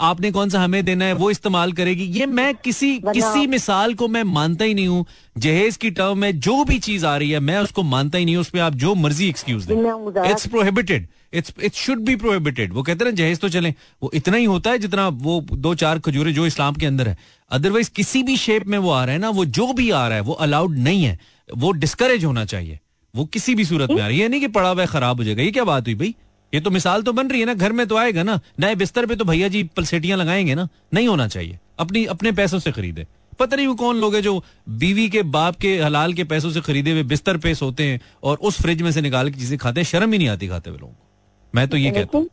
आपने 0.00 0.30
कौन 0.30 0.47
सा 0.50 0.60
हमें 0.60 0.84
देना 0.84 1.04
है 1.04 1.12
वो 1.14 1.30
इस्तेमाल 1.30 1.72
करेगी। 1.72 2.04
ये 2.18 2.26
मैं 2.28 2.54
किसी 2.54 2.98
किसी 3.00 3.46
मिसाल 3.46 3.94
को 3.94 4.08
मैं 4.08 4.22
मानता 4.24 4.64
ही 4.64 4.74
नहीं 4.74 4.88
हूँ। 4.88 5.04
जहेज 5.36 5.76
की 5.76 5.90
टर्म 5.90 6.18
में 6.18 6.40
जो 6.40 6.64
भी 6.64 6.78
चीज़ 6.78 7.06
आ 7.06 7.16
रही 7.16 7.30
है 7.30 7.40
मैं 7.40 7.58
उसको 7.58 7.82
मानता 7.84 8.18
ही 8.18 8.24
नहीं 8.24 8.36
हूँ। 8.36 8.40
उसमें 8.40 8.60
आप 8.62 8.74
जो 8.74 8.94
मर्ज़ी 8.96 9.28
एक्सक्यूज 9.28 9.64
दें। 9.64 10.30
It's 10.30 10.46
prohibited 10.46 11.08
it's 11.32 11.54
it 11.64 11.74
should 11.74 11.98
be 12.00 12.16
prohibited 12.16 12.72
वो 12.72 12.82
कहते 12.82 13.04
हैं 13.04 13.10
ना 13.12 13.16
जहेज 13.16 13.38
तो 13.40 13.48
चले। 13.48 13.74
वो 14.02 14.10
इतना 14.14 14.36
ही 14.36 14.44
होता 14.44 14.70
है 14.70 14.78
जितना 14.78 15.08
वो 15.08 15.40
दो 15.52 15.74
चार 15.74 15.98
खजूरें 15.98 16.32
जो 16.34 16.46
इस्लाम 16.46 16.74
के 16.74 16.86
अंदर 16.86 17.08
है। 17.08 17.16
अदरवाइज़ 17.50 17.90
किसी 17.96 18.22
भी 18.22 18.36
शेप 18.36 18.66
में 18.66 18.78
वो 18.78 18.90
आ 18.90 19.04
रहा 19.04 19.14
है 19.14 19.20
ना 19.20 19.28
वो 19.30 19.44
जो 19.44 19.72
भी 19.72 19.90
आ 19.90 20.06
रहा 20.08 20.16
है 20.16 20.22
वो 20.22 20.32
अलाउड 20.40 20.78
नहीं 20.78 21.04
है। 21.04 21.18
वो 21.56 21.72
डिस्करेज 21.74 22.24
होना 22.24 22.44
चाहिए। 22.44 22.78
वो 23.14 23.24
किसी 23.24 23.54
भी 23.54 23.64
सूरत 23.64 23.90
में 23.90 24.00
आ 24.02 24.06
रही 24.06 24.18
है। 24.20 24.28
नहीं 24.28 24.40
कि 24.40 24.48
पड़ा 24.48 24.70
हुआ 24.70 24.86
खराब 24.86 25.16
हो 25.16 25.24
जाएगा। 25.24 25.42
ये 25.42 25.50
क्या 25.50 25.64
बात 25.64 25.86
हुई 25.86 25.94
भाई? 25.94 26.14
ये 26.52 26.60
तो 26.60 26.70
मिसाल 26.70 27.02
तो 27.02 27.12
बन 27.12 27.28
रही 27.28 27.40
है 27.40 27.46
ना 27.46 27.54
घर 27.54 27.72
में 27.72 27.86
तो 27.86 27.96
आएगा 27.96 28.22
ना 28.22 28.38
नए 28.60 28.74
बिस्तर 28.76 29.06
पे 29.06 29.16
तो 29.16 29.24
भैया 29.24 29.48
जी 29.48 29.62
पलसेटियाँ 29.76 30.18
लगाएँगे 30.18 30.54
ना 30.54 30.68
नहीं 30.94 31.08
होना 31.08 31.26
चाहिए। 31.28 31.58
अपनी 31.78 32.04
अपने 32.06 32.32
पैसों 32.32 32.58
से 32.58 32.72
खरीदे। 32.72 33.06
पता 33.40 33.56
नहीं 33.56 33.66
वो 33.66 33.74
कौन 33.74 33.96
लोग 33.96 34.14
है 34.14 34.22
जो 34.22 34.42
बीवी 34.78 35.08
के 35.08 35.22
बाप 35.34 35.56
के 35.56 35.76
हलाल 35.80 36.14
के 36.14 36.24
पैसों 36.24 36.50
से 36.50 36.60
खरीदे 36.60 36.92
हुए 36.92 37.02
बिस्तर 37.04 37.36
पे 37.36 37.54
सोते 37.54 37.84
हैं 37.84 38.00
और 38.22 38.38
उस 38.40 38.60
फ्रिज 38.62 38.82
में 38.82 38.90
से 38.92 39.00
निकाल 39.00 39.30
के 39.30 39.38
चीज़ें 39.38 39.58
खाते 39.58 39.80
हैं। 39.80 39.86
शर्म 39.86 40.12
ही 40.12 40.18
नहीं 40.18 40.28
आती 40.28 40.48
खाते 40.48 40.70
हुए 40.70 40.78
लोगों 40.78 40.92
को। 40.92 41.06
मैं 41.54 41.68
तो 41.68 41.76
ये 41.76 41.90
कहता 41.90 42.18
हूँ। 42.18 42.28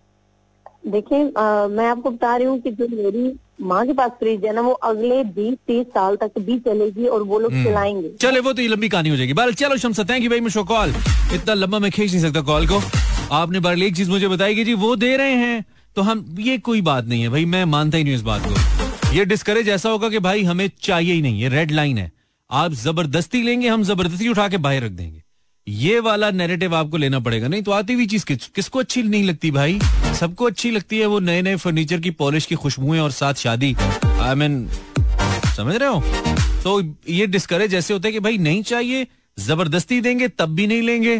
देखिए 0.87 1.23
मैं 1.69 1.87
आपको 1.87 2.09
बता 2.09 2.35
रही 2.35 2.47
हूँ 2.47 2.59
कि 2.61 2.71
जो 2.71 2.87
मेरी 2.87 3.31
माँ 3.61 3.85
के 3.87 3.93
पास 3.93 4.11
फ्रिज 4.19 4.45
है 4.45 4.53
ना 4.53 4.61
वो 4.61 4.71
अगले 4.71 5.23
बीस 5.25 5.53
तीस 5.67 5.85
साल 5.89 6.15
तक 6.15 6.39
भी 6.39 6.57
चलेगी 6.61 7.05
और 7.07 7.23
वो 7.23 7.39
लोग 7.39 7.53
हम्म। 7.53 7.65
चलाएँगे। 7.65 8.09
चले 8.21 8.39
वो 8.39 8.53
तो 8.53 8.61
ये 8.61 8.67
लंबी 8.67 8.89
कहानी 8.89 9.09
हो 9.09 9.15
जाएगी। 9.15 9.33
बाल 9.33 9.53
चलो 9.53 9.77
शमसा 9.77 10.03
थैंक 10.03 10.23
यू 10.23 10.29
भाई 10.29 10.39
मुझको 10.41 10.63
कॉल 10.65 10.93
इतना 11.33 11.53
लंबा 11.53 11.79
मैं 11.79 11.91
खींच 11.91 12.11
नहीं 12.11 12.21
सकता 12.21 12.41
कॉल 12.43 12.67
को। 12.67 12.81
आपने 13.31 13.59
बार 13.59 13.79
एक 13.79 13.95
चीज़ 13.95 14.09
मुझे 14.09 14.27
बताई 14.27 14.55
कि 14.55 14.63
जी 14.63 14.73
वो 14.73 14.95
दे 14.95 15.15
रहे 15.17 15.33
हैं 15.35 15.65
तो 15.95 16.01
हम 16.01 16.25
ये 16.39 16.57
कोई 16.57 16.81
बात 16.81 17.05
नहीं 17.05 17.21
है 17.21 17.29
भाई 17.29 17.45
मैं 17.45 17.63
मानता 17.65 17.97
ही 17.97 18.03
नहीं 18.03 18.15
इस 18.15 18.21
बात 18.21 18.41
को। 18.45 19.13
ये 19.15 19.25
डिस्करेज 19.25 19.69
ऐसा 19.69 19.89
होगा 19.89 20.09
कि 20.09 20.19
भाई 20.19 20.43
हमें 20.43 20.69
चाहिए 20.81 21.13
ही 21.13 21.21
नहीं 21.21 21.41
ये 21.41 21.49
रेड 21.49 21.71
लाइन 21.71 21.97
है। 21.97 22.11
आप 22.49 22.73
ज़बरदस्ती 22.73 23.41
लेंगे 23.43 23.67
हम 23.67 23.83
ज़बरदस्ती 23.83 24.27
उठा 24.29 24.47
के 24.47 24.57
बाहर 24.57 24.83
रख 24.83 24.91
देंगे। 24.91 25.21
ये 25.67 25.99
वाला 25.99 26.29
नैरेटिव 26.31 26.75
आपको 26.75 26.97
लेना 26.97 27.19
पड़ेगा। 27.19 27.47
नहीं 27.47 27.61
तो 27.63 27.71
आती 27.71 27.93
हुई 27.93 28.05
चीज़ 28.07 28.25
किस, 28.25 28.47
किसको 28.47 28.79
अच्छी 28.79 29.03
नहीं 29.03 29.23
लगती 29.23 29.51
भाई? 29.51 29.79
सबको 30.19 30.45
अच्छी 30.45 30.71
लगती 30.71 30.99
है 30.99 31.05
वो 31.05 31.19
नए 31.19 31.41
नए 31.41 31.55
फर्नीचर 31.55 31.99
की 31.99 32.11
पॉलिश 32.11 32.45
की 32.45 32.55
खुशबुएँ 32.55 32.99
और 32.99 33.11
साथ 33.11 33.33
शादी। 33.33 33.75
आई 34.05 34.35
मीन 34.35 34.67
समझ 35.57 35.75
रहे 35.75 35.89
हो? 35.89 36.01
तो 36.63 36.81
ये 37.09 37.27
डिस्करेज 37.27 37.73
ऐसे 37.73 37.93
होते 37.93 38.07
हैं 38.07 38.13
कि 38.13 38.19
भाई 38.19 38.37
नहीं 38.37 38.63
चाहिए 38.63 39.07
ज़बरदस्ती 39.37 40.01
देंगे 40.01 40.27
तब 40.27 40.55
भी 40.55 40.67
नहीं 40.67 40.81
लेंगे। 40.81 41.17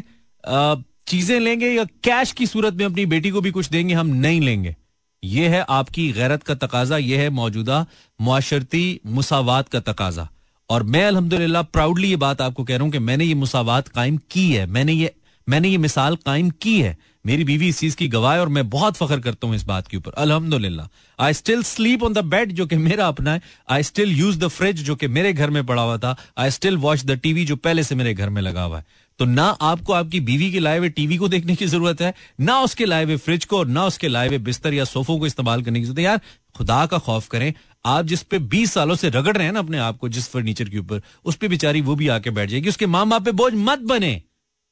चीज़ें 1.07 1.39
लेंगे 1.39 1.69
या 1.69 1.83
कैश 2.03 2.31
की 2.31 2.47
सूरत 2.47 2.73
में 2.73 2.85
अपनी 2.85 3.05
बेटी 3.05 3.29
को 3.29 3.41
भी 3.41 3.51
कुछ 3.51 3.69
देंगे, 3.69 3.93
हम 3.93 4.07
नहीं 4.07 4.41
लेंगे। 4.41 4.75
ये 5.23 5.47
है 5.47 5.65
आपकी 5.69 6.11
गैरत 6.11 6.43
का 6.43 6.55
तकाजा, 6.55 6.97
ये 6.97 7.17
है 7.17 7.29
मौजूदा 7.31 7.85
मुआशरती 8.19 8.99
मुसावात 9.07 9.69
का 9.69 9.79
तकाजा। 9.81 10.27
और 10.69 10.83
मैं 10.85 11.05
अल्हम्दुलिल्लाह 11.07 11.63
प्राउडली 11.63 12.09
ये 12.09 12.15
बात 12.17 12.41
आपको 12.41 12.63
कह 12.63 12.75
रहा 12.75 12.83
हूँ 12.83 12.91
कि 12.91 12.99
मैंने 13.01 13.25
ये 13.25 13.33
मुसावात 13.35 13.87
कायम 13.89 14.17
की 14.31 14.51
है, 14.51 14.65
मैंने 14.67 14.93
ये 14.93 15.13
मैंने 15.47 15.69
ये 15.69 15.77
मिसाल 15.77 16.15
कायम 16.15 16.49
की 16.61 16.79
है। 16.81 16.97
मेरी 17.25 17.43
बीवी 17.43 17.67
इस 17.69 17.79
चीज़ 17.79 17.95
की 17.95 18.07
गवाह 18.07 18.39
और 18.39 18.49
मैं 18.49 18.69
बहुत 18.69 18.95
फख्र 18.97 19.19
करता 19.19 19.47
हूँ 19.47 19.55
इस 19.55 19.63
बात 19.65 19.87
के 19.87 19.97
ऊपर, 19.97 20.11
अल्हम्दुलिल्लाह। 20.13 20.87
I 21.19 21.33
still 21.33 21.61
sleep 21.63 22.03
on 22.03 22.13
the 22.13 22.23
bed 22.25 22.51
जो 22.51 22.65
कि 22.65 22.75
मेरा 22.77 23.07
अपना 23.07 23.33
है। 23.33 23.41
I 23.69 23.83
still 23.83 24.11
use 24.11 24.39
the 24.39 24.47
fridge 24.47 24.81
जो 24.83 24.95
कि 24.95 25.07
मेरे 25.09 25.33
घर 25.33 25.49
में 25.49 25.65
पड़ा 25.65 25.81
हुआ 25.81 25.97
था। 25.97 26.15
I 26.37 26.51
still 26.51 26.77
watch 26.77 27.05
the 27.05 27.17
TV 27.19 27.45
जो 27.45 27.55
पहले 27.57 27.83
से 27.83 27.95
मेरे 27.95 28.13
घर 28.13 28.29
में 28.29 28.41
लगा 28.41 28.63
हुआ 28.63 28.77
है। 28.77 28.85
तो 29.19 29.25
ना 29.25 29.43
आपको 29.43 29.93
आपकी 29.93 30.19
बीवी 30.19 30.51
के 30.51 30.59
लाए 30.59 30.77
हुए 30.77 30.89
टीवी 30.89 31.17
को 31.17 31.27
देखने 31.27 31.55
की 31.55 31.65
ज़रूरत 31.65 32.01
है, 32.01 32.13
ना 32.39 32.59
उसके 32.61 32.85
लाए 32.85 33.03
हुए 33.03 33.17
फ्रिज 33.17 33.45
को 33.45 33.57
और 33.57 33.67
ना 33.67 33.85
उसके 33.85 34.07
लाए 34.07 34.27
हुए 34.27 34.37
बिस्तर 34.37 34.73
या 34.73 34.85
सोफों 34.85 35.19
को 35.19 35.27
इस्तेमाल 35.27 35.61
करने 35.61 35.79
की 35.79 35.85
ज़रूरत 35.85 35.99
है। 35.99 36.05
यार, 36.05 36.21
खुदा 36.55 36.85
का 36.85 36.97
खौफ 36.97 37.27
करें, 37.27 37.53
आप 37.85 38.05
जिस 38.05 38.23
पे 38.23 38.39
20 38.39 38.73
सालों 38.73 38.95
से 38.95 39.09
रगड़ 39.09 39.37
रहे 39.37 39.45
हैं 39.45 39.53
ना 39.53 39.59
अपने 39.59 39.77
आप 39.77 39.97
को, 39.97 40.09
जिस 40.09 40.29
फर्नीचर 40.29 40.69
के 40.69 40.77
ऊपर, 40.77 41.01
उस 41.25 41.35
पे 41.35 41.47
बेचारी 41.47 41.81
वो 41.81 41.95
भी 41.95 42.07
आके 42.07 42.29
बैठ 42.29 42.49
जाएगी। 42.49 42.69
उसके 42.69 42.85
माँ 42.85 43.07
बाप 43.07 43.25
पे 43.25 43.31
बोझ 43.31 43.53
मत 43.53 43.79
बने 43.79 44.21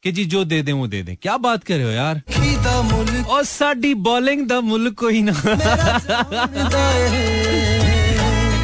कि 0.04 0.12
जी 0.12 0.26
जो 0.26 0.44
दे 0.46 0.62
दें, 0.62 0.74
वो 0.74 0.88
दे 0.88 1.04
दें। 1.04 1.16
क्या 1.16 1.38
बात 1.38 1.64
कर 1.64 1.76
रहे 1.76 1.86
हो 1.86 1.92
यार? 1.92 2.22
और 3.28 3.44
साडी 3.44 3.94
बॉलिंग 3.94 4.48
दा 4.48 4.62
मुल्क 4.62 5.00
कोई 5.00 5.22
ना। 5.22 5.34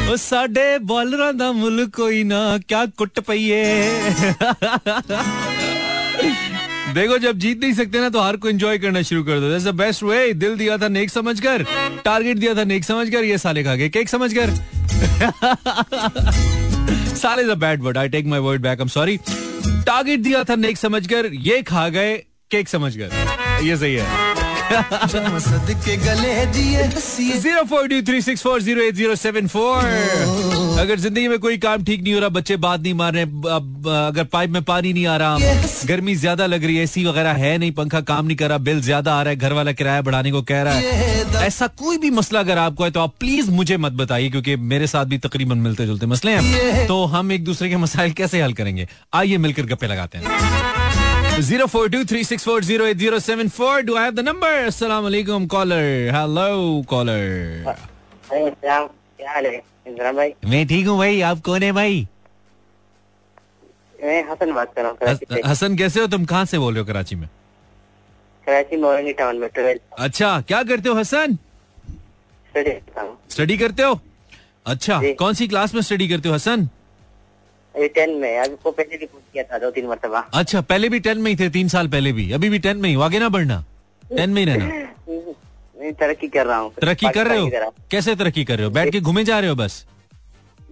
ਉਹ 0.09 0.15
ਸਾਡੇ 0.17 0.77
ਬੋਲਰਾਂ 0.83 1.31
ਦਾ 1.33 1.51
ਮੁੱਲ 1.51 1.85
ਕੋਈ 1.93 2.23
ਨਾ 2.23 2.41
क्या 2.67 2.81
कुट 2.99 3.19
पईए 3.21 3.61
देखो 6.95 7.15
जब 7.17 7.39
जीत 7.39 7.57
नहीं 7.59 7.73
सकते 7.73 7.99
ना 7.99 8.09
तो 8.09 8.19
हार 8.19 8.37
को 8.37 8.49
एंजॉय 8.49 8.77
करना 8.77 9.01
शुरू 9.01 9.23
कर 9.23 9.39
दो 9.39 9.49
द 9.61 9.73
बेस्ट 9.75 10.03
वे 10.03 10.19
दिल 10.35 10.55
दिया 10.57 10.77
था 10.77 10.87
नेक 10.89 11.09
समझकर 11.09 11.65
टारगेट 12.05 12.37
दिया 12.37 12.53
था 12.53 12.63
नेक 12.65 12.83
समझकर 12.85 13.23
ये 13.23 13.37
साले 13.39 13.63
खा 13.63 13.75
गए 13.75 13.89
केक 13.89 14.09
समझकर 14.09 14.53
साले 17.15 17.43
is 17.43 17.49
a 17.49 17.59
bad 17.65 17.81
word 17.81 17.97
I 17.97 18.09
take 18.09 18.25
my 18.27 18.39
word 18.41 18.61
back 18.61 18.79
I 18.79 18.83
am 18.83 18.93
sorry 18.95 19.17
target 19.83 20.19
दिया 20.21 20.43
था 20.43 20.55
नेक 20.57 20.77
समझकर 20.77 21.29
ये 21.43 21.61
खा 21.65 21.87
गए 21.89 22.15
केक 22.51 22.69
समझकर 22.69 23.61
ये 23.63 23.77
सही 23.77 23.93
है 23.95 24.05
के 24.05 24.13
गले 24.15 24.28
दिए 24.28 24.28
ज़ीरो 28.60 28.84
अगर 30.78 30.98
ज़िंदगी 30.98 31.28
में 31.28 31.38
कोई 31.38 31.56
काम 31.58 31.84
ठीक 31.84 32.02
नहीं 32.02 32.14
हो 32.14 32.20
रहा, 32.20 32.28
बच्चे 32.28 32.56
बात 32.56 32.80
नहीं 32.80 32.94
मार 32.94 33.12
रहे 33.12 33.22
अब, 33.22 33.88
अगर 33.88 34.24
पाइप 34.24 34.50
में 34.50 34.62
पानी 34.62 34.92
नहीं 34.92 35.06
आ 35.06 35.16
रहा, 35.16 35.38
गर्मी 35.86 36.14
ज़्यादा 36.14 36.46
लग 36.46 36.64
रही 36.64 36.76
है, 36.76 36.82
एसी 36.82 37.04
वगैरह 37.04 37.32
है 37.32 37.58
नहीं, 37.58 37.72
पंखा 37.72 38.00
काम 38.00 38.26
नहीं 38.26 38.36
कर 38.36 38.48
रहा, 38.48 38.58
बिल 38.58 38.80
ज़्यादा 38.80 39.14
आ 39.14 39.22
रहा 39.22 39.30
है 39.30 39.36
घर 39.36 39.52
वाला 39.52 39.72
किराया 39.72 40.02
बढ़ाने 40.02 40.30
को 40.32 40.42
कह 40.42 40.62
रहा 40.62 40.74
है। 40.74 41.46
ऐसा 41.46 41.66
कोई 41.66 41.98
भी 41.98 42.10
मसला 42.10 42.40
अगर 42.40 42.58
आपको 42.58 42.84
है 42.84 42.90
तो 42.90 43.00
आप 43.00 43.14
प्लीज़ 43.20 43.50
मुझे 43.50 43.76
मत 43.76 43.92
बताइए, 43.92 44.30
क्योंकि 44.30 44.56
मेरे 44.56 44.86
साथ 44.86 45.04
भी 45.04 45.18
तकरीबन 45.18 45.58
मिलते 45.58 45.86
जुलते 45.86 46.06
मसले 46.06 46.32
हैं। 46.32 46.86
तो 46.86 47.04
हम 47.04 47.32
एक 47.32 47.44
दूसरे 47.44 47.68
के 47.68 47.76
मसाइल 47.76 48.12
कैसे 48.12 48.42
हल 48.42 48.52
करेंगे? 48.52 48.88
आइए 49.14 49.36
मिलकर 49.38 49.62
गप्पे 49.62 49.86
लगाते 49.86 50.18
हैं। 50.18 50.79
Zero 51.48 51.66
four 51.66 51.88
two 51.90 52.04
three 52.04 52.22
six 52.24 52.44
four 52.44 52.64
zero 52.64 52.86
eight 52.86 52.96
zero 52.98 53.18
seven 53.18 53.48
four 53.48 53.80
do 53.82 53.96
have 53.96 54.10
the 54.14 54.20
number 54.28 54.52
अस्सलाम 54.66 55.02
वालेकुम 55.02 55.46
कॉलर 55.54 55.82
हेलो 56.14 56.82
कॉलर 56.90 57.74
क्या 58.30 58.78
हाल 59.32 59.46
है 59.46 60.12
भाई 60.12 60.32
मैं 60.50 60.66
ठीक 60.68 60.86
हूँ 60.86 60.96
भाई 60.98 61.20
आप 61.20 61.40
कौन 61.44 61.62
है 61.62 61.70
भाई? 61.72 62.06
मैं 64.02 64.22
हसन 64.30 64.52
बात 64.54 64.74
कर 64.76 64.82
रहा 64.82 64.90
हूँ 64.90 65.40
हसन 65.46 65.76
कैसे 65.76 66.00
हो? 66.00 66.06
तुम 66.06 66.24
कहाँ 66.24 66.44
से 66.44 66.58
बोल 66.58 66.74
रहे 66.74 66.80
हो 66.80 66.86
कराची 66.86 67.16
में? 67.16 67.28
कराची 68.46 68.76
मोरंगी 68.82 69.12
टाउन 69.12 69.36
में 69.38 69.48
ट्वेल्थ। 69.54 69.80
अच्छा 69.98 70.40
क्या 70.48 70.62
करते 70.62 70.88
हो 70.88 70.94
हसन? 70.94 71.36
स्टडी 72.54 72.72
स्टडी 73.34 73.56
करते 73.58 73.82
हो? 73.82 74.00
अच्छा 74.66 75.00
कौन 75.18 75.34
सी 75.34 75.48
क्लास 75.48 75.74
में 75.74 75.82
स्टडी 75.82 76.08
करते 76.08 76.28
हो 76.28 76.34
हसन? 76.34 76.68
टेन 77.74 78.10
में 78.10 78.38
अभी 78.38 78.56
को 78.62 78.70
पहले 78.70 78.96
भी 78.96 79.06
पूछ 79.06 79.22
किया 79.32 79.44
था 79.44 79.58
दो 79.58 79.70
तीन 79.70 79.86
मरतबा। 79.86 80.18
अच्छा 80.34 80.60
पहले 80.60 80.88
भी 80.88 81.00
टेन 81.00 81.18
में 81.18 81.30
ही 81.30 81.36
थे 81.36 81.50
तीन 81.50 81.68
साल 81.68 81.88
पहले 81.88 82.12
भी। 82.12 82.32
अभी 82.32 82.48
भी 82.50 82.58
टेन 82.58 82.76
में 82.76 82.88
ही 82.90 83.02
आगे 83.02 83.18
ना 83.18 83.28
बढ़ना। 83.28 83.64
टेन 84.16 84.30
में 84.30 84.44
ही 84.44 84.50
रहना। 84.52 84.86
तरक्की 85.90 86.28
कर 86.28 86.46
रहा 86.46 86.58
हूँ। 86.58 86.72
तरक्की 86.80 87.06
कर 87.06 87.26
रहे 87.26 87.38
हो? 87.38 87.74
कैसे 87.90 88.14
तरक्की 88.14 88.44
कर 88.44 88.56
रहे 88.56 88.64
हो? 88.64 88.70
बैठ 88.70 88.92
के 88.92 89.00
घूमे 89.00 89.24
जा 89.24 89.40
रहे 89.40 89.50
हो 89.50 89.56
बस? 89.56 89.86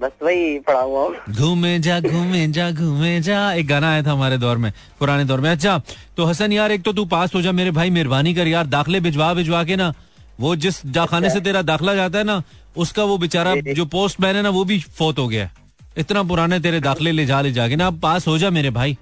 बस 0.01 0.11
वही 0.23 0.59
पढ़ा 0.59 0.81
हुआ 0.81 1.09
घूमे 1.31 1.79
जा 1.79 2.01
घूमे 2.01 2.49
जा 2.49 2.71
घूमे 2.71 3.21
जा। 3.21 3.53
एक 3.53 3.67
गाना 3.67 3.91
आया 3.91 4.03
था 4.03 4.13
हमारे 4.13 4.39
दौर 4.39 4.57
में 4.57 4.73
पुराने 4.99 5.25
दौर 5.25 5.41
में। 5.41 5.51
अच्छा 5.51 5.83
तो 6.17 6.25
हसन 6.25 6.53
यार 6.53 6.73
एक 6.73 6.83
तो 6.83 6.93
तू 6.93 7.05
पास 7.05 7.35
हो 7.35 7.43
जा 7.43 7.53
मेरे 7.53 7.71
भाई 7.71 7.91
मेहरबानी 7.91 8.35
कर 8.35 8.47
यार। 8.47 8.67
दाखले 8.67 9.01
भिजवा 9.01 9.35
भिजवा 9.35 9.65
के 9.65 9.77
ना। 9.77 9.95
वो 10.41 10.57
जिस 10.57 10.87
डाखाने 10.87 11.31
से 11.31 11.41
तेरा 11.41 11.63
दाखला 11.63 11.95
जाता 11.95 12.19
है 12.19 12.25
ना 12.25 12.43
उसका 12.77 13.05
वो 13.05 13.19
बेचारा 13.19 13.55
जो 13.55 13.85
पोस्ट 13.85 14.21
मैन 14.21 14.37
है 14.37 14.43
ना 14.43 14.49
वो 14.49 14.65
भी 14.65 14.81
फोत 14.81 15.19
हो 15.19 15.29
गया। 15.29 15.45
है। 15.45 15.68
इतना 15.99 16.23
पुराने 16.31 16.59
तेरे 16.61 16.81
दाखले 16.81 17.13
ले 17.13 17.25
जा 17.27 17.41
ले 17.41 17.51
जाके 17.53 17.77
ना 17.77 17.87
अब 17.87 17.99
पास 18.01 18.27
हो 18.29 18.37
जा 18.39 18.51
मेरे 18.51 18.71
भाई। 18.71 18.97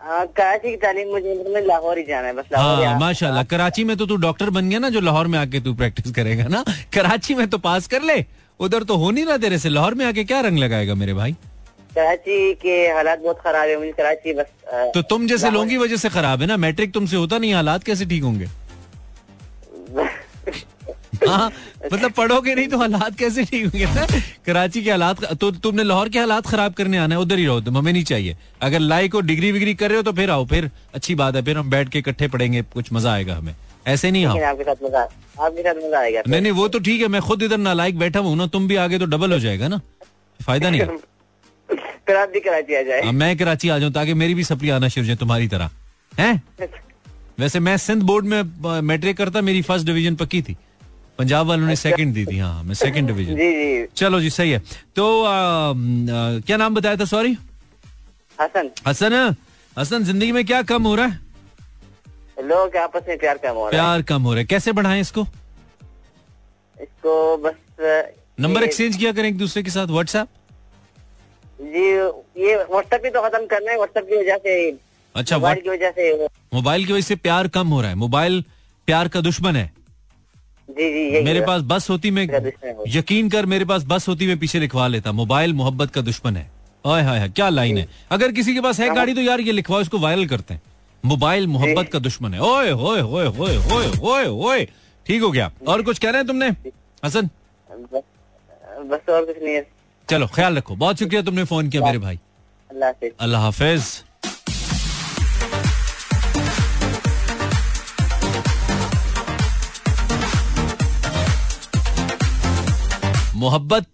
हाँ, 0.00 0.24
कराची 0.36 0.70
की 0.70 0.76
तालीम 0.82 1.08
मुझे 1.12 1.34
मतलब 1.40 1.66
लाहौर 1.66 1.98
ही 1.98 2.04
जाना 2.04 2.26
है 2.26 2.34
बस 2.34 2.44
हाँ 2.56 2.98
माशाल्लाह। 3.00 3.42
कराची 3.50 3.84
में 3.84 3.96
तो 3.96 4.06
तू 4.06 4.16
डॉक्टर 4.24 4.50
बन 4.50 4.68
गया 4.70 4.78
ना 4.78 4.88
जो 4.90 5.00
लाहौर 5.00 5.26
में 5.32 5.38
आके 5.38 5.60
तू 5.60 5.74
प्रैक्टिस 5.80 6.12
करेगा 6.14 6.44
ना। 6.48 6.62
कराची 6.94 7.34
में 7.34 7.46
तो 7.50 7.58
पास 7.66 7.86
कर 7.94 8.02
ले 8.02 8.24
उधर 8.60 8.82
तो 8.90 8.96
हो 8.96 9.10
नहीं 9.10 9.24
रहा 9.26 9.36
तेरे 9.36 9.58
से। 9.58 9.68
लाहौर 9.68 9.94
में 9.94 10.04
आके 10.06 10.24
क्या 10.24 10.40
रंग 10.48 10.58
लगाएगा 10.58 10.94
मेरे 10.94 11.14
भाई? 11.14 11.32
कराची 11.94 12.52
के 12.62 12.76
हालात 12.94 13.18
बहुत 13.22 13.38
खराब 13.44 13.68
है 13.68 13.76
मुझे 13.78 13.92
कराची 13.98 14.32
बस 14.34 14.46
अ, 14.72 14.90
तो 14.94 15.02
तुम 15.02 15.26
जैसे 15.26 15.50
लोगों 15.50 15.66
की 15.66 15.76
वजह 15.76 15.96
से 15.96 16.08
खराब 16.08 16.40
है 16.40 16.46
ना? 16.46 16.56
मैट्रिक 16.56 16.92
तुमसे 16.94 17.16
होता 17.16 17.38
नहीं 17.38 17.52
हालात 17.54 17.84
कैसे 17.84 18.06
ठीक 18.06 18.22
होंगे? 18.22 18.46
हाँ 21.26 21.50
मतलब 21.84 22.12
पढ़ोगे 22.12 22.54
नहीं 22.54 22.68
तो 22.68 22.78
हालात 22.78 23.16
कैसे 23.18 23.44
ठीक 23.44 23.64
होंगे 23.64 23.84
ना? 23.86 24.06
कराची 24.46 24.82
के 24.82 24.90
हालात 24.90 25.24
तो 25.34 25.50
तुमने 25.58 25.84
लाहौर 25.84 26.08
के 26.08 26.18
हालात 26.18 26.46
खराब 26.46 26.74
करने 26.74 26.98
आना 26.98 27.14
है 27.14 27.20
उधर 27.20 27.38
ही 27.38 27.46
रहो 27.46 27.60
तुम 27.60 27.78
हमें 27.78 27.92
नहीं 27.92 28.04
चाहिए। 28.04 28.36
अगर 28.62 28.80
लाइक 28.80 29.14
और 29.14 29.24
डिग्री 29.24 29.52
विग्री 29.52 29.74
कर 29.74 29.88
रहे 29.88 29.96
हो 29.96 30.02
तो 30.02 30.12
फिर 30.12 30.30
आओ 30.30 30.44
फिर 30.46 30.70
अच्छी 30.94 31.14
बात 31.14 31.36
है 31.36 31.42
फिर 31.42 31.58
हम 31.58 31.70
बैठ 31.70 31.88
के 31.88 31.98
इकट्ठे 31.98 32.28
पढ़ेंगे 32.28 32.62
कुछ 32.74 32.92
मज़ा 32.92 33.12
आएगा 33.12 33.36
हमें। 33.36 33.54
ऐसे 33.86 34.10
नहीं 34.10 34.24
आओ। 34.26 34.38
आपके 34.40 34.64
साथ 34.64 34.84
मज़ा 34.84 35.00
आपके 35.00 35.62
साथ 35.62 35.74
मज़ा 35.76 35.98
आएगा। 35.98 36.22
नहीं 36.26 36.40
नहीं 36.40 36.52
वो 36.52 36.68
तो 36.68 36.78
ठीक 36.80 37.00
है 37.00 37.08
मैं 37.08 37.20
खुद 37.22 37.42
इधर 37.42 37.58
नालायक 37.58 37.98
बैठा 37.98 38.20
हूँ 38.20 38.36
ना 38.36 38.46
तुम 38.46 38.68
भी 38.68 38.76
आगे 38.78 38.98
तो 38.98 39.06
डबल 39.06 39.32
हो 39.32 39.38
जाएगा 39.38 39.68
ना। 39.68 39.80
फ़ायदा 40.40 40.70
नहीं 40.70 40.80
है। 40.80 40.96
फिर 42.06 42.16
आप 42.16 42.28
भी 42.28 42.40
कराची 42.40 42.74
आ 42.74 42.82
जाए। 42.82 43.00
अब 43.00 43.14
मैं 43.14 43.36
कराची 43.36 43.68
आ 43.68 43.78
जाऊँ 43.78 43.92
ताकि 43.92 44.14
मेरी 44.14 44.34
भी 44.34 44.44
सप्ली 44.44 44.70
आना 44.70 44.88
शुरू 44.88 45.04
हो 45.04 45.06
जाए 45.06 45.16
तुम्हारी 45.16 45.48
तरह। 45.48 45.70
हैं? 46.12 46.42
वैसे 47.40 47.60
मैं 47.60 47.76
सिंध 47.78 48.02
बोर्ड 48.02 48.26
में 48.26 48.80
मैट्रिक 48.82 49.16
करता 49.16 49.40
मेरी 49.40 49.62
फ़र्स्ट 49.62 49.86
डिवीज़न 49.86 50.14
पक्की 50.16 50.40
थी। 50.42 50.56
पंजाब 51.18 51.46
वालों 51.46 51.66
ने 51.66 51.76
सेकंड 51.76 52.14
दी 52.14 52.24
थी 52.26 52.38
हाँ 52.38 52.62
मैं 52.64 52.74
सेकंड 52.74 53.06
डिवीज़न 53.06 53.36
जी 53.42 53.50
जी। 53.52 53.86
चलो 53.96 54.20
जी 54.20 54.30
सही 54.30 54.50
है। 54.50 54.58
तो 54.96 55.04
आ, 55.24 55.30
आ, 55.30 55.74
क्या 56.46 56.56
नाम 56.56 56.74
बताया 56.74 56.96
था 56.96 57.04
सॉरी 57.12 57.36
हसन। 58.38 58.70
हसन 58.86 59.14
हसन 59.76 60.04
ज़िंदगी 60.04 60.32
में 60.32 60.44
क्या 60.46 60.62
कम 60.70 60.82
हो 60.86 60.94
रहा 60.94 61.06
है? 61.06 61.20
लोग 62.48 62.76
आपस 62.76 63.04
में 63.08 63.16
प्यार 63.18 63.38
कम 63.38 63.54
हो 63.54 63.60
रहा 63.60 63.66
है। 63.66 63.70
प्यार 63.72 64.02
कम 64.08 64.22
हो 64.22 64.32
रहा 64.32 64.40
है। 64.40 64.46
कैसे 64.46 64.72
बढ़ाएँ 64.72 65.00
इसको? 65.00 65.26
इसको 66.82 67.36
बस 67.46 67.54
नंबर 68.40 68.62
एक्सचेंज 68.62 68.96
किया 68.96 69.12
करें 69.12 69.28
एक 69.28 69.38
दूसरे 69.38 69.62
के 69.62 69.70
साथ 69.70 69.86
व्हाट्सएप 69.86 70.28
जी 71.60 71.86
ये 72.42 72.54
व्हाट्सएप 72.56 73.02
ही 73.04 73.10
तो 73.10 73.22
खत्म 73.22 73.46
करना 73.46 73.70
है 73.70 73.76
व्हाट्सएप 73.76 74.06
की 74.08 74.16
वजह 74.16 74.36
से 74.44 74.54
अच्छा 75.14 75.36
मोबाइल 75.38 75.60
की 75.60 75.68
वजह 75.70 75.90
से 75.90 76.26
मोबाइल 76.54 76.84
की 76.86 76.92
वजह 76.92 77.02
से 77.06 77.16
प्यार 77.26 77.48
कम 77.58 77.68
हो 77.68 77.80
रहा 77.80 77.90
है। 77.90 77.96
मोबाइल 77.96 78.42
प्यार 78.88 79.08
का 79.08 79.20
दुश्मन 79.20 79.56
है। 79.56 79.70
जी 80.68 81.10
जी 81.10 81.20
मेरे 81.24 81.40
पास 81.40 81.62
बस 81.64 81.88
होती 81.90 82.10
मैं 82.10 82.26
है। 82.26 82.74
यकीन 82.88 83.28
कर 83.30 83.46
मेरे 83.46 83.64
पास 83.64 83.84
बस 83.84 84.08
होती 84.08 84.26
मैं 84.26 84.38
पीछे 84.38 84.58
लिखवा 84.60 84.86
लेता। 84.88 85.12
मोबाइल 85.12 85.52
मोहब्बत 85.54 85.90
का 85.90 86.00
दुश्मन 86.02 86.36
है। 86.36 86.50
ओए 86.84 87.02
हाय 87.02 87.18
हाय 87.18 87.28
क्या 87.28 87.48
लाइन 87.48 87.78
है? 87.78 87.86
अगर 88.10 88.32
किसी 88.32 88.54
के 88.54 88.60
पास 88.60 88.80
है 88.80 88.94
गाड़ी 88.94 89.14
तो 89.14 89.20
यार 89.20 89.40
ये 89.40 89.52
लिखवाओ 89.52 89.80
इसको 89.80 89.98
वायरल 89.98 90.26
करते 90.26 90.54
हैं। 90.54 90.62
मोबाइल 91.04 91.46
मोहब्बत 91.46 91.88
का 91.92 91.98
दुश्मन 91.98 92.34
है। 92.34 92.40
ओए 92.42 92.70
होए 92.72 93.00
होए 93.02 93.26
होए 93.28 93.56
होए 93.58 93.86
होए 93.96 94.26
होए 94.26 94.64
ठीक 95.06 95.22
हो 95.22 95.30
गया। 95.30 95.50
और 95.68 95.82
कुछ 95.82 95.98
कह 95.98 96.10
रहे 96.10 96.18
हैं 96.18 96.26
तुमने? 96.26 96.48
हसन? 97.04 97.28
बस 97.70 98.02
बस 98.90 99.08
और 99.10 99.24
कुछ 99.24 99.42
नहीं 99.42 99.54
है। 99.54 99.66
चलो 100.08 100.26
ख्याल 100.34 100.56
रखो। 100.56 100.76
बहुत 100.76 100.98
शुक्रिया 100.98 101.22
तुमने 101.22 101.44
फ़ोन 101.44 101.68
किया 101.68 101.82
मेरे 101.84 101.98
भाई। 101.98 102.18
अल्लाह 103.20 103.40
हाफिज। 103.42 103.84
मोहब्बत 113.38 113.86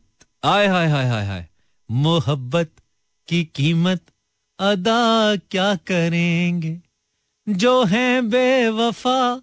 आय 0.45 0.67
हाय 0.67 0.89
हाय 0.89 1.09
हाय 1.09 1.27
हाय 1.27 1.49
मोहब्बत 1.91 2.71
की 3.29 3.45
कीमत 3.45 4.01
अदा 4.59 5.37
क्या 5.37 5.75
करेंगे? 5.75 6.81
जो 7.49 7.85
हैं 7.85 8.31
बेवफा 8.31 9.43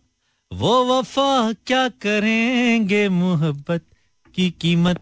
वो 0.53 0.85
वफा 0.85 1.53
क्या 1.53 1.89
करेंगे? 1.89 3.09
मोहब्बत 3.09 3.81
की 4.35 4.49
कीमत 4.51 4.99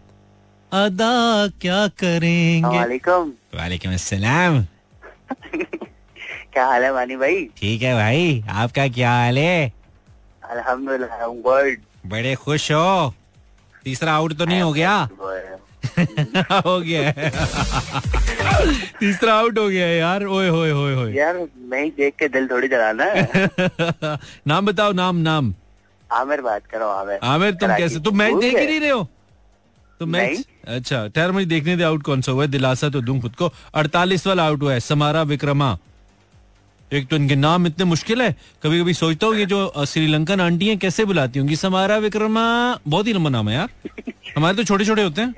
अदा 0.72 1.48
क्या 1.48 1.88
करेंगे? 1.88 2.78
वालेकुम 2.78 3.30
वालेकुम 3.56 3.94
अस्सलाम। 3.94 4.64
क्या 6.54 6.66
हाल 6.66 6.84
है 6.84 6.94
मानी 6.94 7.16
भाई? 7.16 7.46
ठीक 7.46 7.82
है 7.82 7.94
भाई 7.94 8.44
आपका 8.50 8.88
क्या 8.88 9.12
हाल 9.12 9.38
है? 9.38 9.74
अल्हम्दुलिल्लाह 10.44 11.76
बड़े 12.10 12.36
खुश 12.36 12.72
हो। 12.72 13.14
तीसरा 13.84 14.13
आउट 14.13 14.34
तो 14.38 14.46
नहीं 14.46 14.62
हो 14.62 14.72
गया? 14.74 14.94
हो। 16.65 16.80
गया 16.80 17.12
तीसरा 19.00 19.34
आउट 19.34 19.58
हो 19.58 19.68
गया 19.70 19.88
यार। 19.88 20.24
ओए 20.26 20.48
होए 20.50 20.72
होए 20.72 20.94
होए। 20.96 21.13
यार 21.13 21.38
मैं 21.72 21.84
ही 21.84 21.89
देख 21.98 22.13
के 22.20 22.28
दिल 22.28 22.48
थोड़ी 22.48 22.68
जलाना 22.68 23.06
नाम 24.48 24.65
बताओ 24.65 24.92
नाम 24.92 25.15
नाम। 25.30 25.54
आमिर 26.10 26.42
बात 26.42 26.65
करो 26.72 26.88
आमिर। 26.89 27.20
आमिर 27.24 27.54
तुम 27.54 27.76
कैसे? 27.78 28.00
तुम 28.00 28.18
मैच 28.18 28.36
देख 28.36 28.58
ही 28.60 28.65
नहीं 28.65 28.80
रहे 28.80 28.89
हो? 28.89 29.08
तुम 30.00 30.10
मैच 30.10 30.46
अच्छा 30.68 31.08
ठहर 31.08 31.32
मुझे 31.32 31.46
देखने 31.46 31.76
दे 31.78 31.84
आउट 31.84 32.04
कौन 32.04 32.22
सा 32.22 32.32
हुआ 32.32 32.44
है? 32.44 32.50
दिलासा 32.52 32.89
तो 32.89 33.02
दूँ 33.02 33.20
खुद 33.22 33.36
को। 33.36 33.52
अड़तालीस 33.74 34.28
वाला 34.28 34.46
आउट 34.46 34.62
हुआ 34.62 34.74
है 34.74 34.80
समारा 34.80 35.22
विक्रमा। 35.24 35.78
एक 36.93 37.08
तो 37.08 37.15
इनके 37.15 37.36
नाम 37.36 37.67
इतने 37.67 37.86
मुश्किल 37.86 38.21
है। 38.21 38.36
कभी 38.63 38.82
कभी 38.82 38.93
सोचता 38.93 39.28
हूँ 39.28 39.36
ये 39.36 39.45
जो 39.45 39.86
श्रीलंकन 39.88 40.41
आंटी 40.41 40.67
हैं 40.67 40.78
कैसे 40.78 41.06
बुलाती 41.06 41.39
होंगी 41.39 41.56
समारा 41.56 41.97
विक्रमा 41.97 42.43
बहुत 42.88 43.08
ही 43.08 43.13
लंबा 43.13 43.30
नाम 43.30 43.49
है 43.49 43.56
यार। 43.56 43.69
हमारे 44.38 44.58
तो 44.58 44.63
छोटे 44.63 44.86
छोटे 44.86 45.04
होते 45.04 45.21
हैं। 45.21 45.34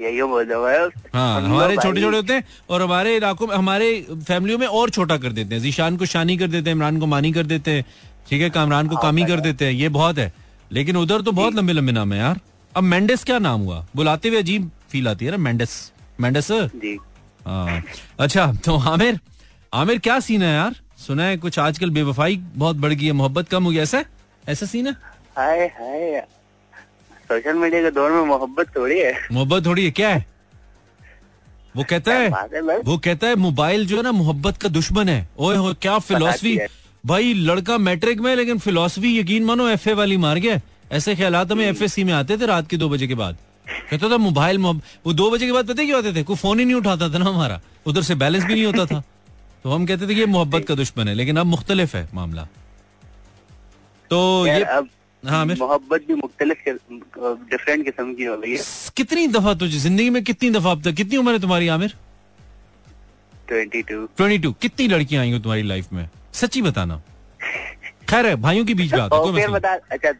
यही 0.00 0.22
बोल 0.22 0.92
हाँ 1.14 1.42
हमारे 1.42 1.76
छोटे 1.76 2.00
छोटे 2.00 2.16
होते 2.16 2.32
हैं 2.32 2.44
और 2.70 2.82
हमारे 2.82 3.16
इलाकों 3.16 3.46
में 3.46 3.54
हमारे 3.56 3.90
फैमिलियों 4.12 4.58
में 4.58 4.66
और 4.66 4.90
छोटा 4.90 5.16
कर 5.16 5.32
देते 5.32 5.54
हैं। 5.54 5.62
जीशान 5.62 5.96
को 5.96 6.06
शानी 6.06 6.36
कर 6.36 6.46
देते 6.46 6.70
हैं 6.70 6.76
इमरान 6.76 6.98
को 7.00 7.06
मानी 7.06 7.32
कर 7.32 7.46
देते 7.46 7.70
हैं। 7.70 7.84
ठीक 8.28 8.42
है 8.42 8.50
कामरान 8.50 8.88
को 8.88 8.96
कामी 8.96 9.24
कर 9.24 9.40
देते 9.40 9.64
हैं। 9.64 9.72
ये 9.72 9.88
बहुत 9.88 10.18
है। 10.18 10.32
लेकिन 10.72 10.96
उधर 10.96 11.22
तो 11.22 11.32
बहुत 11.32 11.54
लंबे 11.54 11.72
लंबे 11.72 11.92
नाम 11.92 12.12
है 12.12 12.18
यार। 12.18 12.40
अब 12.76 12.82
मेंडेस 12.82 13.24
क्या 13.24 13.38
नाम 13.38 13.60
हुआ? 13.60 13.86
बुलाते 13.96 14.28
हुए 14.28 14.38
अजीब 14.38 14.70
फील 14.90 15.08
आती 15.08 15.24
है 15.24 15.30
ना 15.30 15.36
मेंडेस। 15.36 15.92
मेंडेस? 16.20 16.48
जी। 16.52 16.98
हाँ, 17.46 17.82
अच्छा 18.20 18.52
तो 18.64 18.78
आमिर? 18.78 19.20
आमिर 19.72 19.98
क्या 19.98 20.18
सीन 20.20 20.42
है 20.42 20.52
यार? 20.54 20.74
सुना 20.98 21.24
है 21.24 21.36
कुछ 21.36 21.58
आजकल 21.58 21.90
बेवफाई 21.90 22.36
बहुत 22.54 22.76
बढ़ 22.76 22.92
गई 22.92 23.06
है 23.06 23.12
मोहब्बत 23.12 23.48
कम 23.48 23.64
हो 23.64 23.70
गया 23.70 23.82
ऐसा? 23.82 24.04
ऐसा 24.48 24.66
सीन 24.66 24.86
है? 24.86 24.92
हाय 25.36 25.60
हाय। 25.76 26.20
सोशल 27.22 27.54
मीडिया 27.54 27.82
के 27.82 27.90
दौर 27.90 28.10
में 28.10 28.24
मोहब्बत 28.24 28.74
थोड़ी 28.76 28.98
है। 28.98 29.12
मोहब्बत 29.32 29.64
थोड़ी 29.66 29.84
है 29.84 29.90
क्या 29.90 30.08
है? 30.08 30.26
वो 31.76 31.84
कहता 31.90 32.14
है 32.14 32.28
वो 32.84 32.96
कहता 32.98 33.26
है 33.26 33.34
मोबाइल 33.36 33.86
जो 33.86 33.96
है 33.96 34.02
ना 34.02 34.12
मोहब्बत 34.12 34.56
का 34.56 34.68
दुश्मन 34.68 35.08
है। 35.08 35.28
ओए 35.38 35.56
हो 35.56 35.72
क्या 35.74 35.98
फिलोसफी 36.00 36.58
भाई 37.06 37.32
लड़का 37.34 37.78
मैट्रिक 37.78 38.20
में 38.20 38.34
लेकिन 38.36 38.58
फिलोसफी 38.58 39.18
यकीन 39.18 39.44
मानो 39.44 39.68
एफए 39.68 39.92
वाली 39.92 40.16
मार 40.16 40.38
गया। 40.38 40.60
ऐसे 40.92 41.14
ख्याल 41.14 41.36
हमें 41.36 41.66
एफ़ 41.66 42.00
में 42.00 42.12
आते 42.12 42.36
थे 42.38 42.46
रात 42.46 42.68
के 42.68 42.76
दो 42.76 42.88
बजे 42.88 43.06
के 43.06 43.14
बाद। 43.14 43.36
कहता 43.90 44.10
था 44.10 44.16
मोबाइल 44.18 44.58
वो 44.58 45.12
दो 45.12 45.30
बजे 45.30 45.46
के 45.46 45.52
बाद 45.52 45.68
पता 45.68 45.80
है 45.80 45.86
क्यों 45.86 45.98
आते 45.98 46.14
थे? 46.14 46.22
कोई 46.22 46.36
फ़ोन 46.36 46.58
ही 46.58 46.64
नहीं 46.64 46.76
उठाता 46.76 47.08
था 47.08 47.18
ना 47.18 47.24
हमारा। 47.24 47.60
उधर 47.86 48.02
से 48.02 48.14
बैलेंस 48.14 48.44
भी 48.44 48.54
नहीं 48.54 48.64
होता 48.64 48.86
था। 48.86 49.02
तो 49.64 49.70
हम 49.70 49.86
कहते 49.86 50.06
थे 50.08 50.14
कि 50.14 50.20
ये 50.20 50.26
मोहब्बत 50.26 50.64
का 50.68 50.74
दुश्मन 50.74 51.08
है 51.08 51.14
लेकिन 51.14 51.36
अब 51.36 51.46
मुख्तलिफ़ 51.46 51.96
है 51.96 52.08
मामला। 52.14 52.46
तो 54.10 54.46
ये 54.46 54.62
अब 54.62 54.88
हाँ 55.22 55.44
मोहब्बत 55.46 56.06
भी 56.06 56.14
मुख्तलिफ़ 56.14 56.68
डिफरेंट 57.50 57.84
किस्म 57.84 58.14
की 58.14 58.24
हो 58.24 58.36
गई 58.38 58.50
है। 58.52 58.62
कितनी 58.96 59.26
दफ़ा 59.28 59.54
तुझे 59.54 59.78
ज़िंदगी 59.78 60.10
में 60.10 60.22
कितनी 60.24 60.50
दफ़ा 60.50 60.70
अब 60.70 60.82
तक 60.84 60.94
कितनी 60.94 61.16
उम्र 61.16 61.32
है 61.32 61.40
तुम्हारी 61.40 61.68
Aamir? 61.68 61.94
Twenty 63.48 63.82
two. 63.82 64.04
Twenty 64.16 64.38
two. 64.38 64.52
कितनी 64.62 64.88
लड़कियाँ 64.88 65.22
आई 65.22 65.32
हो 65.32 65.38
तुम्हारी 65.38 65.62
लाइफ 65.62 65.92
में? 65.92 66.08
सच्ची 66.34 66.62
बताना। 66.62 67.00
खैर 68.10 68.26
है 68.26 68.34
भाइयों 68.42 68.64
के 68.64 68.74
बीच 68.74 68.94
बात 68.94 69.12
है 69.12 69.78
अच्छा 69.90 70.12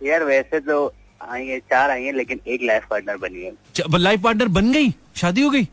यार 0.00 0.24
वैसे 0.24 0.60
तो 0.60 0.92
आई 1.20 1.46
है 1.46 1.58
चार 1.70 1.90
आई 1.90 2.04
है 2.04 2.12
लेकिन 2.16 2.40
एक 2.46 2.62
लाइफ 2.62 2.86
पार्टनर 2.90 3.16
बनी 3.16 3.44
है। 3.44 3.52
लाइफ 3.98 4.20
पार्टनर 4.22 4.48
बन 4.50 4.72
गई? 4.72 4.94
शादी 5.16 5.42
हो 5.42 5.50
गई? 5.50 5.68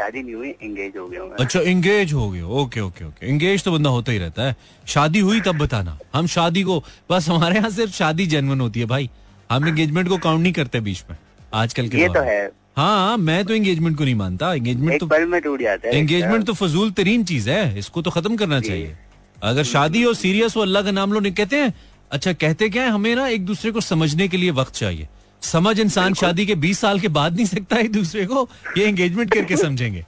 शादी 0.00 0.22
नहीं 0.22 0.34
हुई 0.34 0.48
एंगेज 0.62 0.92
हो 0.98 1.06
गया 1.08 1.22
हूँ 1.22 1.32
अच्छा 1.40 1.60
एंगेज 1.62 2.12
हो 2.12 2.28
गए 2.30 2.42
ओके 2.60 2.80
ओके 2.80 3.04
ओके 3.04 3.26
एंगेज 3.26 3.64
तो 3.64 3.72
बंदा 3.72 3.90
होता 3.90 4.12
ही 4.12 4.18
रहता 4.18 4.42
है। 4.42 4.56
शादी 4.86 5.20
हुई 5.20 5.40
तब 5.40 5.58
बताना। 5.58 5.98
हम 6.14 6.26
शादी 6.26 6.62
को 6.62 6.82
बस 7.10 7.28
हमारे 7.28 7.56
यहाँ 7.56 7.70
सिर्फ़ 7.70 7.92
शादी 7.94 8.26
जेनवन 8.26 8.60
होती 8.60 8.80
है 8.80 8.86
भाई। 8.86 9.10
हम 9.50 9.68
एंगेजमेंट 9.68 10.08
को 10.08 10.18
काउंट 10.18 10.42
नहीं 10.42 10.52
करते 10.52 10.80
बीच 10.80 11.04
में 11.10 11.16
आजकल 11.54 11.88
के 11.88 11.98
ये 11.98 12.08
तो 12.08 12.20
है। 12.22 12.40
हाँ 12.76 13.16
मैं 13.18 13.44
तो 13.44 13.54
एंगेजमेंट 13.54 13.96
को 13.98 14.04
नहीं 14.04 14.14
मानता। 14.14 14.52
एंगेजमेंट 14.54 15.00
तो 15.00 15.06
पल 15.06 15.24
में 15.26 15.40
टूट 15.42 15.62
जाता 15.62 15.88
है। 15.88 15.96
एंगेजमेंट 15.96 16.46
तो 16.46 16.52
फजूल 16.54 16.90
तरीन 16.92 17.24
चीज़ 17.24 17.50
है। 17.50 17.78
इसको 17.78 18.02
तो 18.02 18.10
खत्म 18.10 18.36
करना 18.36 18.60
चाहिए। 18.60 18.96
अगर 19.42 19.64
शादी 19.64 20.02
हो 20.02 20.14
सीरियस 20.14 20.56
हो 20.56 20.62
अल्लाह 20.62 20.82
का 20.82 20.90
नाम 20.90 21.12
लो 21.12 21.20
नहीं 21.20 21.32
कहते 21.32 21.56
हैं 21.56 21.74
अच्छा 22.10 22.32
कहते 22.34 22.68
क्या 22.68 22.82
है? 22.82 22.90
हमें 22.90 23.14
ना 23.16 23.26
एक 23.28 23.46
दूसरे 23.46 23.70
को 23.70 23.80
समझने 23.82 24.28
के 24.28 24.36
लिए 24.36 24.50
वक्त 24.52 24.74
चाहिए। 24.74 25.08
समझ 25.42 25.78
इंसान 25.80 26.14
शादी 26.14 26.46
के 26.46 26.54
20 26.56 26.78
साल 26.80 27.00
के 27.00 27.08
बाद 27.10 27.36
नहीं 27.36 27.46
सकता 27.46 27.78
एक 27.78 27.92
दूसरे 27.92 28.24
को 28.26 28.48
ये 28.78 28.84
एंगेजमेंट 28.86 29.32
करके 29.34 29.56
समझेंगे। 29.66 30.04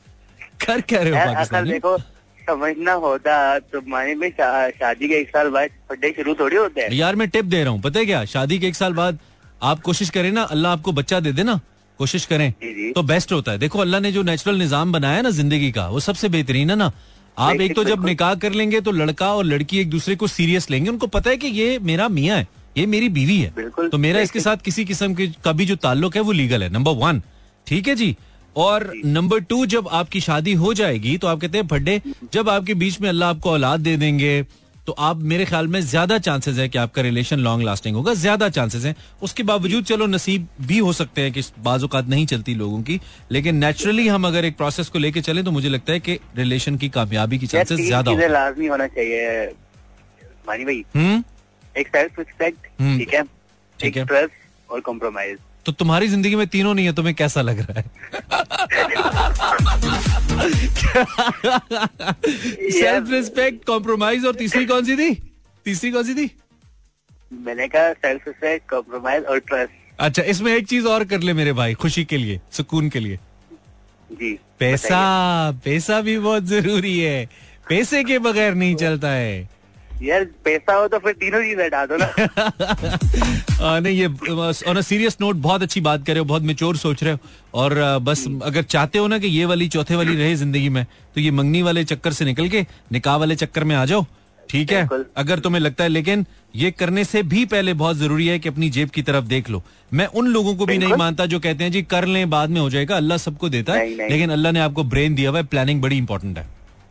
कर 0.66 0.80
क्या 0.82 1.02
रहे 1.02 1.12
हो 1.12 1.32
पाकिस्तान? 1.32 1.68
देखो 1.68 1.96
समझना 2.42 2.92
होता 2.92 3.58
तो 3.58 3.80
में 4.16 4.28
शा, 4.30 4.70
शादी 4.70 5.08
के 5.08 5.14
एक 5.14 5.28
साल 5.28 5.48
बाद 5.50 5.68
शुरू 6.16 6.34
थोड़ी 6.34 6.56
होते 6.56 6.80
हैं। 6.80 6.92
यार 6.92 7.16
मैं 7.16 7.28
टिप 7.28 7.44
दे 7.44 7.62
रहा 7.64 7.72
हूँ 7.72 7.80
पता 7.82 7.98
है 7.98 8.06
क्या? 8.06 8.24
शादी 8.26 8.58
के 8.58 8.66
एक 8.66 8.76
साल 8.76 8.92
बाद 8.94 9.18
आप 9.62 9.80
कोशिश 9.82 10.10
करें 10.10 10.30
ना 10.32 10.42
अल्लाह 10.44 10.72
आपको 10.72 10.92
बच्चा 10.92 11.20
दे 11.20 11.32
दे 11.32 11.42
ना 11.42 11.60
कोशिश 11.98 12.24
करें। 12.26 12.52
तो 12.94 13.02
बेस्ट 13.02 13.32
होता 13.32 13.52
है। 13.52 13.58
देखो 13.58 13.78
अल्लाह 13.78 14.00
ने 14.00 14.12
जो 14.12 14.22
नेचुरल 14.22 14.56
निज़ाम 14.58 14.92
बनाया 14.92 15.20
ना 15.22 15.30
ज़िंदगी 15.30 15.70
का 15.72 15.86
वो 15.88 16.00
सबसे 16.00 16.28
बेहतरीन 16.28 16.70
है 16.70 16.76
ना। 16.76 16.90
आप 17.36 17.60
एक 17.60 17.74
तो 17.74 17.84
जब 17.84 18.04
निकाह 18.06 18.34
कर 18.36 18.52
लेंगे 18.52 18.80
तो 18.80 18.90
लड़का 18.92 19.32
और 19.34 19.44
लड़की 19.44 19.78
एक 19.80 19.90
दूसरे 19.90 20.16
को 20.16 20.26
सीरियस 20.28 20.70
लेंगे। 20.70 20.90
उनको 20.90 21.06
पता 21.08 21.30
है 21.30 21.36
कि 21.36 21.48
ये 21.48 21.78
मेरा 21.82 22.08
मियाँ 22.08 22.36
है। 22.38 22.46
ये 22.76 22.87
मेरी 22.88 23.08
बीवी 23.11 23.38
है। 23.38 23.88
तो 23.88 23.98
मेरा 23.98 24.20
इसके 24.20 24.40
साथ 24.40 24.56
किसी 24.64 24.85
किस्म 24.85 25.14
के 25.14 25.26
का 25.44 25.52
भी 25.52 25.66
जो 25.66 25.76
ताल्लुक 25.78 26.16
है 26.16 26.22
वो 26.22 26.32
लीगल 26.35 26.62
है 26.62 26.68
नंबर 26.72 26.92
वन 26.98 27.22
ठीक 27.66 27.88
है 27.88 27.94
जी? 27.96 28.14
और 28.56 28.92
नंबर 29.04 29.40
टू 29.42 29.64
जब 29.66 29.88
आपकी 29.90 30.20
शादी 30.20 30.52
हो 30.54 30.72
जाएगी 30.74 31.16
तो 31.18 31.26
आप 31.26 31.40
कहते 31.40 31.58
हैं 31.58 31.66
भड्डे 31.66 32.00
जब 32.32 32.48
आपके 32.50 32.74
बीच 32.76 33.00
में 33.00 33.08
अल्लाह 33.08 33.30
आपको 33.30 33.50
औलाद 33.50 33.80
दे 33.80 33.96
देंगे 33.96 34.42
तो 34.87 34.92
आप 35.00 35.16
मेरे 35.30 35.44
ख्याल 35.44 35.66
में 35.68 35.80
ज़्यादा 35.80 36.18
चांसेस 36.18 36.56
है 36.58 36.68
कि 36.68 36.78
आपका 36.78 37.02
रिलेशन 37.02 37.38
लॉन्ग 37.40 37.64
लास्टिंग 37.64 37.96
होगा 37.96 38.14
ज़्यादा 38.14 38.48
चांसेस 38.48 38.85
हैं। 38.85 38.94
उसके 39.22 39.42
बावजूद 39.42 39.85
चलो 39.85 40.06
नसीब 40.06 40.48
भी 40.62 40.78
हो 40.78 40.92
सकते 40.92 41.22
हैं 41.22 41.32
कि 41.32 41.42
बाजूकात 41.64 42.08
नहीं 42.08 42.26
चलती 42.26 42.54
लोगों 42.54 42.80
की 42.82 42.98
लेकिन 43.32 43.56
नेचुरली 43.56 44.06
हम 44.08 44.26
अगर 44.26 44.44
एक 44.44 44.56
प्रोसेस 44.56 44.88
को 44.88 44.98
लेके 44.98 45.20
चले 45.20 45.42
तो 45.42 45.50
मुझे 45.50 45.68
लगता 45.68 45.92
है 45.92 46.00
कि 46.00 46.18
रिलेशन 46.37 46.76
की 46.76 46.88
कामयाबी 46.90 47.38
की 47.38 47.46
चांसेस 47.46 47.80
ज़्यादा 47.80 48.12
लाजमी 48.28 48.66
होना 48.66 48.87
चाहिए। 48.88 49.46
मानी 50.48 50.64
भाई 50.64 50.85
हम्म? 50.94 51.22
एक 51.78 51.88
सेल्फ 51.88 52.18
रिस्पेक्ट 52.18 52.66
हम्म, 52.80 52.98
ठीक 52.98 53.14
है? 53.14 53.22
एक। 53.78 53.98
ट्रस्ट 53.98 54.70
और 54.70 54.80
कॉम्प्रोमाइज 54.80 55.38
तो 55.66 55.72
तुम्हारी 55.72 56.08
ज़िंदगी 56.08 56.37
में 56.37 56.46
तीनों 56.46 56.74
नहीं 56.74 56.87
है 56.87 56.92
तुम्हें 56.92 57.14
कैसा 57.14 57.42
लग 57.42 57.58
रहा 57.61 57.80
है? 57.80 57.85
सेल्फ 62.70 63.11
रिस्पेक्ट 63.11 63.64
कॉम्प्रोमाइज 63.66 64.24
और 64.26 64.35
तीसरी 64.35 64.66
कौन 64.66 64.85
सी 64.85 64.96
थी? 64.96 65.14
तीसरी 65.66 65.90
कौन 65.92 66.04
सी 66.04 66.14
थी? 66.14 66.30
मैंने 67.32 67.68
कहा 67.68 67.92
सेल्फ 67.92 68.28
रिस्पेक्ट 68.28 68.68
कॉम्प्रोमाइज 68.70 69.24
और 69.24 69.38
ट्रस्ट 69.38 70.00
अच्छा 70.00 70.22
इसमें 70.22 70.52
एक 70.52 70.66
चीज़ 70.68 70.87
और 70.87 71.04
कर 71.04 71.20
ले 71.20 71.32
मेरे 71.32 71.52
भाई 71.52 71.74
खुशी 71.74 72.04
के 72.04 72.16
लिए 72.16 72.40
सुकून 72.52 72.88
के 72.88 73.00
लिए। 73.00 73.18
जी 74.11 74.32
पैसा 74.58 75.00
पैसा 75.64 76.00
भी 76.00 76.18
बहुत 76.18 76.44
ज़रूरी 76.44 76.98
है। 76.98 77.26
पैसे 77.68 78.02
के 78.04 78.18
बगैर 78.18 78.54
नहीं 78.54 78.74
चलता 78.76 79.11
है। 79.11 79.48
यार 80.02 80.24
पैसा 80.44 80.74
हो 80.74 80.86
तो 80.88 80.98
फिर 80.98 81.12
तीनों 81.14 81.40
चीज़ें 81.42 81.64
हटा 81.64 81.84
दो 81.86 81.96
ना। 81.96 82.06
आ, 83.62 83.78
नहीं 83.80 83.96
ये 83.96 84.06
ऑन 84.06 84.76
अ 84.76 84.80
सीरियस 84.82 85.16
नोट 85.20 85.36
बहुत 85.44 85.62
अच्छी 85.62 85.80
बात 85.80 86.06
कर 86.06 86.12
रहे 86.12 86.18
हो 86.18 86.24
बहुत 86.24 86.42
मेच्योर 86.42 86.76
सोच 86.76 87.02
रहे 87.04 87.12
हो। 87.12 87.18
और 87.54 87.98
बस 88.02 88.24
अगर 88.42 88.62
चाहते 88.64 88.98
हो 88.98 89.06
ना 89.08 89.18
कि 89.18 89.26
ये 89.28 89.44
वाली 89.44 89.68
चौथे 89.68 89.96
वाली 89.96 90.16
रहे 90.16 90.34
ज़िंदगी 90.36 90.68
में 90.68 90.84
तो 91.14 91.20
ये 91.20 91.30
मंगनी 91.30 91.62
वाले 91.62 91.84
चक्कर 91.84 92.12
से 92.12 92.24
निकल 92.24 92.48
के 92.48 92.66
निकाह 92.92 93.16
वाले 93.16 93.36
चक्कर 93.36 93.64
में 93.64 93.76
आ 93.76 93.84
जाओ। 93.84 94.04
ठीक 94.48 94.72
है? 94.72 94.88
अगर 95.16 95.38
तुम्हें 95.40 95.60
लगता 95.60 95.84
है 95.84 95.90
लेकिन 95.90 96.24
ये 96.56 96.70
करने 96.70 97.04
से 97.04 97.22
भी 97.24 97.44
पहले 97.46 97.74
बहुत 97.74 97.96
ज़रूरी 97.96 98.26
है 98.26 98.38
कि 98.38 98.48
अपनी 98.48 98.70
जेब 98.70 98.90
की 98.90 99.02
तरफ़ 99.02 99.24
देख 99.26 99.50
लो। 99.50 99.62
मैं 99.92 100.06
उन 100.06 100.26
लोगों 100.28 100.54
को 100.56 100.66
भी 100.66 100.78
नहीं 100.78 100.94
मानता 100.96 101.26
जो 101.26 101.40
कहते 101.40 101.64
हैं 101.64 101.72
जी 101.72 101.82
कर 101.84 102.06
लें 102.06 102.28
बाद 102.30 102.50
में 102.50 102.60
हो 102.60 102.68
जाएगा 102.70 102.96
अल्लाह 102.96 103.18
सबको 103.18 103.48
देता 103.48 103.72
है। 103.72 104.08
लेकिन 104.08 104.30
अल्लाह 104.30 104.52
ने 104.52 104.60
आपको 104.60 104.84
ब्रेन 104.86 105.14
दिया 105.14 105.30
हुआ 105.30 105.38
है 105.38 105.44
प्लानिंग 105.46 105.80
बड़ी 105.82 105.98
इंपॉर्टेंट 105.98 106.38
है। 106.38 106.46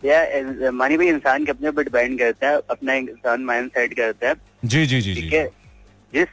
या 0.06 0.72
मानी 0.72 0.98
भाई 0.98 1.08
इंसान 1.08 1.46
के 1.46 1.52
अपने 1.52 1.70
ऊपर 1.70 1.84
डिपेंड 1.84 2.18
करता 2.20 2.50
है 2.50 2.60
अपना 2.70 2.94
इंसान 2.96 3.44
माइंड 3.46 3.70
सेट 3.72 3.94
करता 3.94 4.30
है। 4.30 4.36
जी 4.66 4.86
जी 4.86 5.02
जी 5.02 5.14
ठीक 5.16 5.34
है? 5.34 5.46
जिस 6.14 6.28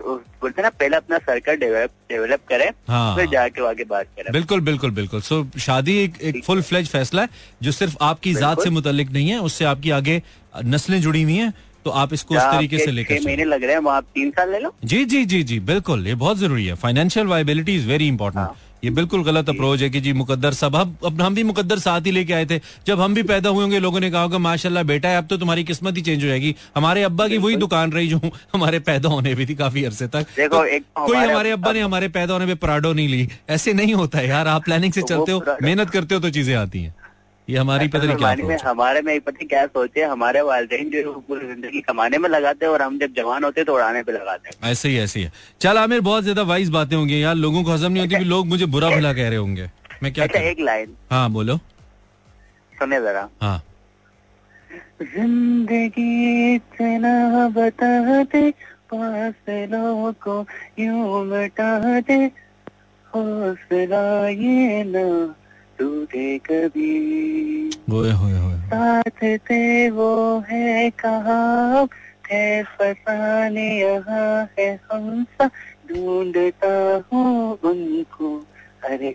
बोलते 0.00 0.62
ना 0.62 0.68
पहले 0.70 0.96
अपना 0.96 1.18
सर्कल 1.20 1.56
डेवलप 1.56 1.90
डेवलप 2.10 2.40
करे 2.48 2.70
हाँ। 2.88 3.14
फिर 3.16 3.26
जाके 3.30 3.66
आगे 3.68 3.84
बात 3.84 4.06
करें। 4.16 4.32
बिल्कुल 4.32 4.60
बिल्कुल 4.60 4.90
बिल्कुल। 4.90 5.20
सो 5.22 5.44
शादी 5.60 5.96
एक 5.98 6.20
एक 6.22 6.42
फुल 6.44 6.62
फ्लेज 6.62 6.88
फैसला 6.90 7.22
है 7.22 7.28
जो 7.62 7.72
सिर्फ़ 7.72 7.96
आपकी 8.02 8.32
जात 8.34 8.62
से 8.62 8.70
मुतलिक 8.70 9.10
नहीं 9.12 9.28
है 9.30 9.38
उससे 9.40 9.64
आपकी 9.64 9.90
आगे 9.98 10.22
नस्लें 10.66 11.00
जुड़ी 11.00 11.22
हुई 11.22 11.36
हैं 11.36 11.52
तो 11.84 11.90
आप 11.90 12.12
इसको 12.14 12.34
उस 12.34 12.40
तरीके 12.42 12.78
से 12.78 12.90
लेकर 12.90 13.20
महीने 13.24 13.44
लग 13.44 13.64
रहे 13.64 13.74
हैं 13.74 13.90
आप 13.90 14.04
तीन 14.14 14.30
साल 14.30 14.50
ले 14.52 14.58
लो। 14.58 14.74
जी 14.84 15.04
जी 15.04 15.24
जी 15.24 15.42
जी 15.42 15.58
बिल्कुल 15.70 16.06
ये 16.06 16.14
बहुत 16.16 16.38
ज़रूरी 16.38 16.66
है। 16.66 16.74
Financial 16.82 17.26
viability 17.26 17.74
is 17.76 17.86
very 17.88 18.08
important 18.08 18.48
ये 18.82 18.90
बिल्कुल 18.90 19.22
गलत 19.24 19.48
अप्रोच 19.48 19.82
है 19.82 19.88
कि 19.90 20.00
जी 20.00 20.12
मुकद्दर 20.12 20.52
साहब 20.52 20.76
हम 20.76 20.96
अब 21.06 21.20
हम 21.22 21.34
भी 21.34 21.42
मुकद्दर 21.44 21.78
साथ 21.78 22.06
ही 22.06 22.10
लेके 22.10 22.32
आए 22.32 22.46
थे। 22.46 22.58
जब 22.86 23.00
हम 23.00 23.14
भी 23.14 23.22
पैदा 23.22 23.48
हुए 23.48 23.62
होंगे 23.62 23.78
लोगों 23.80 24.00
ने 24.00 24.10
कहा 24.10 24.22
होगा 24.22 24.38
माशाल्लाह 24.38 24.82
बेटा 24.84 25.08
है 25.08 25.18
अब 25.18 25.26
तो 25.26 25.36
तुम्हारी 25.36 25.64
किस्मत 25.64 25.96
ही 25.96 26.02
चेंज 26.02 26.22
हो 26.22 26.28
जाएगी। 26.28 26.54
हमारे 26.76 27.02
अब्बा 27.02 27.26
की 27.28 27.38
वही 27.38 27.56
दुकान 27.56 27.92
रही 27.92 28.08
जो 28.08 28.20
हमारे 28.54 28.78
पैदा 28.80 29.08
होने 29.08 29.34
भी 29.34 29.46
थी 29.46 29.54
काफ़ी 29.54 29.84
अरसे 29.84 30.06
तक। 30.08 30.26
देखो, 30.36 30.56
तो 30.56 30.64
एक 30.66 30.84
कोई 30.96 31.16
हमारे 31.18 31.50
अब्बा 31.50 31.72
ने 31.72 31.80
हमारे 31.80 32.08
पैदा 32.10 32.32
होने 32.32 32.46
पे 32.46 32.54
पराडो 32.56 32.92
नहीं 32.92 33.08
ली। 33.08 33.28
ऐसे 33.50 33.72
नहीं 33.74 33.94
होता 33.94 34.18
है 34.18 34.28
यार 34.28 34.48
आप 34.48 34.64
प्लानिंग 34.64 34.92
से 34.92 35.00
तो 35.00 35.06
चलते 35.06 35.32
हो 35.32 35.56
मेहनत 35.62 35.90
करते 35.90 36.14
हो 36.14 36.20
तो 36.20 36.30
चीज़ें 36.32 36.54
आती 36.56 36.82
हैं। 36.82 36.94
ये 37.48 37.56
हमारी 37.58 37.88
पता 37.88 38.04
नहीं 38.04 38.16
क्या 38.16 38.34
में 38.48 38.56
हमारे 38.58 39.00
में 39.02 39.20
पता 39.20 39.38
है 39.40 39.46
क्या 39.46 39.64
सोचे 39.66 40.02
हमारे 40.04 40.40
वालदेन 40.42 40.90
जो 40.90 41.12
पूरी 41.28 41.46
ज़िंदगी 41.46 41.80
कमाने 41.80 42.18
में 42.18 42.28
लगाते 42.28 42.66
हैं 42.66 42.72
और 42.72 42.82
हम 42.82 42.98
जब 42.98 43.14
जवान 43.14 43.44
होते 43.44 43.60
हैं 43.60 43.66
तो 43.66 43.74
उड़ाने 43.74 44.02
पे 44.02 44.12
लगाते 44.12 44.48
हैं। 44.48 44.70
ऐसे 44.70 44.88
ही 44.88 44.98
ऐसे 44.98 45.20
ही। 45.20 45.28
चल 45.60 45.78
आमिर 45.78 46.00
बहुत 46.00 46.22
ज़्यादा 46.22 46.42
वाइज 46.44 46.68
बातें 46.70 46.96
होंगी 46.96 47.22
यार। 47.22 47.34
लोगों 47.36 47.62
को 47.64 47.70
हजम 47.70 47.92
नहीं 47.92 48.06
होती 48.06 48.24
लोग 48.24 48.46
मुझे 48.46 48.66
बुरा 48.66 48.90
भला 48.90 49.12
कह 49.12 49.28
रहे 49.28 49.38
होंगे। 49.38 49.68
मैं 50.02 50.12
क्या 50.12 50.24
अच्छा 50.24 50.40
एक 50.40 50.60
लाइन 50.60 50.94
हाँ 51.10 51.28
बोलो। 51.30 51.56
सुने 52.72 53.00
जरा। 53.00 53.28
हाँ। 53.42 53.62
ज़िंदगी 55.02 56.54
इतना 56.54 57.48
बता 57.48 58.22
दे 58.24 58.50
फासलों 58.92 60.12
को 60.22 60.40
यूँ 60.78 61.24
मिटा 61.26 62.00
दे। 62.00 62.24
हौसला 63.06 64.28
ये 64.28 64.82
ना 64.86 65.04
तू 65.78 66.04
दे 66.04 66.38
कभी 66.38 66.92
ओए 67.92 68.10
होए 68.10 68.38
होए 68.38 68.56
साथ 68.56 69.38
थे 69.38 69.90
वो 69.90 70.38
है 70.38 70.90
कहाँ? 70.90 71.88
है 72.30 72.62
फसाने 72.62 73.80
यहाँ 73.80 74.48
है 74.58 74.80
हमसा। 74.92 75.46
ढूंढता 75.88 77.02
हूँ 77.12 77.58
उनको। 77.64 78.46
अरे 78.84 79.12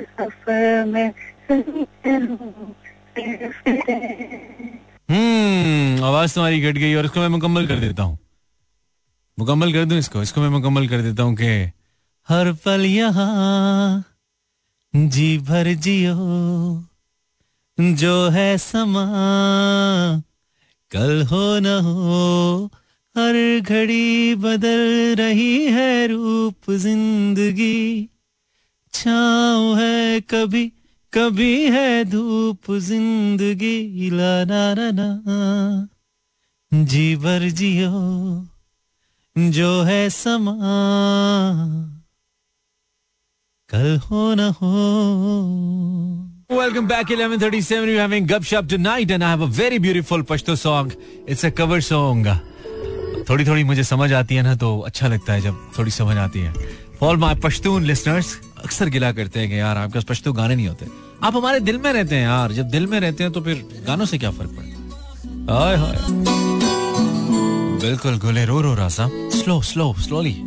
सफ़र 0.00 0.84
में। 0.84 1.12
सांस 5.08 6.34
तुम्हारी 6.34 6.60
कट 6.62 6.78
गई 6.78 6.94
और 6.94 7.04
इसको 7.04 7.20
मैं 7.20 7.28
मुकम्मल 7.28 7.66
कर 7.66 7.78
देता 7.78 8.02
हूँ। 8.02 8.18
मुकम्मल 9.38 9.72
कर 9.72 9.84
दूँ 9.84 9.98
इसको? 9.98 10.22
इसको 10.22 10.40
मैं 10.40 10.48
मुकम्मल 10.48 10.88
कर 10.88 11.02
देता 11.02 11.22
हूँ 11.22 11.34
कि 11.36 11.70
हर 12.28 12.52
पल 12.64 12.84
यहाँ 12.84 14.04
जी 14.94 15.38
भर 15.38 15.72
जियो, 15.74 16.14
जो 17.78 18.28
है 18.30 18.56
समा, 18.58 19.04
कल 20.90 21.22
हो 21.22 21.58
न 21.58 21.74
हो, 21.84 22.70
हर 23.16 23.34
घड़ी 23.60 24.34
बदल 24.34 25.14
रही 25.18 25.64
है 25.66 26.06
रूप 26.06 26.70
ज़िंदगी, 26.70 28.08
छाँव 28.92 29.78
है 29.78 30.20
कभी 30.20 30.66
कभी 31.14 31.70
है 31.70 32.04
धूप 32.04 32.70
ज़िंदगी 32.84 34.10
ला 34.10 34.32
ना 34.44 34.62
ना 34.74 34.90
ना 34.98 35.88
जी 36.90 37.04
भर 37.24 37.48
जियो 37.58 37.90
जो 39.36 39.70
है 39.82 40.08
समा 40.10 40.54
कल 43.70 43.98
हो 44.10 44.32
न 44.34 44.48
हो 44.60 44.72
Welcome 46.50 46.86
back, 46.88 47.10
11:37. 47.10 47.86
We're 47.86 48.00
having 48.00 48.26
Gup 48.30 48.44
Shop 48.44 48.66
tonight, 48.72 49.10
and 49.10 49.24
I 49.24 49.30
have 49.30 49.40
a 49.40 49.48
very 49.58 49.78
beautiful 49.78 50.22
Pashto 50.22 50.56
song. 50.58 50.90
It's 51.26 51.44
a 51.44 51.50
cover 51.60 51.80
song. 51.80 52.26
थोड़ी 53.28 53.44
थोड़ी 53.46 53.64
मुझे 53.64 53.84
समझ 53.84 54.12
आती 54.12 54.34
है 54.34 54.42
ना 54.42 54.54
तो 54.62 54.78
अच्छा 54.86 55.08
लगता 55.08 55.32
है 55.32 55.40
जब 55.40 55.62
थोड़ी 55.78 55.90
समझ 55.90 56.16
आती 56.24 56.40
है 56.40 56.52
फॉर 57.00 57.16
माई 57.16 57.34
पश्तून 57.44 57.84
लिसनर्स 57.84 58.34
अक्सर 58.64 58.88
गिला 58.88 59.12
करते 59.12 59.40
हैं 59.40 59.48
कि 59.48 59.58
यार 59.58 59.76
आपके 59.76 59.98
पास 59.98 60.04
पश्तो 60.04 60.32
गाने 60.32 60.56
नहीं 60.56 60.68
होते। 60.68 60.86
आप 61.22 61.36
हमारे 61.36 61.60
दिल 61.60 61.78
में 61.78 61.92
रहते 61.92 62.14
हैं 62.14 62.22
यार 62.22 62.52
जब 62.52 62.68
दिल 62.68 62.86
में 62.86 63.00
रहते 63.00 63.24
हैं 63.24 63.32
तो 63.32 63.40
फिर 63.40 63.82
गानों 63.86 64.04
से 64.04 64.18
क्या 64.18 64.30
फ़र्क 64.30 64.50
पड़ता 64.50 65.78
हाय 65.78 65.96
बिल्कुल 67.80 68.18
गुले 68.18 68.44
रो 68.44 68.60
रो 68.60 68.74
रासा 68.74 69.10
slow 69.12 69.62
slow 69.62 69.94
slowly 69.98 70.44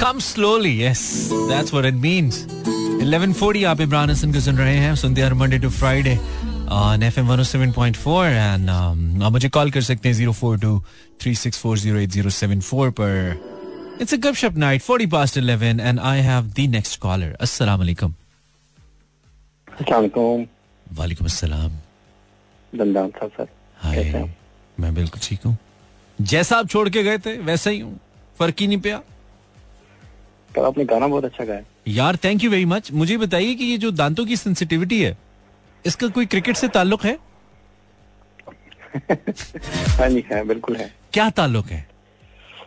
come 0.00 0.18
slowly 0.18 0.82
yes 0.82 1.30
that's 1.32 1.74
what 1.74 1.86
it 1.86 1.94
means 1.94 2.46
1140 3.02 3.64
आप 3.64 3.80
इमरान 3.80 4.10
हसन 4.10 4.32
को 4.32 4.40
सुन 4.40 4.56
रहे 4.56 4.76
हैं। 4.76 4.96
सुनते 4.96 5.20
हैं 5.20 5.32
Monday 5.32 5.58
to 5.58 5.70
Friday 5.70 6.20
on 6.64 7.00
FM 7.00 7.12
107.4 7.28 8.34
and 8.34 8.66
um, 8.66 9.22
आप 9.22 9.32
मुझे 9.32 9.48
कॉल 9.48 9.70
कर 9.70 9.82
सकते 9.82 10.08
हैं 10.08 10.28
042-364-08074 10.28 12.64
पर। 12.74 13.53
It's 13.98 14.12
a 14.12 14.18
good 14.18 14.36
shop 14.36 14.54
night, 14.56 14.82
40 14.82 15.06
past 15.06 15.36
11 15.36 15.80
and 15.80 16.00
I 16.00 16.16
have 16.16 16.54
the 16.54 16.66
next 16.66 16.98
caller. 17.00 17.34
Assalamu 17.40 17.84
alaikum. 17.86 18.12
अस्सलाम 19.68 20.44
वालेकुम 20.86 21.26
अस्सलाम 21.26 21.70
दंदान 22.72 23.08
साहब 23.10 23.30
सर 23.36 23.48
हाय 23.82 24.28
मैं 24.80 24.94
बिल्कुल 24.94 25.20
ठीक 25.22 25.40
हूँ। 25.46 25.56
जैसा 26.18 26.56
आप 26.58 26.68
छोड़ 26.68 26.88
के 26.88 27.02
गए 27.02 27.18
थे 27.24 27.36
वैसा 27.48 27.70
ही 27.70 27.78
हूँ। 27.80 27.98
फ़र्क 28.38 28.60
ही 28.60 28.66
नहीं 28.66 28.78
पिया। 28.80 28.98
पर 30.50 30.64
आपने 30.66 30.84
गाना 30.84 31.06
बहुत 31.08 31.24
अच्छा 31.24 31.44
गाया। 31.44 31.62
यार 31.88 32.16
थैंक 32.24 32.44
यू 32.44 32.50
वेरी 32.50 32.64
मच 32.74 32.92
मुझे 32.92 33.16
बताइए 33.18 33.54
कि 33.54 33.64
ये 33.64 33.78
जो 33.78 33.90
दांतों 33.90 34.26
की 34.26 34.36
सेंसिटिविटी 34.36 35.02
है 35.02 35.16
इसका 35.84 36.08
कोई 36.18 36.26
क्रिकेट 36.26 36.56
से 36.56 36.68
ताल्लुक 36.76 37.04
है? 37.04 37.18
हाँ 39.98 40.08
जी 40.10 40.24
है 40.30 40.44
बिल्कुल 40.46 40.76
है। 40.76 40.92
क्या 41.12 41.28
ताल्लुक 41.40 41.66
है? 41.70 41.86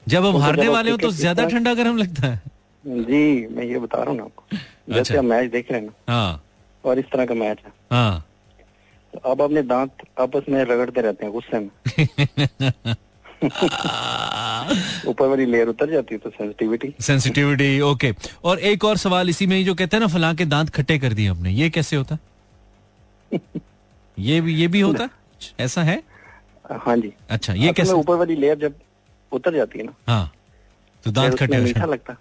जब 0.07 0.25
हम 0.25 0.31
तो 0.33 0.37
हारने 0.37 0.67
वाले 0.69 0.91
हो 0.91 0.97
तो 0.97 1.09
ज़्यादा 1.11 1.45
ठंडा 1.49 1.73
गर्म 1.73 1.97
लगता 1.97 2.27
है। 2.27 2.41
जी 2.83 3.47
मैं 3.55 3.63
ये 3.63 3.79
बता 3.79 3.97
रहा 3.97 4.09
हूँ 4.09 4.17
ना 4.17 4.23
आपको। 4.23 4.43
जैसे 4.53 4.99
अच्छा। 4.99 5.17
आप 5.17 5.23
मैच 5.23 5.51
देख 5.51 5.71
रहे 5.71 5.79
हैं 5.79 5.87
ना 5.87 6.13
हाँ। 6.13 6.43
और 6.83 6.99
इस 6.99 7.05
तरह 7.13 7.25
का 7.25 7.33
मैच 7.33 7.57
है। 7.65 7.71
हाँ। 7.91 8.23
तो 9.13 9.19
अब 9.31 9.41
अपने 9.41 9.61
दांत 9.63 9.91
आपस 10.19 10.45
में 10.49 10.63
रगड़ते 10.63 11.01
रहते 11.01 11.25
हैं 11.25 11.33
गुस्से 11.33 11.59
में। 11.59 11.69
ऊपर 15.07 15.27
वाली 15.27 15.45
लेयर 15.45 15.67
उतर 15.67 15.91
जाती 15.91 16.15
है 16.15 16.19
तो 16.19 16.29
सेंसिटिविटी 16.29 16.93
सेंसिटिविटी 17.03 17.79
ओके 17.81 18.11
और 18.43 18.59
एक 18.69 18.85
और 18.85 18.97
सवाल 18.97 19.29
इसी 19.29 19.47
में 19.47 19.55
ही 19.57 19.63
जो 19.63 19.75
कहते 19.75 19.97
हैं 19.97 20.01
ना 20.01 20.07
फलां 20.13 20.33
के 20.35 20.45
दांत 20.45 20.69
खट्टे 20.75 20.97
कर 20.99 21.13
दिए 21.13 21.27
हमने 21.29 21.51
ये 21.51 21.69
कैसे 21.69 21.95
होता? 21.95 22.17
ये 24.19 24.39
भी 24.41 24.55
ये 24.55 24.67
भी 24.67 24.79
होता? 24.81 25.09
ऐसा 25.59 25.83
है? 25.83 26.01
हाँ 26.85 26.95
जी। 26.97 27.11
अच्छा 27.29 27.53
ये 27.53 27.73
कैसे? 27.73 27.91
ऊपर 27.93 28.15
वाली 28.15 28.35
लेयर 28.35 28.57
जब 28.57 28.73
उतर 29.31 29.55
जाती 29.55 29.79
है 29.79 29.85
ना। 29.85 29.93
हाँ 30.07 30.31
तो 31.03 31.11
दांत 31.11 31.37
खट्टे 31.39 31.57
मीठा 31.57 31.85
लगता 31.85 32.15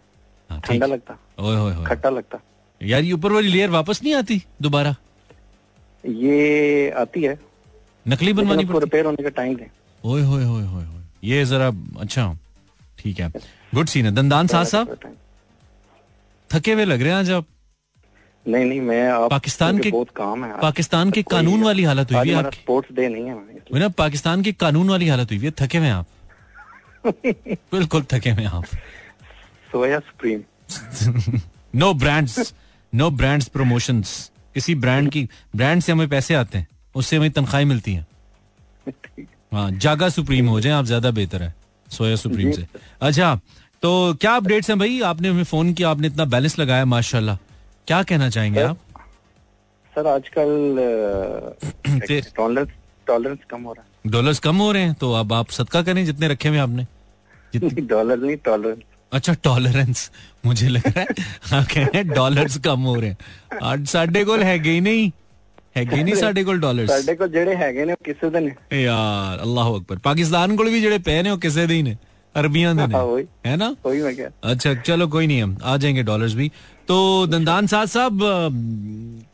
हाँ, 0.51 0.61
ठंडा 0.61 0.87
लगता 0.87 1.19
ओए 1.39 1.57
होए 1.57 1.75
होए। 1.75 1.87
खट्टा 1.87 2.11
लगता 2.11 2.39
यार 2.83 3.03
ये 3.03 3.13
ऊपर 3.13 3.33
वाली 3.33 3.49
लेयर 3.49 3.71
वापस 3.71 4.03
नहीं 4.03 4.15
आती 4.15 4.43
दोबारा? 4.63 4.95
ये 6.07 6.91
आती 6.91 7.23
है 7.23 7.39
नकली 8.09 8.33
बनवानी 8.33 8.65
पड़ती। 8.65 8.81
रिपेयर 8.81 9.05
होने 9.05 9.23
का 9.23 9.29
टाइम 9.29 9.57
दे 9.57 9.67
ओए 10.05 10.23
होए 10.23 10.45
होए 10.45 10.63
होए 10.63 10.85
ये 11.25 11.45
जरा 11.45 11.73
अच्छा 12.01 12.39
ठीक 12.99 13.21
है। 13.21 13.33
गुड 13.75 13.87
सीन 13.87 14.05
है। 14.07 14.13
दंदान 14.15 14.47
साहब 14.47 14.67
साहब? 14.67 14.99
थके 16.51 16.73
हुए 16.73 16.85
लग 16.85 17.01
रहे 17.03 17.11
हैं 17.11 17.17
आज 17.19 17.31
आप? 17.31 17.47
नहीं 18.49 18.65
नहीं 18.65 18.81
मैं 18.81 19.09
आप 19.09 19.31
पाकिस्तान 19.31 19.79
के- 19.79 19.93
बहुत 19.93 20.11
काम 20.17 20.45
है। 20.45 20.61
पाकिस्तान 20.61 21.11
के 21.11 21.23
कानून 21.23 21.63
वाली 21.63 21.83
हालत 21.85 22.13
हुई 22.13 22.29
है 22.29 22.35
आपकी। 22.35 22.57
स्पोर्ट्स 22.57 22.93
डे 22.93 23.09
नहीं 23.09 23.25
है। 23.25 23.81
ना 23.81 23.89
पाकिस्तान 23.89 24.43
के 24.43 24.53
कानून 24.53 24.89
वाली 24.91 25.09
हालत 25.09 25.31
हुई 25.31 25.39
है। 25.39 25.51
थके 25.51 25.79
हुए 25.79 25.87
हैं 25.87 25.95
आप? 25.95 26.07
बिल्कुल 27.73 28.03
थके 28.13 28.31
हैं 28.31 28.47
आप। 28.47 28.65
Soya 29.73 29.99
supreme. 30.01 30.41
No 31.75 31.93
brands 31.95 32.53
no 32.93 33.11
brands 33.13 33.49
promotions 33.49 34.31
किसी 34.55 34.75
ब्रांड 34.75 35.11
की 35.13 35.29
ब्रांड 35.57 35.83
से 35.83 35.93
हमें 35.93 36.09
पैसे 36.09 36.35
आते 36.35 36.59
हैं 36.59 36.67
उससे 36.95 37.17
हमें 37.17 37.31
तनख्वाही 37.31 37.65
मिलती 37.65 37.95
है। 37.95 38.07
हाँ 39.53 39.71
जागा 39.73 40.09
सुप्रीम 40.09 40.49
हो 40.49 40.61
जाए 40.61 40.73
आप 40.73 40.85
ज़्यादा 40.85 41.11
बेहतर 41.11 41.43
है 41.43 41.55
सोया 41.89 42.17
सुप्रीम 42.17 42.51
से। 42.53 42.67
अच्छा 43.01 43.35
तो 43.83 43.91
क्या 44.21 44.35
अपडेट्स 44.37 44.71
हैं 44.71 44.79
भाई? 44.79 45.01
आपने 45.03 45.29
हमें 45.29 45.45
फ़ोन 45.45 45.73
किया 45.75 45.91
आपने 45.91 46.07
इतना 46.07 46.25
बैलेंस 46.25 46.59
लगाया 46.59 46.85
माशाल्लाह। 46.85 47.37
क्या 47.87 48.03
कहना 48.03 48.29
चाहेंगे 48.31 48.63
आप? 48.63 48.79
सर 49.95 50.07
आजकल? 50.07 50.51
टॉलरेंस 52.37 52.69
टॉलरेंस 53.07 53.39
कम 53.51 53.63
हो 53.63 53.73
रहा 53.73 53.85
डॉलर्स 54.08 54.39
कम 54.39 54.58
हो 54.58 54.72
रहे 54.72 54.84
हैं 54.84 54.94
तो 55.00 55.12
अब 55.16 55.34
आप 55.34 55.50
सदका 55.52 55.82
करें 55.84 56.04
जितने 56.06 56.28
रखे 56.28 56.50
हुए 56.50 56.58
आपने 56.60 56.86
है 57.54 57.86
डॉलर 57.88 58.18
नहीं 58.20 58.38
टॉलरेंस 58.46 58.80
अच्छा 59.12 59.34
टॉलरेंस 59.44 60.10
मुझे 60.46 60.68
लग 60.70 60.88
रहा 60.88 61.00
है 61.02 61.08
आप 61.54 61.66
कह 61.66 61.82
रहे 61.82 61.98
हैं 61.98 62.08
डॉलर्स 62.10 62.58
कम 62.66 62.82
हो 62.84 62.96
रहे 62.96 63.10
हैं 63.10 63.60
आज 63.64 63.88
साढ़े 63.88 64.24
कोल 64.26 64.44
हैगे 64.44 64.72
ही 64.72 64.82
नहीं 64.82 65.10
हैगे 65.78 66.04
नहीं 66.04 66.16
साढ़े 66.16 66.44
कोल 66.44 66.60
डॉलर्स 66.62 66.89
ਸਾਡੇ 66.92 67.16
ਕੋਲ 67.16 67.28
ਜਿਹੜੇ 67.32 67.56
ਹੈਗੇ 67.56 67.86
ਨੇ 67.86 67.94
ਉਹ 67.94 68.04
ਕਿਸੇ 68.06 68.30
ਦੇ 68.30 68.39
ਨੇ 68.39 68.54
यार 68.84 69.44
अल्लाह 69.46 69.68
अकबर 69.74 70.00
पाकिस्तान 70.08 70.56
को 70.56 70.64
भी 70.68 70.80
जेड़े 70.82 70.98
पे 71.06 71.16
ने 71.24 71.32
वो 71.32 71.38
किसे 71.39 71.66
दे 71.68 71.76
ही 71.76 71.84
ने 71.84 71.94
अरबियां 72.36 72.74
दे 72.78 72.86
ने 72.86 72.96
हाँ, 72.96 73.04
वही। 73.06 73.26
है 73.48 73.56
ना 73.58 73.68
ਉਹੀ 73.86 74.02
ਮੈਂ 74.02 74.14
ਕਿਹਾ 74.14 74.30
अच्छा 74.52 74.74
चलो 74.89 75.08
कोई 75.16 75.28
नहीं 75.28 75.42
हम 75.44 75.54
आ 75.64 75.76
जाएंगे 75.78 76.04
डॉलर्स 76.10 76.34
भी 76.36 76.48
तो 76.89 77.26
दंदान 77.26 77.66
साहब 77.66 77.89
साहब 77.89 78.18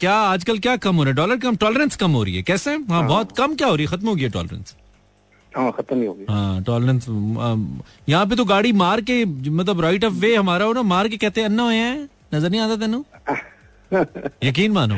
क्या 0.01 0.15
आजकल 0.15 0.59
क्या 0.59 0.77
कम 0.85 0.97
हो 0.97 1.03
रहा 1.05 1.11
है? 1.11 1.17
डॉलर 1.17 1.37
कम 1.39 1.57
टॉलरेंस 1.57 1.97
कम 1.97 2.11
हो 2.13 2.23
रही 2.25 2.37
है। 2.37 2.43
कैसे? 2.43 2.75
हाँ 2.91 3.07
बहुत 3.09 3.33
कम 3.39 3.55
क्या 3.57 3.69
हो 3.69 3.75
रही 3.75 3.87
है? 3.87 3.97
खत्म 3.97 4.09
हो 4.09 4.15
गई 4.15 4.23
है 4.23 4.31
टॉलरेंस 4.31 4.75
हाँ 5.53 5.71
खत्म 5.79 6.01
ही 6.01 6.07
हो 6.07 6.17
हाँ 6.29 6.63
टॉलरेंस 6.65 7.07
यहाँ 8.09 8.27
पे 8.27 8.37
तो 8.37 8.45
गाड़ी 8.45 8.73
मार 8.73 9.01
के 9.11 9.25
मतलब 9.25 9.81
राइट 9.81 10.05
ऑफ़ 10.05 10.15
वे 10.21 10.35
हमारा 10.35 10.65
हो 10.65 10.73
ना 10.73 10.83
मार 10.93 11.09
के 11.09 11.17
कहते 11.17 11.41
हैं 11.41 11.49
अन्ना 11.49 11.63
हुए 11.63 11.77
हैं 11.77 12.09
नज़र 12.35 12.51
नहीं 12.51 12.61
आता 12.61 12.77
तेनू? 12.77 13.05
यकीन 14.45 14.73
मानो। 14.73 14.97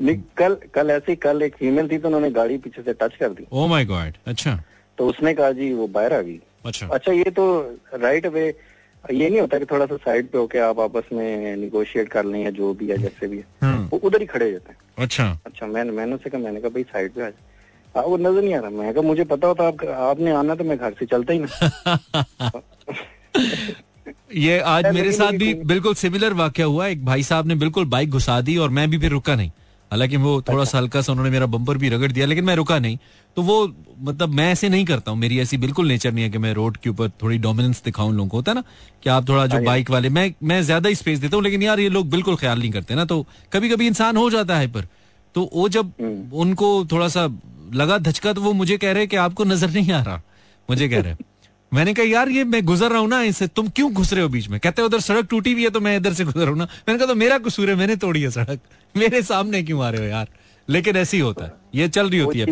नहीं 0.00 0.16
कल 0.36 0.56
कल 0.74 0.90
ऐसी 0.90 1.16
कल 1.16 1.42
एक 1.42 1.54
फीमेल 1.56 1.88
थी 1.88 1.98
तो 1.98 2.08
उन्होंने 2.08 2.30
गाड़ी 2.30 2.56
पीछे 2.58 2.82
से 2.82 2.92
टच 3.02 3.14
कर 3.20 3.28
दी। 3.28 3.46
ओ 3.52 3.66
माय 3.68 3.84
गॉड 3.84 4.16
अच्छा। 4.26 4.58
तो 4.98 5.06
उसने 5.08 5.34
कहा 5.34 5.50
जी 5.52 5.72
वो 5.74 5.86
बाहर 5.94 6.12
आ 6.12 6.20
गई। 6.20 6.38
अच्छा। 6.66 6.86
अच्छा 6.94 7.12
ये 7.12 7.30
तो 7.38 7.44
राइट 8.02 8.26
वे 8.34 8.48
ये 9.10 9.28
नहीं 9.30 9.40
होता 9.40 9.58
कि 9.58 9.64
थोड़ा 9.64 9.86
सा 9.86 9.96
साइड 9.96 10.28
पे 10.28 10.38
होके 10.38 10.58
आप 10.58 10.80
आपस 10.80 11.02
में 11.12 11.56
निगोशिएट 11.56 12.08
कर 12.08 12.24
लें 12.24 12.44
या 12.44 12.50
जो 12.50 12.74
भी 12.74 12.88
है 12.88 12.98
जैसे 12.98 13.26
भी 13.26 13.36
है। 13.36 13.44
हम्म। 13.62 13.88
वो 13.92 13.98
उधर 14.04 14.20
ही 14.20 14.26
खड़े 14.26 14.44
हो 14.44 14.50
जाते 14.50 14.72
हैं। 14.72 14.78
अच्छा। 14.98 15.38
अच्छा 15.46 15.66
मैंने 15.66 15.92
मैंने 15.92 16.14
उसे 16.14 16.30
कहा 16.30 16.40
मैंने 16.40 16.60
कहा 16.60 16.68
भाई 16.68 16.82
साइड 16.82 17.12
पे 17.12 17.22
आ 17.22 17.28
जा। 17.28 17.98
हाँ 17.98 18.04
वो 18.04 18.16
नज़र 18.16 18.42
नहीं 18.42 18.54
आ 18.54 18.60
रहा। 18.60 18.70
मैं 18.70 18.92
कहा 18.94 19.02
मुझे 19.02 19.24
पता 19.24 19.46
होता 19.46 19.66
आप 19.66 19.84
आपने 19.84 20.30
आना 20.30 20.54
तो 20.54 20.64
मैं 20.64 20.78
घर 20.78 20.92
से 20.92 21.06
चलता 21.06 21.32
ही 21.32 21.38
ना। 21.38 21.48
ये 24.34 24.58
आज 24.58 24.86
मेरे 24.94 25.12
साथ 25.12 25.32
भी 25.32 25.54
बिल्कुल 25.54 25.94
सिमिलर 25.94 26.32
वाक्य 26.32 26.62
हुआ। 26.62 26.86
एक 26.86 27.04
भाई 27.04 27.22
साहब 27.22 27.46
ने 27.46 27.54
बिल्कुल 27.54 27.84
बाइक 27.84 28.10
घुसा 28.10 28.40
दी 28.40 28.56
और 28.56 28.70
मैं 28.70 28.90
भी 28.90 28.98
फिर 28.98 29.10
रुका 29.10 29.34
नहीं। 29.34 29.50
हालाँकि 29.90 30.16
वो 30.16 30.40
थोड़ा 30.42 30.64
सा 30.64 30.78
हल्का 30.78 31.00
सा 31.00 31.12
उन्होंने 31.12 31.30
मेरा 31.30 31.46
बम्पर 31.46 31.78
भी 31.78 31.88
रगड़ 31.88 32.12
दिया 32.12 32.26
लेकिन 32.26 32.44
मैं 32.44 32.56
रुका 32.56 32.78
नहीं। 32.78 32.98
तो 33.36 33.42
वो 33.42 33.56
मतलब 34.00 34.28
मैं 34.28 34.50
ऐसे 34.52 34.68
नहीं 34.68 34.84
करता 34.84 35.10
हूँ। 35.10 35.18
मेरी 35.18 35.38
ऐसी 35.40 35.56
बिल्कुल 35.56 35.88
नेचर 35.88 36.12
नहीं 36.12 36.24
है 36.24 36.30
कि 36.30 36.38
मैं 36.38 36.52
रोड 36.54 36.76
के 36.76 36.90
ऊपर 36.90 37.08
थोड़ी 37.22 37.38
डोमिनेंस 37.38 37.82
दिखाऊँ 37.84 38.12
लोगों 38.12 38.28
को 38.28 38.36
होता 38.36 38.50
है 38.52 38.54
ना? 38.54 38.62
कि 39.02 39.10
आप 39.10 39.28
थोड़ा 39.28 39.46
जो 39.46 39.60
बाइक 39.64 39.90
वाले 39.90 40.08
मैं 40.08 40.32
मैं 40.42 40.60
ज़्यादा 40.62 40.88
ही 40.88 40.94
स्पेस 40.94 41.18
देता 41.18 41.36
हूँ 41.36 41.44
लेकिन 41.44 41.62
यार 41.62 41.80
ये 41.80 41.88
लोग 41.88 42.10
बिल्कुल 42.10 42.36
ख्याल 42.36 42.58
नहीं 42.58 42.70
करते 42.70 42.94
ना 42.94 43.04
तो 43.04 43.24
कभी 43.52 43.68
कभी 43.68 43.86
इंसान 43.86 44.16
हो 44.16 44.28
जाता 44.30 44.56
है 44.56 44.66
पर। 44.72 44.86
तो 45.34 45.48
वो 45.54 45.68
जब 45.68 45.92
उनको 46.34 46.84
थोड़ा 46.92 47.08
सा 47.08 47.26
लगा 47.74 47.98
धचका 47.98 48.32
तो 48.32 48.40
वो 48.40 48.52
मुझे 48.52 48.76
कह 48.76 48.92
रहे 48.92 49.06
कि 49.06 49.16
आपको 49.16 49.44
नज़र 49.44 49.70
नहीं 49.70 49.92
आ 49.92 50.02
रहा। 50.02 50.22
मुझे 50.68 50.88
कह 50.88 51.00
रहे 51.00 51.14
मैंने 51.72 51.94
कहा 51.94 52.06
यार 52.06 52.28
ये 52.28 52.44
मैं 52.44 52.64
गुजर 52.64 52.90
रहा 52.90 53.00
हूँ 53.00 53.08
ना 53.08 53.22
इससे 53.22 53.46
तुम 53.48 53.68
क्यों 53.68 53.92
घुस 53.92 54.12
रहे 54.12 54.22
हो 54.22 54.28
बीच 54.28 54.48
में? 54.48 54.58
कहते 54.60 54.82
हैं 54.82 54.86
उधर 54.86 55.00
सड़क 55.00 55.26
टूटी 55.30 55.52
हुई 55.52 55.62
है 55.62 55.70
तो 55.70 55.80
मैं 55.80 55.96
इधर 55.96 56.12
से 56.12 56.24
गुजर 56.24 56.40
रहा 56.40 56.50
हूँ 56.50 56.58
ना। 56.58 56.64
मैंने 56.88 56.98
कहा 56.98 57.06
तो 57.06 57.14
मेरा 57.14 57.38
कसूर 57.38 57.70
है 57.70 57.76
मैंने 57.76 57.96
तोड़ी 57.96 58.22
है 58.22 58.30
सड़क। 58.30 58.60
मेरे 58.94 59.22
सामने 59.22 59.62
क्यों 59.62 59.84
आ 59.84 59.88
रहे 59.90 60.00
हो 60.00 60.06
यार? 60.06 60.28
लेकिन 60.68 60.96
ऐसे 60.96 61.16
ही 61.16 61.22
होता 61.22 61.44
है। 61.44 61.52
ये 61.74 61.88
चल 61.88 62.10
रही 62.10 62.20
होती 62.20 62.38
है 62.38 62.46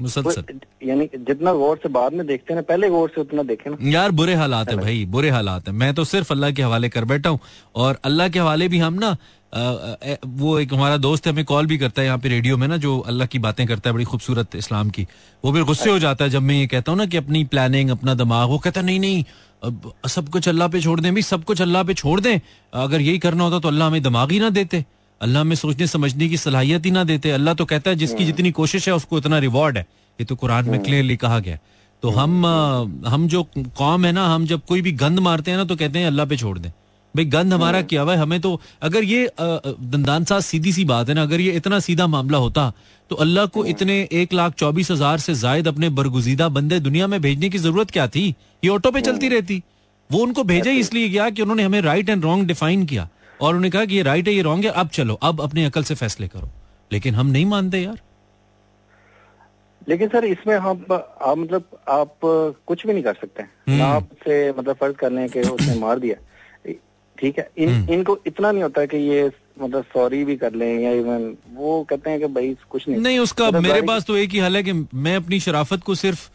मुसलसल। 0.00 0.60
यानी 0.82 1.08
जितना 1.16 1.52
गौर 1.54 1.76
से 1.82 1.88
बाद 1.90 2.12
में 2.12 2.26
देखते 2.26 2.52
हैं 2.52 2.56
ना 2.56 2.62
पहले 2.64 2.88
गौर 2.90 3.08
से 3.14 3.20
उतना 3.20 3.42
देखे 3.44 3.70
ना। 3.70 3.76
यार 3.90 4.10
बुरे 4.12 4.34
हालात 4.34 4.70
है 4.70 4.76
भाई 4.76 5.04
बुरे 5.06 5.30
हालात 5.30 5.68
है। 5.68 5.74
मैं 5.74 5.92
तो 5.94 6.04
सिर्फ़ 6.06 6.32
अल्लाह 6.32 6.50
के 6.50 6.62
हवाले 6.62 6.88
कर 6.88 7.04
बैठा 7.04 7.30
हूँ। 7.30 7.38
और 7.76 7.98
अल्लाह 8.04 8.28
के 8.28 8.38
हवाले 8.38 8.68
भी 8.68 8.78
हम 8.80 8.94
ना 8.96 9.16
वो 9.54 10.58
एक 10.58 10.72
हमारा 10.74 10.96
दोस्त 10.98 11.26
है 11.26 11.32
हमें 11.32 11.44
कॉल 11.44 11.66
भी 11.66 11.76
करता 11.78 12.02
है 12.02 12.06
यहाँ 12.06 12.18
पे 12.18 12.28
रेडियो 12.28 12.56
में 12.56 12.66
ना 12.68 12.76
जो 12.76 12.98
अल्लाह 13.00 13.26
की 13.26 13.38
बातें 13.38 13.66
करता 13.66 13.90
है 13.90 13.94
बड़ी 13.94 14.04
खूबसूरत 14.04 14.56
इस्लाम 14.56 14.90
की। 14.90 15.06
वो 15.44 15.52
फिर 15.52 15.62
गुस्से 15.64 15.90
हो 15.90 15.98
जाता 15.98 16.24
है 16.24 16.30
जब 16.30 16.42
मैं 16.42 16.54
ये 16.54 16.66
कहता 16.66 16.92
हूँ 16.92 16.98
ना 16.98 17.06
कि 17.06 17.16
अपनी 17.16 17.44
प्लानिंग 17.52 17.90
अपना 17.90 18.14
दिमाग 18.14 18.48
वो 18.50 18.58
कहता 18.58 18.82
नहीं 18.82 19.00
नहीं 19.00 19.24
अब 19.62 19.92
सब 20.08 20.28
कुछ 20.28 20.48
अल्लाह 20.48 20.68
पे 20.68 20.80
छोड़ 20.80 21.00
दें 21.00 21.14
भी 21.14 21.22
सब 21.22 21.44
कुछ 21.44 21.62
अल्लाह 21.62 21.82
पे 21.82 21.94
छोड़ 21.94 22.20
दें। 22.20 22.40
अगर 22.72 23.00
यही 23.00 23.18
करना 23.18 23.44
होता 23.44 23.58
तो 23.58 23.68
अल्लाह 23.68 23.88
हमें 23.88 24.02
दिमाग 24.02 24.32
ही 24.32 24.40
ना 24.40 24.50
देते। 24.50 24.84
अल्लाह 25.24 25.40
हमें 25.40 25.56
सोचने 25.56 25.86
समझने 25.88 26.28
की 26.28 26.36
सलाहियत 26.38 26.86
ही 26.86 26.90
ना 26.90 27.04
देते। 27.04 27.30
अल्लाह 27.32 27.54
तो 27.54 27.64
कहता 27.66 27.90
है 27.90 27.96
जिसकी 27.96 28.24
जितनी 28.24 28.50
कोशिश 28.52 28.88
है 28.88 28.94
उसको 28.94 29.16
उतना 29.16 29.38
रिवॉर्ड 29.40 29.78
है। 29.78 29.86
ये 30.18 30.24
तो 30.24 30.36
कुरान 30.36 30.68
में 30.70 30.80
क्लियरली 30.82 31.16
कहा 31.18 31.38
गया 31.40 31.58
तो 32.02 32.10
हम 32.12 32.46
हम 33.08 33.26
जो 33.28 33.42
कौम 33.52 34.04
है 34.06 34.12
ना 34.12 34.26
हम 34.28 34.46
जब 34.46 34.64
कोई 34.68 34.80
भी 34.82 34.92
गंद 34.94 35.18
मारते 35.20 35.50
हैं 35.50 35.58
ना 35.58 35.64
तो 35.64 35.76
कहते 35.76 35.98
हैं 35.98 36.06
अल्लाह 36.06 36.26
पे 36.26 36.36
छोड़ 36.36 36.58
दें। 36.58 36.70
भाई 37.14 37.24
गंद 37.26 37.52
हमारा 37.52 37.80
क्या 37.84 38.02
हुआ 38.02 38.12
है? 38.12 38.18
हमें 38.18 38.40
तो 38.40 38.60
अगर 38.82 39.04
ये 39.04 39.30
दंदान 39.38 40.24
साहब 40.24 40.42
सीधी 40.42 40.72
सी 40.72 40.84
बात 40.84 41.08
है 41.08 41.14
ना 41.14 41.22
अगर 41.22 41.40
ये 41.40 41.52
इतना 41.56 41.78
सीधा 41.80 42.06
मामला 42.08 42.38
होता 42.38 42.72
तो 43.10 43.16
अल्लाह 43.24 43.46
को 43.54 43.64
इतने 43.66 43.96
एक 44.14 44.32
लाख 44.34 44.54
चौबीस 44.54 44.90
हज़ार 44.90 45.18
से 45.20 45.34
जायद 45.36 45.68
अपने 45.68 45.88
बरगुजीदा 45.92 46.48
बंदे 46.50 46.80
दुनिया 46.80 47.06
में 47.06 47.20
भेजने 47.22 47.48
की 47.48 47.58
ज़रूरत 47.58 47.90
क्या 47.90 48.06
थी? 48.08 48.24
ये 48.64 48.70
ऑटो 48.70 48.90
पे 48.90 49.00
चलती 49.02 49.28
रहती। 49.28 49.62
वो 50.10 50.22
उनको 50.22 50.44
भेजा 50.44 50.70
ही 50.70 50.80
इसलिए 50.80 51.08
गया 51.08 51.28
कि 51.30 51.42
उन्होंने 51.42 51.62
हमें 51.62 51.80
राइट 51.82 52.08
एंड 52.08 52.24
रॉन्ग 52.24 52.46
डिफाइन 52.46 52.84
किया। 52.86 53.08
और 53.44 53.50
उन्होंने 53.50 53.70
कहा 53.70 53.84
कि 53.84 53.96
ये 53.96 54.02
राइट 54.02 54.28
है 54.28 54.34
ये 54.34 54.42
रॉन्ग 54.42 54.64
है 54.64 54.70
अब 54.72 54.88
चलो 54.92 55.14
अब 55.22 55.40
अपने 55.40 55.64
अकल 55.64 55.84
से 55.84 55.94
फैसले 55.94 56.28
करो। 56.28 56.48
लेकिन 56.90 57.14
हम 57.14 57.26
नहीं 57.26 57.46
मानते 57.46 57.78
यार। 57.78 58.00
लेकिन 59.88 60.08
सर 60.08 60.24
इसमें 60.24 60.54
आप 60.56 60.92
आप 60.92 61.38
मतलब 61.38 61.64
आप 61.88 62.14
कुछ 62.66 62.86
भी 62.86 62.92
नहीं 62.92 63.02
कर 63.02 63.14
सकते। 63.14 63.42
हम्म। 63.42 63.82
आपसे 63.82 64.36
मतलब 64.52 64.76
फ़र्ज़ 64.76 64.96
करने 64.96 65.28
के 65.28 65.40
उसने 65.48 65.74
मार 65.80 65.98
दिया। 65.98 66.16
ठीक 67.18 67.38
है 67.38 67.48
इन 67.58 67.68
हम्म। 67.68 67.92
इनको 67.92 68.18
इतना 68.26 68.50
नहीं 68.52 68.62
होता 68.62 68.84
कि 68.86 68.96
ये 68.98 69.30
मतलब 69.60 69.84
सॉरी 69.84 70.24
भी 70.24 70.36
कर 70.36 70.54
लें 70.54 70.80
या 70.80 70.90
इवन 70.92 71.36
वो 71.54 71.82
कहते 71.90 72.10
हैं 72.10 72.20
कि 72.20 72.26
भाई 72.26 72.56
कुछ 72.70 72.88
नहीं। 72.88 73.00
नहीं 73.00 73.18
उसका 73.18 73.46
मतलब 73.46 73.62
मेरे 73.62 73.82
पास 73.82 74.04
तो 74.04 74.16
एक 74.16 74.30
ही 74.30 74.38
हल 74.38 74.56
है 74.56 74.62
कि 74.62 74.72
मैं 74.72 75.14
अपनी 75.16 75.40
शराफत 75.40 75.82
को 75.82 75.94
सिर्फ़ 75.94 76.28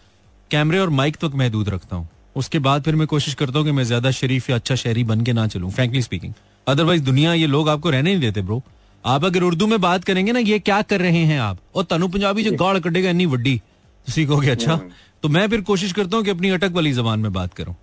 कैमरे 0.51 0.79
और 0.79 0.89
माइक 0.89 1.15
तक 1.15 1.31
महदूद 1.35 1.69
रखता 1.69 1.95
हूँ। 1.95 2.07
उसके 2.35 2.59
बाद 2.59 2.83
फिर 2.83 2.95
मैं 2.95 3.07
कोशिश 3.07 3.33
करता 3.33 3.59
हूँ 3.59 3.65
कि 3.65 3.71
मैं 3.71 3.83
ज़्यादा 3.83 4.11
शरीफ 4.11 4.49
या 4.49 4.55
अच्छा 4.55 4.75
शहरी 4.75 5.03
बन 5.03 5.21
के 5.21 5.33
ना 5.33 5.47
चलूँ 5.47 5.71
फ्रेंकली 5.71 6.01
स्पीकिंग 6.01 6.33
अदरवाइज़ 6.67 7.03
दुनिया 7.03 7.33
ये 7.33 7.47
लोग 7.47 7.69
आपको 7.69 7.89
रहने 7.89 8.09
नहीं 8.11 8.21
देते 8.21 8.41
ब्रो 8.41 8.61
आप 9.03 9.25
अगर 9.25 9.43
उर्दू 9.43 9.67
में 9.67 9.79
बात 9.81 10.03
करेंगे 10.03 10.31
ना 10.31 10.39
ये 10.39 10.59
क्या 10.59 10.81
कर 10.81 10.99
रहे 11.01 11.23
हैं 11.25 11.39
आप? 11.39 11.57
और 11.75 11.83
तनु 11.89 12.07
पंजाबी 12.07 12.43
जो। 12.43 12.51
गाड़ 12.63 12.77
कटेगा 12.79 13.09
इतनी 13.09 13.25
वड्डी। 13.25 13.55
तो 14.07 14.11
सीखोगे 14.11 14.49
अच्छा? 14.49 14.75
तो 15.23 15.29
मैं 15.29 15.47
फिर 15.49 15.61
कोशिश 15.69 15.93
करता 15.93 16.17
हूँ 16.17 16.25
कि 16.25 16.31
अपनी 16.31 16.49
अटक 16.49 16.71
वाली 16.73 16.91
जबान 16.93 17.19
में 17.19 17.31
बात 17.33 17.53
करूँ। 17.53 17.75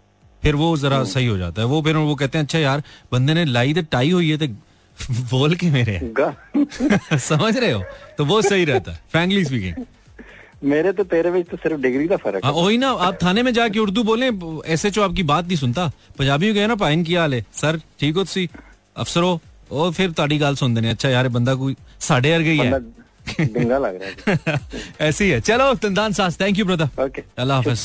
फिर 0.43 0.55
वो 0.55 0.77
जरा 0.77 1.03
सही 1.05 1.27
हो 1.27 1.37
जाता 1.39 1.63
है। 1.63 1.69
वो 1.69 1.81
फिर 1.83 1.97
वो 1.97 2.15
कहते 2.15 2.39
हैं 2.39 2.45
अच्छा 2.45 2.59
यार 2.59 2.83
बंदे 3.13 3.35
ने 3.35 3.45
लाई 3.45 3.75
तो 3.75 3.83
टाई 3.93 4.11
हुई 4.11 4.31
है 4.31 4.37
तो 4.39 4.47
बोल 5.31 5.55
के 5.57 5.71
मेरे 5.71 5.99
समझ 7.19 7.57
रहे 7.57 7.71
हो? 7.73 7.83
तो 8.19 8.25
वो 8.25 8.41
सही 8.43 8.65
रहता 8.65 8.93
है 8.93 9.01
फ्रैंकली 9.11 9.45
स्पीकिंग 9.45 9.85
मेरे 10.65 10.93
तो 10.93 11.05
तेरे 11.05 11.31
में 11.31 11.43
तो 11.45 11.57
सिर्फ़ 11.57 11.81
डिग्री 11.81 12.07
का 12.09 12.17
फ़र्क 12.17 12.45
हाँ 12.45 12.53
है। 12.53 12.63
वही 12.63 12.79
ना 12.79 12.91
आप 13.09 13.19
थाने 13.23 13.43
में 13.43 13.53
जाके 13.55 13.79
उर्दू 13.79 14.03
बोले 14.05 14.31
ऐसे 14.73 14.91
जो 14.91 15.03
आपकी 15.03 15.23
बात 15.33 15.47
नहीं 15.47 15.57
सुनता। 15.57 15.91
पंजाबी 16.19 16.53
गए 16.53 16.67
ना 16.67 16.75
पाइन 16.85 17.03
किया 17.05 17.21
हाले 17.21 17.43
सर 17.55 17.81
ठीक 18.01 18.17
हो 18.17 18.25
तुसी? 18.25 18.49
अफसरो 18.96 19.40
ਉਹ 19.72 19.92
ਫਿਰ 19.92 20.12
ਤੁਹਾਡੀ 20.12 20.40
ਗੱਲ 20.42 20.56
ਸੁਣਦੇ 20.56 20.82
ਨੇ 20.82 20.92
ਅੱਛਾ 20.92 21.10
ਯਾਰ 21.10 21.26
ਇਹ 21.26 21.30
ਬੰਦਾ 21.30 21.54
ਕੋਈ 21.56 21.76
ਸਾਡੇ 22.02 22.32
ਵਰਗਾ 22.32 22.52
ਹੀ 22.52 22.58
बंदा 22.60 22.78
है 22.78 23.44
डिंगा 23.56 23.78
लग 23.80 23.98
रहा 23.98 24.36
है 24.36 24.56
ऐसे 25.08 25.26
ही 25.26 25.32
है 25.32 25.40
चलो 25.48 25.66
तंदान 25.82 26.16
सास 26.20 26.38
थैंक 26.40 26.60
यू 26.60 26.64
ब्रदर 26.66 26.88
ओके 27.04 27.22
अल्लाह 27.42 27.60
हाफिज 27.60 27.82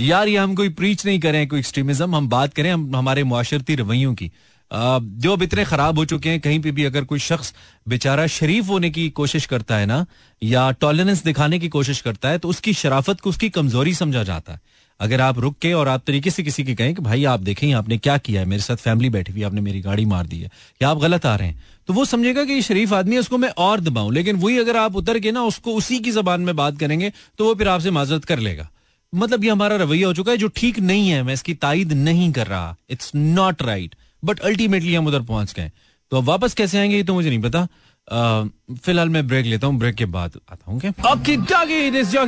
यार 0.00 0.28
ये 0.28 0.36
हम 0.38 0.54
कोई 0.54 0.72
प्रीच 0.80 1.04
नहीं 1.06 1.20
करें 1.20 1.38
कोई 1.48 1.58
एक्सट्रीमिज्म 1.60 2.16
हम 2.16 2.28
बात 2.28 2.54
करें 2.54 2.68
हम 2.70 2.84
हमारे 2.96 3.24
मुआशरती 3.24 3.76
रवैयों 3.76 4.12
की 4.14 4.28
आ, 4.70 4.98
जो 5.24 5.32
अब 5.32 5.42
इतने 5.42 5.64
खराब 5.66 5.98
हो 5.98 6.04
चुके 6.06 6.28
हैं 6.30 6.40
कहीं 6.40 6.60
पे 6.60 6.70
भी 6.72 6.84
अगर 6.84 7.04
कोई 7.06 7.18
शख्स 7.20 7.52
बेचारा 7.86 8.26
शरीफ 8.36 8.68
होने 8.68 8.90
की 8.90 9.08
कोशिश 9.18 9.46
करता 9.46 9.76
है 9.76 9.86
ना 9.86 9.98
या 10.42 10.70
टॉलरेंस 10.80 11.24
दिखाने 11.24 11.58
की 11.58 11.68
कोशिश 11.70 12.00
करता 12.02 12.28
है 12.28 12.38
तो 12.38 12.48
उसकी 12.48 12.72
शराफत 12.76 13.20
को 13.20 13.30
उसकी 13.30 13.50
कमजोरी 13.52 13.94
समझा 13.96 14.22
जाता 14.24 14.50
है 14.52 14.60
अगर 15.01 15.21
आप 15.21 15.39
रुक 15.39 15.57
के 15.57 15.71
और 15.73 15.87
आप 15.87 16.03
तरीके 16.07 16.29
से 16.29 16.43
किसी 16.43 16.63
की 16.63 16.75
कहें 16.75 16.93
कि 16.95 17.01
भाई 17.01 17.23
आप 17.25 17.39
देखें 17.39 17.71
आपने 17.73 17.97
क्या 17.97 18.17
किया 18.17 18.41
है, 18.41 18.47
मेरे 18.47 18.61
साथ 18.61 18.75
फैमिली 18.77 19.09
बैठी 19.09 19.31
हुई 19.31 19.43
आपने 19.43 19.61
मेरी 19.61 19.81
गाड़ी 19.81 20.05
मार 20.05 20.27
दी 20.27 20.39
है, 20.39 20.49
या 20.81 20.89
आप 20.89 20.97
गलत 20.97 21.25
आ 21.25 21.35
रहे 21.35 21.47
हैं 21.47 21.63
तो 21.87 21.93
वो 21.93 22.05
समझेगा 22.05 22.43
कि 22.45 22.53
ये 22.53 22.61
शरीफ 22.61 22.93
आदमी 22.93 23.15
है, 23.15 23.19
उसको 23.19 23.37
मैं 23.37 23.49
और 23.49 23.79
दबाऊं। 23.81 24.13
लेकिन 24.13 24.35
वही 24.35 24.57
अगर 24.57 24.77
आप 24.77 24.95
उतर 24.95 25.19
के 25.19 25.31
ना 25.31 25.43
उसको 25.43 25.73
उसी 25.73 25.99
की 25.99 26.11
जबान 26.11 26.41
में 26.41 26.55
बात 26.55 26.77
करेंगे 26.79 27.11
तो 27.37 27.45
वो 27.45 27.55
फिर 27.55 27.67
आपसे 27.67 27.91
माजरत 27.91 28.25
कर 28.25 28.39
लेगा। 28.39 28.69
मतलब 29.13 29.43
ये 29.43 29.49
हमारा 29.49 29.75
रवैया 29.75 30.07
हो 30.07 30.13
चुका 30.13 30.31
है, 30.31 30.37
जो 30.37 30.47
ठीक 30.47 30.79
नहीं 30.79 31.09
है, 31.09 31.23
मैं 31.23 31.33
इसकी 31.33 31.53
तायद 31.55 31.93
नहीं 31.93 32.31
कर 32.31 32.47
रहा। 32.47 32.75
It's 32.89 33.11
not 33.15 33.61
right 33.61 33.95
but 34.23 34.39
ultimately 34.39 34.95
हम 34.95 35.07
उधर 35.07 35.21
पहुँच 35.23 35.53
गए। 35.53 35.71
तो 36.11 36.17
अब 36.17 36.23
वापस 36.23 36.53
कैसे 36.53 36.77
आएँगे, 36.77 36.95
ये 36.95 37.03
तो 37.03 37.13
मुझे 37.13 37.29
नहीं 37.29 37.41
पता। 37.41 37.67
फ़िलहाल 38.07 39.09
मैं 39.09 39.27
ब्रेक 39.27 39.45
लेता 39.45 39.67
हूँ, 39.67 39.77
ब्रेक 39.79 39.95
के 39.95 40.05
बाद 40.05 40.31
आता 40.51 40.71
हूँ 40.71 40.79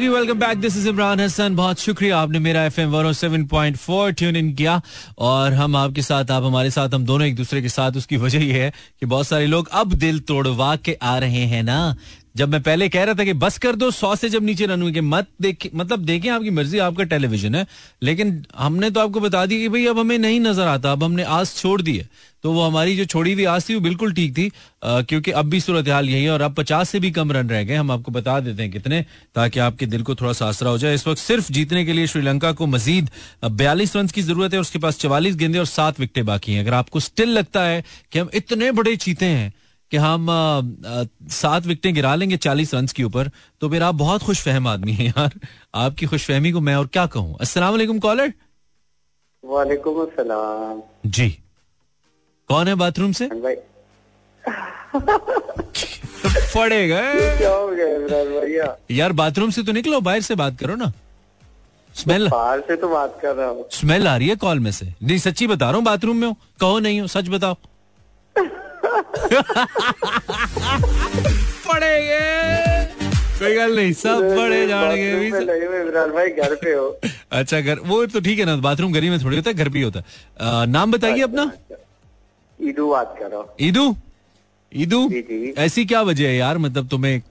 welcome 0.09 0.39
back 0.39 0.57
this 0.57 0.78
is 0.78 0.88
Imran 0.89 1.19
Hasan 1.19 1.55
बहुत 1.55 1.80
शुक्रिया, 1.80 2.17
आपने 2.17 2.39
मेरा 2.39 2.63
F 2.65 2.80
M 2.82 3.11
seven 3.11 3.45
point 3.45 3.78
four 3.78 4.11
tune 4.11 4.36
in 4.36 4.53
किया। 4.53 4.82
और 5.17 5.53
हम 5.53 5.76
आपके 5.76 6.01
साथ, 6.01 6.32
आप 6.32 6.43
हमारे 6.43 6.71
साथ, 6.71 6.89
हम 6.89 7.05
दोनों 7.05 7.28
एक 7.28 7.36
दूसरे 7.36 7.61
के 7.61 7.69
साथ, 7.69 7.91
उसकी 7.91 8.17
वजह 8.17 8.39
यह 8.39 8.63
है 8.63 8.71
कि 8.99 9.05
बहुत 9.05 9.28
सारे 9.28 9.45
लोग 9.45 9.69
अब 9.71 9.93
दिल 9.93 10.19
तोड़वा 10.19 10.76
के 10.76 10.93
आ 10.93 11.17
रहे 11.17 11.45
हैं 11.45 11.63
ना। 11.63 11.95
जब 12.36 12.49
मैं 12.49 12.61
पहले 12.63 12.88
कह 12.89 13.03
रहा 13.03 13.15
था 13.15 13.23
कि 13.23 13.34
बस 13.36 13.57
कर 13.57 13.75
दो, 13.75 13.89
सौ 13.91 14.15
से 14.15 14.29
जब 14.29 14.43
नीचे 14.43 14.65
रन 14.65 14.91
कि 14.91 15.01
मत 15.03 15.27
देख 15.41 15.69
मतलब 15.75 16.05
देखें 16.05 16.29
आपकी 16.31 16.49
मर्ज़ी, 16.51 16.77
आपका 16.79 17.03
टेलीविज़न 17.05 17.55
है, 17.55 17.65
लेकिन 18.03 18.45
हमने 18.57 18.89
तो 18.89 18.99
आपको 18.99 19.19
बता 19.19 19.45
दिया 19.45 19.59
कि 19.59 19.69
भाई 19.69 19.86
अब 19.88 19.99
हमें 19.99 20.17
नहीं 20.17 20.39
नज़र 20.41 20.67
आता, 20.67 20.91
अब 20.91 21.03
हमने 21.03 21.23
आस 21.23 21.55
छोड़ 21.57 21.81
दी 21.81 21.97
है। 21.97 22.09
तो 22.43 22.51
वो 22.51 22.61
हमारी 22.61 22.95
जो 22.97 23.05
छोड़ी 23.05 23.34
हुई 23.34 23.43
आस 23.45 23.69
थी, 23.69 23.75
वो 23.75 23.81
बिल्कुल 23.81 24.13
ठीक 24.13 24.38
थी 24.38 24.49
क्योंकि 24.84 25.31
अब 25.34 25.49
भी 25.49 25.59
सूरत 25.61 25.88
हाल 25.89 26.09
यही 26.09 26.23
है 26.23 26.31
और 26.31 26.41
अब 26.41 26.53
पचास 26.55 26.89
से 26.89 26.99
भी 26.99 27.11
कम 27.11 27.31
रन 27.31 27.49
रह 27.49 27.63
गए, 27.63 27.75
हम 27.75 27.91
आपको 27.91 28.11
बता 28.11 28.39
देते 28.39 28.63
हैं 28.63 28.71
कितने, 28.71 29.01
ताकि 29.36 29.59
आपके 29.61 29.86
दिल 29.86 30.03
को 30.03 30.15
थोड़ा 30.15 30.34
सा 30.34 30.47
आसरा 30.47 30.69
हो 30.69 30.77
जाए। 30.77 30.95
इस 30.95 31.07
वक्त 31.07 31.21
सिर्फ़ 31.21 31.51
जीतने 31.51 31.86
के 31.86 31.93
लिए 31.93 32.07
श्रीलंका 32.07 32.51
को 32.51 32.67
मजीद 32.67 33.09
बयालीस 33.45 33.95
रन 33.95 34.07
की 34.07 34.21
ज़रूरत 34.21 34.53
है 34.53 34.59
उसके 34.59 34.79
पास 34.79 34.99
चवालीस 34.99 35.36
गेंदे 35.36 35.59
और 35.59 35.65
सात 35.67 35.99
विकेटें 35.99 36.25
बाकी 36.25 36.53
हैं। 36.53 36.63
अगर 36.63 36.73
आपको 36.73 36.99
स्टिल 37.01 37.29
लगता 37.29 37.63
है 37.63 37.84
कि 38.11 38.19
हम 38.19 38.29
इतने 38.34 38.71
बड़े 38.73 38.95
चीते 38.97 39.25
हैं 39.25 39.51
कि 39.93 39.97
हम 39.97 40.27
सात 41.31 41.65
विकेटें 41.65 41.93
गिरा 41.95 42.13
लेंगे 42.15 42.37
चालीस 42.37 42.73
रन 42.73 42.85
के 42.95 43.03
ऊपर 43.03 43.29
तो 43.61 43.69
फिर 43.69 43.83
आप 43.83 43.95
बहुत 43.95 44.23
खुश 44.23 44.41
फहम 44.43 44.67
आदमी 44.67 44.93
हैं 44.93 45.05
यार। 45.07 45.33
आपकी 45.75 46.05
खुशफहमी 46.05 46.51
को 46.51 46.61
मैं 46.61 46.75
और 46.75 46.87
क्या 46.87 47.05
कहूँ? 47.05 47.35
वालेकुम 47.35 47.99
कॉलर। 47.99 48.33
वालेकुम 49.43 50.01
अस्सलाम। 50.01 50.81
जी। 51.05 51.29
कौन 52.49 52.67
है 52.67 52.75
बाथरूम 52.75 53.11
से? 53.11 53.27
भाई। 53.27 53.55
गए 56.55 57.45
हो 57.45 57.67
गया 57.67 58.23
भैया 58.23 58.75
यार 58.91 59.11
बाथरूम 59.13 59.49
से 59.49 59.63
तो 59.63 59.71
निकलो 59.71 59.99
बाहर 60.01 60.21
से 60.21 60.35
बात 60.35 60.57
करो 60.59 60.75
ना। 60.75 60.91
स्मेल 61.95 62.27
बाहर 62.29 62.59
से 62.61 62.75
तो 62.75 62.87
बात 62.89 63.19
कर 63.21 63.35
रहा 63.35 63.47
हूँ। 63.47 63.65
स्मेल 63.71 64.07
आ 64.07 64.15
रही 64.17 64.29
है 64.29 64.35
कॉल 64.37 64.59
में 64.59 64.71
से। 64.71 64.85
नहीं 64.85 65.17
सच्ची 65.19 65.47
बता 65.47 65.65
रहा 65.65 65.75
हूँ 65.75 65.85
बाथरूम 65.85 66.17
में 66.17 66.27
हो। 66.27 66.33
कहो 66.59 66.79
नहीं 66.79 66.99
हो 67.01 67.07
सच 67.07 67.29
बताओ। 67.29 67.55
पड़ेगे। 71.67 72.19
कोई 73.39 73.55
गल 73.55 73.75
नहीं 73.75 73.93
सब 73.93 74.19
बड़े 74.37 74.67
जाएँगे। 74.67 75.15
भी 75.15 75.27
इमरान 75.27 76.11
भाई 76.11 76.29
घर 76.29 76.55
पे 76.55 76.73
हो। 76.73 76.99
अच्छा 77.31 77.59
घर 77.61 77.79
वो 77.79 78.05
तो 78.05 78.19
ठीक 78.19 78.39
है 78.39 78.45
ना 78.45 78.55
बाथरूम 78.55 78.93
घर 78.93 79.01
में 79.01 79.23
थोड़ी 79.23 79.37
होता 79.37 79.49
है 79.49 79.55
घर 79.55 79.69
भी 79.69 79.81
होता 79.81 79.99
है। 79.99 80.05
नाम 80.67 80.91
बताइए 80.91 81.21
अपना। 81.21 81.51
ईदू 82.59 82.89
बात 82.91 83.15
कर 83.19 83.55
ईदू? 83.61 83.95
ईदू। 84.71 85.09
ऐसी 85.57 85.85
क्या 85.85 86.01
वजह 86.01 86.27
है 86.27 86.35
यार 86.35 86.57
मतलब 86.57 86.87
तुम्हें 86.87 87.21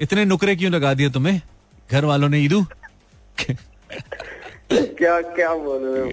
इतने 0.00 0.24
नुकरे 0.24 0.56
क्यों 0.56 0.72
लगा 0.72 0.94
दिए 0.94 1.10
तुम्हें? 1.10 1.40
घर 1.90 2.04
वालों 2.04 2.28
ने 2.28 2.38
ईदू? 2.38 2.64
क्या 4.70 5.20
क्या 5.20 5.52
बोल 5.54 5.82
रहे 5.84 6.02
हो 6.02 6.10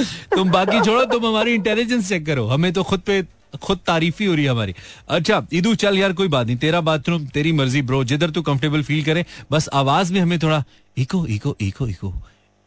तुम 0.34 0.50
बाकी 0.50 0.80
छोड़ो 0.80 1.04
तुम 1.04 1.26
हमारी 1.26 1.54
इंटेलिजेंस 1.54 2.08
चेक 2.08 2.26
करो। 2.26 2.46
हमें 2.46 2.72
तो 2.72 2.82
खुद 2.82 3.00
पे 3.00 3.22
खुद 3.62 3.78
तारीफी 3.86 4.24
हो 4.24 4.34
रही 4.34 4.44
है 4.44 4.50
हमारी। 4.50 4.74
अच्छा 5.08 5.46
ईदू 5.54 5.74
चल 5.74 5.98
यार 5.98 6.12
कोई 6.12 6.28
बात 6.28 6.46
नहीं। 6.46 6.56
तेरा 6.56 6.80
बाथरूम 6.80 7.26
तेरी 7.26 7.52
मर्ज़ी 7.52 7.82
ब्रो 7.82 8.02
जिधर 8.04 8.30
तू 8.30 8.42
कंफर्टेबल 8.42 8.82
फील 8.82 9.04
करे 9.04 9.24
बस 9.52 9.68
आवाज़ 9.72 10.12
में 10.12 10.20
हमें 10.20 10.38
थोड़ा 10.38 10.64
echo 10.96 11.26
echo 11.26 11.56
echo 11.60 11.88
echo 11.88 12.12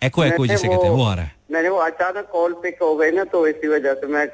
echo 0.01 0.23
echo 0.23 0.47
जिसे 0.47 0.67
कहते 0.67 0.83
हैं 0.83 0.91
वो 0.91 1.03
आ 1.03 1.13
रहा 1.15 1.25
है। 1.25 1.35
मैंने 1.53 1.69
वो 1.69 1.77
अचानक 1.79 2.27
कॉल 2.31 2.53
पिक 2.63 2.77
हो 2.81 2.93
गई 2.95 3.11
ना 3.11 3.23
तो 3.31 3.45
इसी 3.47 3.67
वजह 3.67 3.93
से 4.01 4.07
मैं 4.13 4.25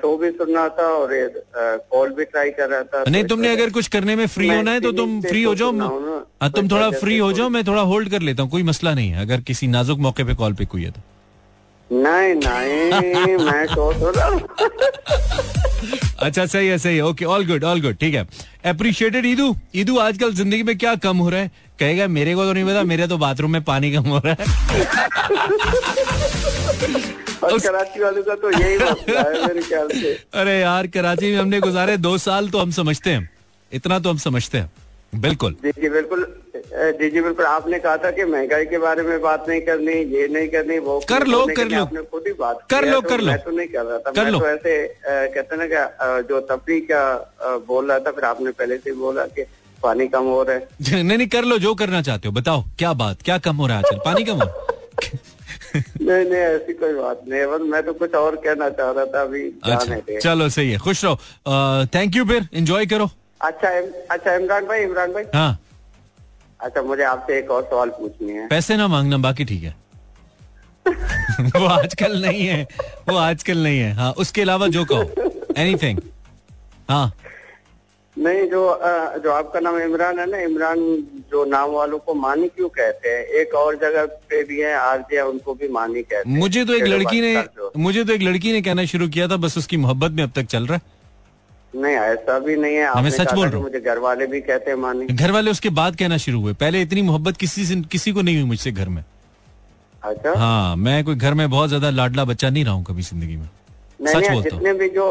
शो 0.00 0.16
भी 0.18 0.30
सुन 0.30 0.54
रहा 0.54 0.68
था 0.78 0.86
और 0.94 1.12
कॉल 1.92 2.10
भी 2.14 2.24
ट्राई 2.24 2.50
कर 2.58 2.68
रहा 2.70 2.82
था 2.84 3.04
नहीं 3.08 3.22
तो 3.22 3.28
तुमने 3.28 3.52
अगर 3.52 3.70
कुछ 3.70 3.86
करने 3.88 4.16
में 4.16 4.26
फ्री 4.28 4.48
होना 4.48 4.70
है 4.70 4.80
तो 4.80 4.92
तुम 4.92 5.20
फ्री 5.22 5.42
हो 5.42 5.54
तो 5.54 5.58
जाओ। 5.58 5.70
हूँ 5.90 6.50
तुम 6.50 6.68
थोड़ा 6.70 6.90
फ्री 6.90 7.18
हो 7.18 7.28
तो- 7.28 7.36
जाओ 7.38 7.48
मैं 7.48 7.64
थोड़ा 7.66 7.82
होल्ड 7.92 8.10
कर 8.10 8.20
लेता 8.20 8.42
हूँ 8.42 8.50
कोई 8.50 8.62
मसला 8.62 8.94
नहीं 8.94 9.10
है 9.10 9.20
अगर 9.22 9.40
किसी 9.50 9.66
नाजुक 9.68 9.98
मौके 9.98 10.24
पे 10.24 10.34
कॉल 10.34 10.52
पे 10.54 10.64
कोई 10.66 10.82
है 10.84 10.90
तो। 10.90 11.00
नहीं 11.90 12.34
नहीं 12.36 13.36
मैं 13.44 13.64
शो 13.66 13.92
सुन 14.00 14.12
रहा 14.16 14.28
अच्छा 16.26 16.44
सही 16.46 16.66
है 16.68 16.76
सही 16.78 16.96
है 16.96 17.02
okay 17.04 17.24
all 17.24 17.46
good 17.46 17.64
all 17.64 17.80
good 17.82 17.96
ठीक 17.96 18.14
है। 18.14 18.26
अप्रिशिएटेड 18.66 19.26
ईदू 19.26 19.54
ईदू 19.76 19.96
आजकल 19.98 20.32
ज़िंदगी 20.34 20.62
में 20.62 20.76
क्या 20.78 20.94
कम 21.04 21.16
हो 21.16 21.28
रहा 21.30 21.40
है? 21.40 21.50
कहेगा 21.80 22.06
मेरे 22.08 22.34
को 22.34 22.44
तो 22.44 22.52
नहीं 22.52 22.64
पता 22.64 22.82
मेरे 22.84 23.06
तो 23.08 23.18
बाथरूम 23.18 23.52
में 23.52 23.62
पानी 23.64 23.92
कम 23.92 24.08
हो 24.08 24.20
रहा 24.24 24.34
है। 24.38 24.46
उस- 27.56 27.66
कराची 27.66 28.00
वालों 28.00 28.22
का 28.22 28.34
तो 28.34 28.50
यही 28.50 28.76
है 28.78 28.92
मेरे 29.46 29.62
ख्याल 29.62 29.88
से 30.00 30.12
अरे 30.40 30.58
यार 30.60 30.86
कराची 30.96 31.32
में 31.32 31.38
हमने 31.38 31.60
गुजारे 31.60 31.96
दो 32.08 32.16
साल 32.18 32.48
तो 32.50 32.58
हम 32.58 32.70
समझते 32.80 33.10
हैं 33.10 33.28
इतना 33.72 33.98
तो 33.98 34.10
हम 34.10 34.18
समझते 34.26 34.58
हैं 34.58 34.70
बिल्कुल 35.20 35.52
जी 35.64 35.70
जी 35.82 35.88
बिल्कुल 35.88 36.24
जी 36.98 37.08
जी 37.10 37.20
बिल्कुल 37.20 37.44
आपने 37.46 37.78
कहा 37.78 37.96
था 37.96 38.10
कि 38.10 38.24
महँगाई 38.24 38.64
के 38.72 38.78
बारे 38.78 39.02
में 39.02 39.20
बात 39.20 39.48
नहीं 39.48 39.60
करनी 39.68 39.92
ये 40.14 40.26
नहीं 40.28 40.48
करनी 40.48 40.78
वो 40.88 40.98
कर 41.08 41.26
लो, 41.26 41.38
कर 41.56 41.68
लो। 41.68 41.80
आपने 41.82 42.02
खुद 42.10 42.24
ही 42.26 42.32
बात 42.40 42.58
कर 42.70 42.84
लो, 42.86 43.00
तो 43.00 43.08
कर 43.08 43.20
लो। 43.20 43.26
मैं 43.26 43.38
तो 43.44 43.50
नहीं 43.50 43.68
कर 43.68 43.84
रहा 43.84 43.98
था 43.98 44.10
कर 44.10 44.24
मैं 44.24 44.30
लो। 44.30 44.38
तो 44.38 44.46
ऐसे 44.48 44.76
कहते 45.34 45.56
ना 45.56 45.66
क्या 45.66 46.20
जो 46.30 46.40
तफरी 46.50 46.80
का 46.90 47.02
बोल 47.68 47.88
रहा 47.88 47.98
था 47.98 48.10
फिर 48.10 48.24
आपने 48.24 48.50
पहले 48.60 48.76
से 48.78 48.92
बोला 49.00 49.24
कि 49.38 49.44
पानी 49.78 50.06
कम 50.08 50.24
हो 50.24 50.42
रहा 50.42 50.56
है 50.56 51.02
नहीं 51.02 51.16
नहीं 51.18 51.28
कर 51.28 51.44
लो 51.44 51.58
जो 51.58 51.74
करना 51.82 52.02
चाहते 52.02 52.28
हो 52.28 52.34
बताओ 52.34 52.62
क्या 52.78 52.92
बात 53.04 53.22
क्या 53.24 53.38
कम 53.48 53.56
हो 53.56 53.66
रहा 53.66 53.76
है 53.78 53.84
आजकल 53.84 54.00
पानी 54.04 54.24
कम 54.24 54.42
है? 54.42 54.48
नहीं 55.76 56.24
नहीं 56.24 56.40
ऐसी 56.40 56.72
कोई 56.72 56.94
बात 56.94 57.20
नहीं। 57.28 57.46
बस 57.46 57.60
मैं 57.60 57.82
तो 57.82 57.92
कुछ 57.92 58.14
और 58.14 58.36
कहना 58.36 58.68
चाह 58.70 58.90
रहा 58.90 59.04
था 59.04 59.22
अभी 59.22 59.42
अच्छा 59.64 60.18
चलो 60.18 60.48
सही 60.48 60.70
है। 60.70 60.78
खुश 60.78 61.04
रहो। 61.04 61.16
थैंक 61.94 62.16
यू 62.16 62.24
फिर। 62.24 62.48
एंजॉय 62.54 62.86
करो। 62.86 63.10
अच्छा 63.42 63.78
इम- 63.78 63.92
अच्छा 64.10 64.34
इमरान 64.34 64.64
भाई 64.64 64.80
इमरान 64.80 65.12
भाई। 65.12 65.24
हाँ। 65.34 65.58
अच्छा 66.60 66.82
मुझे 66.82 67.02
आपसे 67.02 67.38
एक 67.38 67.50
और 67.50 67.62
सवाल 67.62 67.88
पूछनी 67.90 68.32
है। 68.32 68.48
पैसे 68.48 68.76
ना 68.76 68.88
मांगना 68.88 69.18
बाकी 69.18 69.44
ठीक 69.44 69.62
है। 69.62 69.76
वो 71.40 71.66
आजकल 71.66 72.20
नहीं 72.22 72.46
है। 72.46 72.66
वो 73.08 73.16
आजकल 73.16 73.58
नहीं 73.58 73.78
है। 73.78 73.92
हाँ 73.92 74.12
उसके 74.12 74.42
अलावा 74.42 74.66
जो 74.66 74.84
कहो। 74.84 75.02
एनीथिंग 75.56 76.00
हाँ। 76.90 77.12
नहीं 78.18 78.46
जो 78.50 78.60
जो 79.24 79.32
आपका 79.32 79.60
नाम 79.60 79.78
इमरान 79.80 80.18
है 80.18 80.26
ना 80.30 80.38
इमरान 80.42 80.78
जो 81.30 81.44
नाम 81.46 81.70
वालों 81.70 81.98
को 81.98 82.14
मानी 82.16 82.48
क्यों 82.48 82.68
कहते 82.70 83.08
हैं? 83.08 83.24
एक 83.40 83.54
और 83.54 83.76
जगह 83.78 84.06
पे 84.30 84.42
भी 84.44 84.60
है 84.60 84.74
आरजे 84.76 85.20
उनको 85.22 85.54
भी 85.54 85.68
मानी 85.70 86.02
कहते 86.02 86.28
हैं। 86.28 86.38
मुझे 86.38 86.64
तो 86.64 86.74
एक 86.74 86.84
लड़की 86.84 87.20
ने 87.20 87.44
मुझे 87.78 88.04
तो 88.04 88.12
एक 88.12 88.22
लड़की 88.22 88.52
ने 88.52 88.62
कहना 88.62 88.84
शुरू 88.92 89.08
किया 89.08 89.28
था 89.28 89.36
बस 89.38 89.58
उसकी 89.58 89.76
मोहब्बत 89.78 90.12
में 90.12 90.22
अब 90.22 90.32
तक 90.36 90.46
चल 90.46 90.66
रहा 90.66 90.76
है। 90.76 90.96
नहीं 91.74 91.94
ऐसा 91.96 92.38
भी 92.38 92.56
नहीं 92.56 92.76
है। 92.76 92.84
आपने 92.86 93.10
सच 93.10 93.32
बोल 93.34 93.48
रहा 93.48 93.60
मुझे 93.60 93.80
घर 93.80 93.98
वाले 93.98 94.26
भी 94.26 94.40
कहते 94.40 94.70
हैं 94.70 94.78
मानी। 94.78 95.06
घर 95.06 95.30
वाले 95.30 95.50
उसके 95.50 95.70
बाद 95.72 95.96
कहना 95.96 96.16
शुरू 96.18 96.40
हुए। 96.40 96.52
पहले 96.56 96.82
इतनी 96.82 97.02
मोहब्बत 97.02 97.36
किसी 97.36 97.64
से 97.66 97.76
किसी 97.92 98.12
को 98.12 98.22
नहीं 98.22 98.36
हुई 98.36 98.44
मुझसे 98.46 98.72
घर 98.72 98.88
में। 98.88 99.02
अच्छा? 100.02 100.32
हाँ 100.38 100.76
मैं 100.78 101.02
कोई 101.04 101.14
घर 101.16 101.34
में 101.34 101.48
बहुत 101.50 101.68
ज़्यादा 101.68 101.90
लाडला 101.92 102.24
बच्चा 102.24 102.50
नहीं 102.50 102.64
रहा 102.64 102.74
हूँ 102.74 102.84
कभी 102.84 103.02
ज़िंदगी 103.02 103.36
में। 103.36 103.48
सच 104.00 104.30
बोलता 104.30 104.48
जितने 104.48 104.72
भी 104.74 104.88
जो 104.88 105.06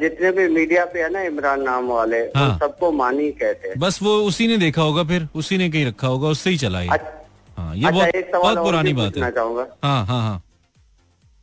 जितने 0.00 0.30
भी 0.32 0.48
मीडिया 0.48 0.84
पे 0.92 1.02
है 1.02 1.08
ना 1.12 1.22
इमरान 1.22 1.62
नाम 1.62 1.88
वाले 1.88 2.18
हाँ। 2.36 2.58
सबको 2.58 2.90
मानी 2.92 3.30
कहते 3.32 3.68
हैं। 3.68 3.78
बस 3.78 3.98
वो 4.02 4.14
उसी 4.26 4.46
ने 4.48 4.56
देखा 4.58 4.82
होगा 4.82 5.04
फिर 5.04 5.28
उसी 5.34 5.58
ने 5.58 5.68
कहीं 5.70 5.86
रखा 5.86 6.08
होगा 6.08 6.28
उससे 6.28 6.50
ही 6.50 6.56
चला 6.58 6.80
ये। 6.80 6.88
अच्छा। 6.88 7.18
हाँ 7.58 7.74
ये 7.76 7.86
अच्छा, 7.86 8.38
बहुत 8.38 8.42
बहुत 8.42 8.58
पुरानी 8.58 8.92
बात 8.92 9.16
है। 9.16 9.22
हाँ 9.22 10.04
हाँ 10.06 10.22
हाँ। 10.22 10.42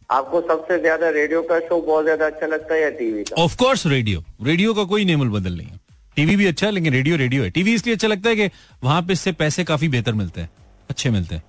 आपको 0.10 0.42
सबसे 0.42 0.80
ज़्यादा 0.80 1.10
रेडियो 1.12 1.42
का 1.44 1.60
शो 1.60 1.82
बहुत 1.82 2.04
ज़्यादा 2.04 2.26
अच्छा 2.26 2.48
लगता 2.48 2.74
है 2.74 2.82
या 2.82 2.90
टीवी 2.92 3.24
का? 3.24 3.42
ऑफ़ 3.44 3.56
कोर्स 3.58 3.86
रेडियो 3.88 4.24
रेडियो 4.44 4.74
का 4.74 4.84
कोई 4.86 5.06
नेमल 5.06 5.30
बदल 5.30 5.54
नहीं 5.54 5.68
है। 5.68 5.80
टीवी 6.18 6.36
भी 6.36 6.46
अच्छा 6.46 6.66
है 6.68 6.72
लेकिन 6.74 6.94
रेडियो 6.94 7.16
रेडियो 7.18 7.44
है। 7.44 7.50
टीवी 7.50 7.74
इसलिए 7.74 7.96
अच्छा 7.96 8.08
लगता 8.08 8.30
है 8.30 8.36
कि 8.36 8.50
वहाँ 8.84 9.02
पे 9.02 9.14
इससे 9.14 9.32
पैसे 9.34 9.64
काफ़ी 9.64 9.88
बेहतर 9.90 10.14
मिलते 10.14 10.42
हैं 10.42 10.50
अच्छे 10.90 11.10
मिलते 11.10 11.36
हैं। 11.36 11.44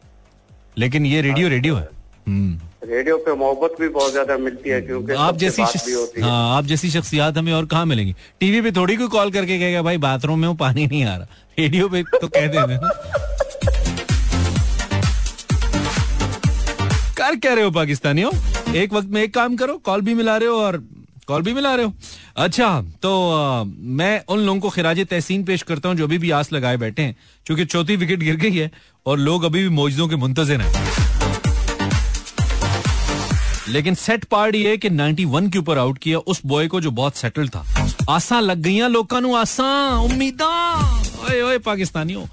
लेकिन 0.78 1.06
ये 1.06 1.20
रेडियो 1.22 1.48
रेडियो 1.48 1.74
है। 1.74 1.88
हम्म। 2.26 2.58
रेडियो 2.82 3.16
पे 3.26 3.34
मोहब्बत 3.36 3.74
भी 3.80 3.88
बहुत 3.94 4.10
ज़्यादा 4.12 4.36
मिलती 4.38 4.70
है 4.70 4.80
क्योंकि 4.80 5.12
आप 5.12 5.36
जैसी 5.36 5.62
बात 5.62 5.70
शख्स- 5.72 5.86
भी 5.86 5.92
होती 5.92 6.20
है। 6.20 6.26
हाँ 6.26 6.56
आप 6.56 6.64
जैसी 6.64 6.90
शख्सियात 6.90 7.38
हमें 7.38 7.52
और 7.52 7.66
कहाँ 7.66 7.86
मिलेंगी? 7.86 8.14
टीवी 8.40 8.60
पे 8.62 8.70
थोड़ी 8.72 8.96
कोई 8.96 9.08
कॉल 9.14 9.30
करके 9.32 9.58
कहेगा 9.58 9.82
भाई 9.82 9.98
बाथरूम 10.04 10.38
में 10.40 10.46
वो 10.48 10.54
पानी 10.60 10.86
नहीं 10.86 11.04
आ 11.04 11.16
रहा। 11.16 11.26
रेडियो 11.58 11.88
पे 11.88 12.02
तो 12.20 12.28
कह 12.28 12.46
देते 12.46 12.58
हैं 12.58 12.80
ना 12.82 12.90
कर 17.18 17.36
क्या 17.36 17.54
रहे 17.54 17.64
हो 17.64 17.70
पाकिस्तानियों? 17.70 18.30
एक 18.74 18.92
वक्त 18.92 19.08
में 19.12 19.22
एक 19.22 19.34
काम 19.34 19.56
करो 19.56 19.76
कॉल 19.84 20.00
भी 20.08 20.14
मिला 20.14 20.36
रहे 20.36 20.48
हो 20.48 20.56
और 20.64 20.82
कॉल 21.28 21.42
भी 21.42 21.52
मिला 21.54 21.74
रहे 21.74 21.84
हो। 21.84 21.92
अच्छा 22.44 22.68
तो 23.02 23.10
आ, 23.32 23.64
मैं 23.64 24.22
उन 24.28 24.38
लोगों 24.46 24.60
को 24.60 24.68
खराज 24.70 25.00
तहसीन 25.10 25.44
पेश 25.44 25.62
करता 25.70 25.88
हूँ 25.88 25.96
जो 25.96 26.04
अभी 26.04 26.18
भी 26.18 26.30
आस 26.40 26.52
लगाए 26.52 26.76
बैठे 26.84 27.02
हैं 27.02 27.16
क्योंकि 27.46 27.64
चौथी 27.64 27.96
विकेट 27.96 28.18
गिर 28.20 28.36
गई 28.46 28.56
है 28.56 28.70
और 29.06 29.18
लोग 29.18 29.44
अभी 29.44 29.62
भी 29.62 29.68
मौजों 29.80 30.08
के 30.08 30.16
मुंतजर 30.16 30.60
हैं। 30.60 31.17
लेकिन 33.68 33.94
सेट 33.94 34.24
पार्ट 34.24 34.54
ये 34.54 34.68
है 34.70 34.76
कि 34.76 34.90
91 34.90 35.50
के 35.52 35.58
ऊपर 35.58 35.78
आउट 35.78 35.98
किया 35.98 36.18
उस 36.18 36.40
बॉय 36.46 36.68
को 36.68 36.80
जो 36.80 36.90
बहुत 36.90 37.16
सेटल 37.16 37.48
था। 37.48 37.64
आसा 38.10 38.40
लग 38.40 38.58
गई 38.58 38.88
लोगों 38.88 39.20
नु 39.20 39.34
आसा 39.36 39.66
उम्मीदा। 40.00 40.48
ओए 41.24 41.40
ओए 41.42 41.58
पाकिस्तानियों। 41.58 42.24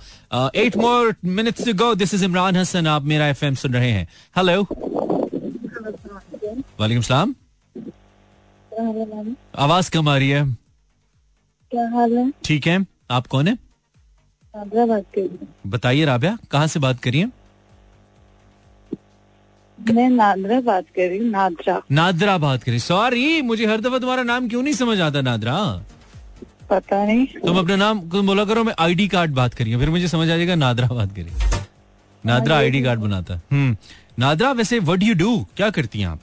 Eight 0.56 0.78
more 0.78 1.16
minutes 1.26 1.66
to 1.66 1.74
go 1.74 1.94
this 1.96 2.14
is 2.14 2.26
Imran 2.26 2.56
Hasan 2.56 2.88
आप 2.88 3.04
मेरा 3.04 3.28
एफएम 3.28 3.56
सुन 3.56 3.74
रहे 3.74 3.92
हैं। 3.92 4.08
हेलो 4.38 4.62
वालेकुम 6.80 7.02
सलाम। 7.02 7.36
आवाज़ 9.58 9.92
कम 9.92 10.10
आ 10.10 10.18
रही 10.18 10.30
है। 10.30 10.44
क्या 11.72 11.90
हाल 11.90 12.18
है? 12.18 12.32
ठीक 12.46 12.68
है। 12.68 12.86
आप 13.12 13.28
कौन 13.28 13.48
है? 13.48 13.58
बताइए 15.68 16.06
राबिया 16.06 16.38
कहाँ 16.52 16.68
से 16.68 16.80
बात 16.80 17.00
करिए 17.00 17.28
मैं 19.78 20.10
नादरा 20.10 20.60
बात 20.62 20.86
कर 20.96 21.08
रही 21.10 21.18
हूँ 21.18 21.30
नादरा। 21.30 21.82
नादरा 21.92 22.38
बात 22.38 22.64
करिए 22.64 22.80
सॉरी 22.80 23.42
मुझे 23.42 23.66
हर 23.66 23.82
दफ़ा 23.82 24.00
तुम्हारा 24.00 24.24
नाम 24.24 24.48
क्यों 24.50 24.62
नहीं 24.64 24.74
समझ 24.74 25.00
आता 25.02 25.22
नादरा? 25.22 25.58
पता 26.70 27.04
नहीं। 27.06 27.26
तुम 27.46 27.58
अपना 27.60 27.76
नाम 27.76 28.00
बोला 28.00 28.46
करो 28.46 28.64
मैं 28.64 28.74
आईडी 28.80 29.08
कार्ड 29.08 29.32
बात 29.36 29.54
करिए 29.54 29.78
फिर 29.78 29.90
मुझे 29.90 30.08
समझ 30.08 30.30
आ 30.30 30.36
जाएगा 30.36 30.56
नादरा 30.56 30.88
बात 30.88 31.16
करिए 31.16 31.60
नादरा 32.24 32.58
आईडी 32.58 32.82
कार्ड 32.84 33.00
बनाता। 33.00 33.40
हम्म। 33.52 33.76
नादरा 34.20 34.52
वैसे 34.52 34.80
व्हाट 34.80 35.04
यू 35.04 35.14
डू 35.16 35.36
क्या 35.58 35.70
करती 35.70 36.00
हैं 36.00 36.08
आप? 36.08 36.20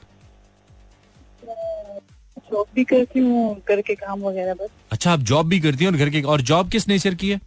जॉब 2.53 2.67
भी 2.75 2.85
करती 2.85 3.21
हूँ 3.21 3.55
घर 3.69 3.81
के 3.81 3.95
काम 3.95 4.23
वगैरह 4.23 4.55
बस। 4.55 4.69
अच्छा 4.93 5.13
आप 5.13 5.21
जॉब 5.31 5.47
भी 5.49 5.61
करती 5.61 5.85
हैं 5.85 5.93
और 5.93 5.99
घर 5.99 6.11
के 6.11 6.23
और 6.23 6.41
जॉब 6.51 6.71
किस 6.71 6.89
नेचर 6.89 7.15
की 7.15 7.31
है? 7.31 7.41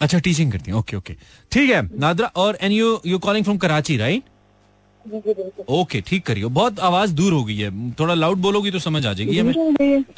अच्छा 0.00 0.18
टीचिंग 0.18 0.52
करती 0.52 0.70
हैं। 0.70 0.78
ओके 0.78 0.96
ओके 0.96 1.14
ठीक 1.52 1.70
है 1.70 1.82
नादरा 2.00 2.26
और 2.36 2.58
and 2.60 2.72
you 2.72 2.98
you 3.06 3.18
calling 3.18 3.44
from 3.44 3.56
Karachi 3.58 3.96
right 3.96 4.22
okay 5.70 6.00
ठीक 6.06 6.24
करियो। 6.26 6.48
बहुत 6.48 6.80
आवाज़ 6.80 7.12
दूर 7.14 7.32
हो 7.32 7.44
गई 7.44 7.56
है। 7.56 7.70
थोड़ा 8.00 8.14
लाउड 8.14 8.38
बोलोगी 8.38 8.70
तो 8.70 8.78
समझ 8.78 9.04
आ 9.06 9.12
जाएगी। 9.12 9.38
हमें 9.38 9.52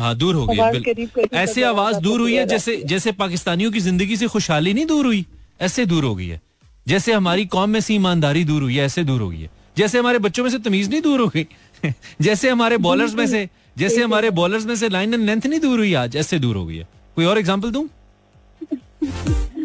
हो 0.01 0.15
दूर 0.15 0.35
हो 0.35 0.47
गई 0.47 0.57
है 0.57 1.09
ऐसे 1.35 1.63
आवाज़ 1.63 1.65
आवाज़ 1.65 2.03
दूर 2.03 2.21
हुई 2.21 2.35
है 2.35 2.47
जैसे 2.47 2.77
जैसे 2.87 3.13
पाकिस्तानियों 3.13 3.71
की 3.73 3.81
ज़िंदगी 3.81 4.17
से 4.17 4.27
खुशहाली 4.27 4.73
नहीं 4.75 4.87
दूर 4.87 5.07
हुई 5.07 5.25
ऐसे 5.61 5.87
दूर 5.87 6.05
हो 6.05 6.15
गई 6.15 6.27
है। 6.27 6.41
जैसे 6.87 7.13
हमारी 7.13 7.45
कौम 7.47 7.71
में 7.71 7.81
से 7.81 7.95
ईमानदारी 7.95 8.45
दूर 8.45 8.63
हुई 8.63 8.77
है 8.77 8.85
ऐसे 8.85 9.05
दूर 9.05 9.21
हो 9.21 9.29
गई 9.29 9.41
है। 9.41 9.51
जैसे 9.77 9.99
हमारे 9.99 10.19
बच्चों 10.19 10.45
में 10.45 10.51
से 10.51 10.59
तमीज 10.59 10.91
नहीं 10.91 11.01
दूर 11.03 11.21
हो 11.21 11.27
गई 11.37 11.47
जैसे 12.23 12.51
हमारे 12.51 12.77
बॉलर्स 12.79 13.15
में 13.15 13.27
से 13.27 13.49
जैसे 13.79 14.03
हमारे 14.03 14.31
बॉलर्स 14.41 14.67
में 14.67 14.75
से 14.77 14.89
लाइन 14.89 15.15
एंड 15.15 15.25
लेंथ 15.25 15.47
नहीं 15.47 15.61
दूर 15.61 15.79
हुई 15.79 15.95
आज 15.95 16.17
ऐसे 16.17 16.39
दूर 16.39 16.57
हो 16.57 16.65
गई 16.67 16.77
है। 16.77 16.89
कोई 17.17 17.25
और 17.25 17.39
एग्ज़ाम्पल 17.39 17.71
दूँ? 17.71 17.89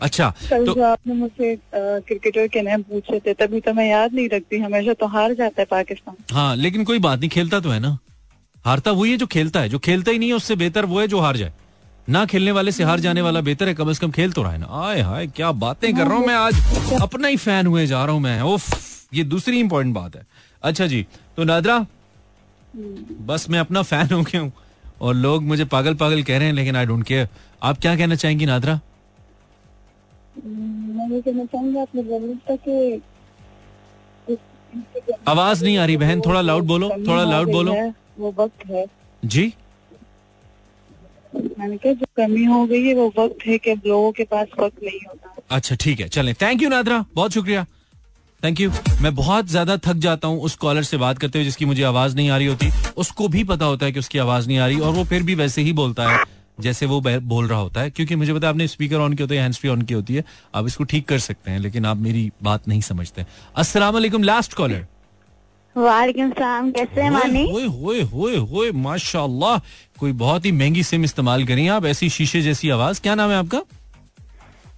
अच्छा 0.00 0.28
कल 0.50 0.66
तो 0.66 0.74
जो 0.74 0.82
आपने 0.84 1.14
मुझसे 1.14 1.54
क्रिकेटर 1.74 2.46
के 2.48 2.62
नाम 2.62 2.82
पूछे 2.82 3.20
थे 3.20 3.34
तभी 3.34 3.60
तो 3.60 3.72
मैं 3.74 3.88
याद 3.88 4.14
नहीं 4.14 4.28
रखती 4.28 4.58
हमेशा 4.60 4.92
तो 4.94 5.06
हार 5.08 5.34
जाता 5.34 5.62
है 5.62 5.66
पाकिस्तान। 5.70 6.16
हाँ 6.34 6.56
लेकिन 6.56 6.84
कोई 6.84 6.98
बात 6.98 7.20
नहीं 7.20 7.30
खेलता 7.30 7.60
तो 7.60 7.70
है 7.70 7.78
ना। 7.80 7.96
हारता 8.64 8.90
वही 8.92 9.10
है 9.10 9.16
जो 9.16 9.26
खेलता 9.28 9.60
है 9.60 9.68
जो 9.68 9.78
खेलता 9.80 10.10
ही 10.10 10.18
नहीं 10.18 10.28
है 10.28 10.34
उससे 10.34 10.56
बेहतर 10.56 10.84
वो 10.86 11.00
है 11.00 11.06
जो 11.08 11.20
हार 11.20 11.36
जाए। 11.36 11.52
ना 12.08 12.24
खेलने 12.26 12.52
वाले 12.52 12.72
से 12.72 12.84
हार 12.84 13.00
जाने 13.00 13.22
वाला 13.22 13.40
बेहतर 13.40 13.68
है 13.68 13.74
कम 13.74 13.92
से 13.92 14.00
कम 14.00 14.10
खेल 14.12 14.32
तो 14.32 14.42
रहा 14.42 14.52
है 14.52 14.58
ना। 14.58 14.66
आए 14.82 15.00
हाय 15.02 15.26
क्या 15.26 15.52
बातें 15.54 15.92
कर 15.94 16.06
रहा 16.06 16.16
हूँ 16.16 16.26
मैं 16.26 16.34
आज। 16.34 17.00
अपना 17.02 17.28
ही 17.28 17.36
फ़ैन 17.38 17.66
हुए 17.66 17.86
जा 17.86 18.04
रहा 18.04 18.14
हूँ 18.14 18.22
मैं 18.22 18.40
उफ 18.44 19.14
ये 19.14 19.24
दूसरी 19.24 19.60
इंपॉर्टेंट 19.60 19.94
बात 19.94 20.16
है। 20.16 20.26
अच्छा 20.62 20.86
जी 20.86 21.04
तो 21.36 21.44
नादरा 21.44 21.84
बस 23.26 23.46
मैं 23.50 23.58
अपना 23.58 23.82
फ़ैन 23.84 24.12
हो 24.12 24.22
गया 24.22 24.40
हूँ 24.40 24.52
और 25.00 25.14
लोग 25.14 25.42
मुझे 25.44 25.64
पागल 25.66 25.94
पागल 25.94 26.22
कह 26.22 26.38
रहे 26.38 26.46
हैं 26.46 26.54
लेकिन 26.54 26.76
आई 26.76 26.86
डोंट 26.86 27.04
केयर 27.06 27.28
आप 27.62 27.78
क्या 27.78 27.96
कहना 27.96 28.14
चाहेंगी 28.14 28.46
नादरा? 28.46 28.78
मैं 30.36 31.08
ये 31.10 31.20
कहना 31.20 31.44
चाहूँगी 31.44 31.78
आपने 31.78 32.02
था 32.48 32.56
कि 32.58 33.00
आवाज़ 35.28 35.62
नहीं 35.64 35.76
आ 35.78 35.84
रही 35.84 35.96
बहन 35.96 36.20
थोड़ा 36.20 36.40
लाउड 36.40 36.64
बोलो 36.64 36.88
थोड़ा 36.98 37.22
लाउड 37.24 37.50
बोलो। 37.52 37.74
वो 38.18 38.34
वक्त 38.38 38.66
है। 38.66 38.84
जी। 39.22 39.52
मैंने 41.34 41.76
कहा 41.76 41.92
जो 41.92 42.06
कमी 42.16 42.44
हो 42.44 42.64
गई 42.66 42.82
है 42.82 42.94
वो 42.94 43.06
वक्त 43.18 43.46
है 43.46 43.58
कि 43.58 43.74
लोगों 43.86 44.12
के 44.12 44.24
पास 44.24 44.46
वक्त 44.60 44.82
नहीं 44.82 45.00
होता। 45.08 45.34
अच्छा 45.50 45.76
ठीक 45.80 46.00
है 46.00 46.08
चलें। 46.08 46.34
Thank 46.34 46.62
you 46.62 46.68
Nadra. 46.68 47.04
बहुत 47.14 47.32
शुक्रिया। 47.32 47.64
थैंक 48.42 48.60
यू 48.60 48.70
मैं 49.02 49.14
बहुत 49.14 49.46
ज़्यादा 49.46 49.76
थक 49.76 49.96
जाता 49.98 50.28
हूँ 50.28 50.40
उस 50.40 50.54
कॉलर 50.56 50.82
से 50.82 50.96
बात 50.96 51.18
करते 51.18 51.38
हुए 51.38 51.44
जिसकी 51.44 51.64
मुझे 51.64 51.82
आवाज़ 51.82 52.16
नहीं 52.16 52.30
आ 52.30 52.36
रही 52.36 52.46
होती। 52.46 52.70
उसको 52.96 53.28
भी 53.28 53.44
पता 53.44 53.64
होता 53.64 53.86
है 53.86 53.92
कि 53.92 53.98
उसकी 53.98 54.18
आवाज़ 54.18 54.48
नहीं 54.48 54.58
आ 54.58 54.66
रही 54.66 54.80
और 54.80 54.92
वो 54.92 55.04
फिर 55.04 55.22
भी 55.22 55.34
वैसे 55.34 55.62
ही 55.62 55.72
बोलता 55.72 56.08
है। 56.10 56.18
जैसे 56.60 56.86
वो 56.86 57.00
बोल 57.00 57.48
रहा 57.48 57.58
होता 57.58 57.80
है 57.80 57.90
क्योंकि 57.90 58.16
मुझे 58.16 58.34
पता 58.34 58.46
है 58.46 58.52
आपने 58.52 58.66
स्पीकर 58.68 58.96
ऑन 58.96 59.12
किया 59.12 59.24
होता 59.24 59.34
है 59.34 59.40
हैंड्स 59.40 59.58
फ्री 59.58 59.70
ऑन 59.70 59.82
की 59.82 59.94
होती 59.94 60.14
है 60.14 60.24
आप 60.54 60.66
इसको 60.66 60.84
ठीक 60.84 61.08
कर 61.08 61.18
सकते 61.18 61.50
हैं 61.50 61.58
लेकिन 61.58 61.86
आप 61.86 61.96
मेरी 61.96 62.30
बात 62.42 62.68
नहीं 62.68 62.80
समझते 62.80 63.26
अस्सलाम 63.56 64.22
लास्ट 64.24 64.54
कॉलर 64.54 64.86
वालेकुम 65.76 66.30
सलाम 66.30 66.70
कैसे 66.70 67.00
हैं 67.00 67.10
मानी 67.10 67.42
होए 67.50 67.66
होए 67.66 68.00
होए 68.02 68.36
होए 68.36 68.70
माशाल्लाह 68.72 69.58
कोई 70.00 70.12
बहुत 70.12 70.46
ही 70.46 70.52
महँगी 70.52 70.82
सिम 70.82 71.04
इस्तेमाल 71.04 71.44
करी 71.44 71.66
आप 71.68 71.86
ऐसी 71.86 72.08
शीशे 72.10 72.40
जैसी 72.42 72.70
आवाज़। 72.70 73.00
क्या 73.00 73.14
नाम 73.14 73.30
है 73.30 73.36
आपका? 73.36 73.60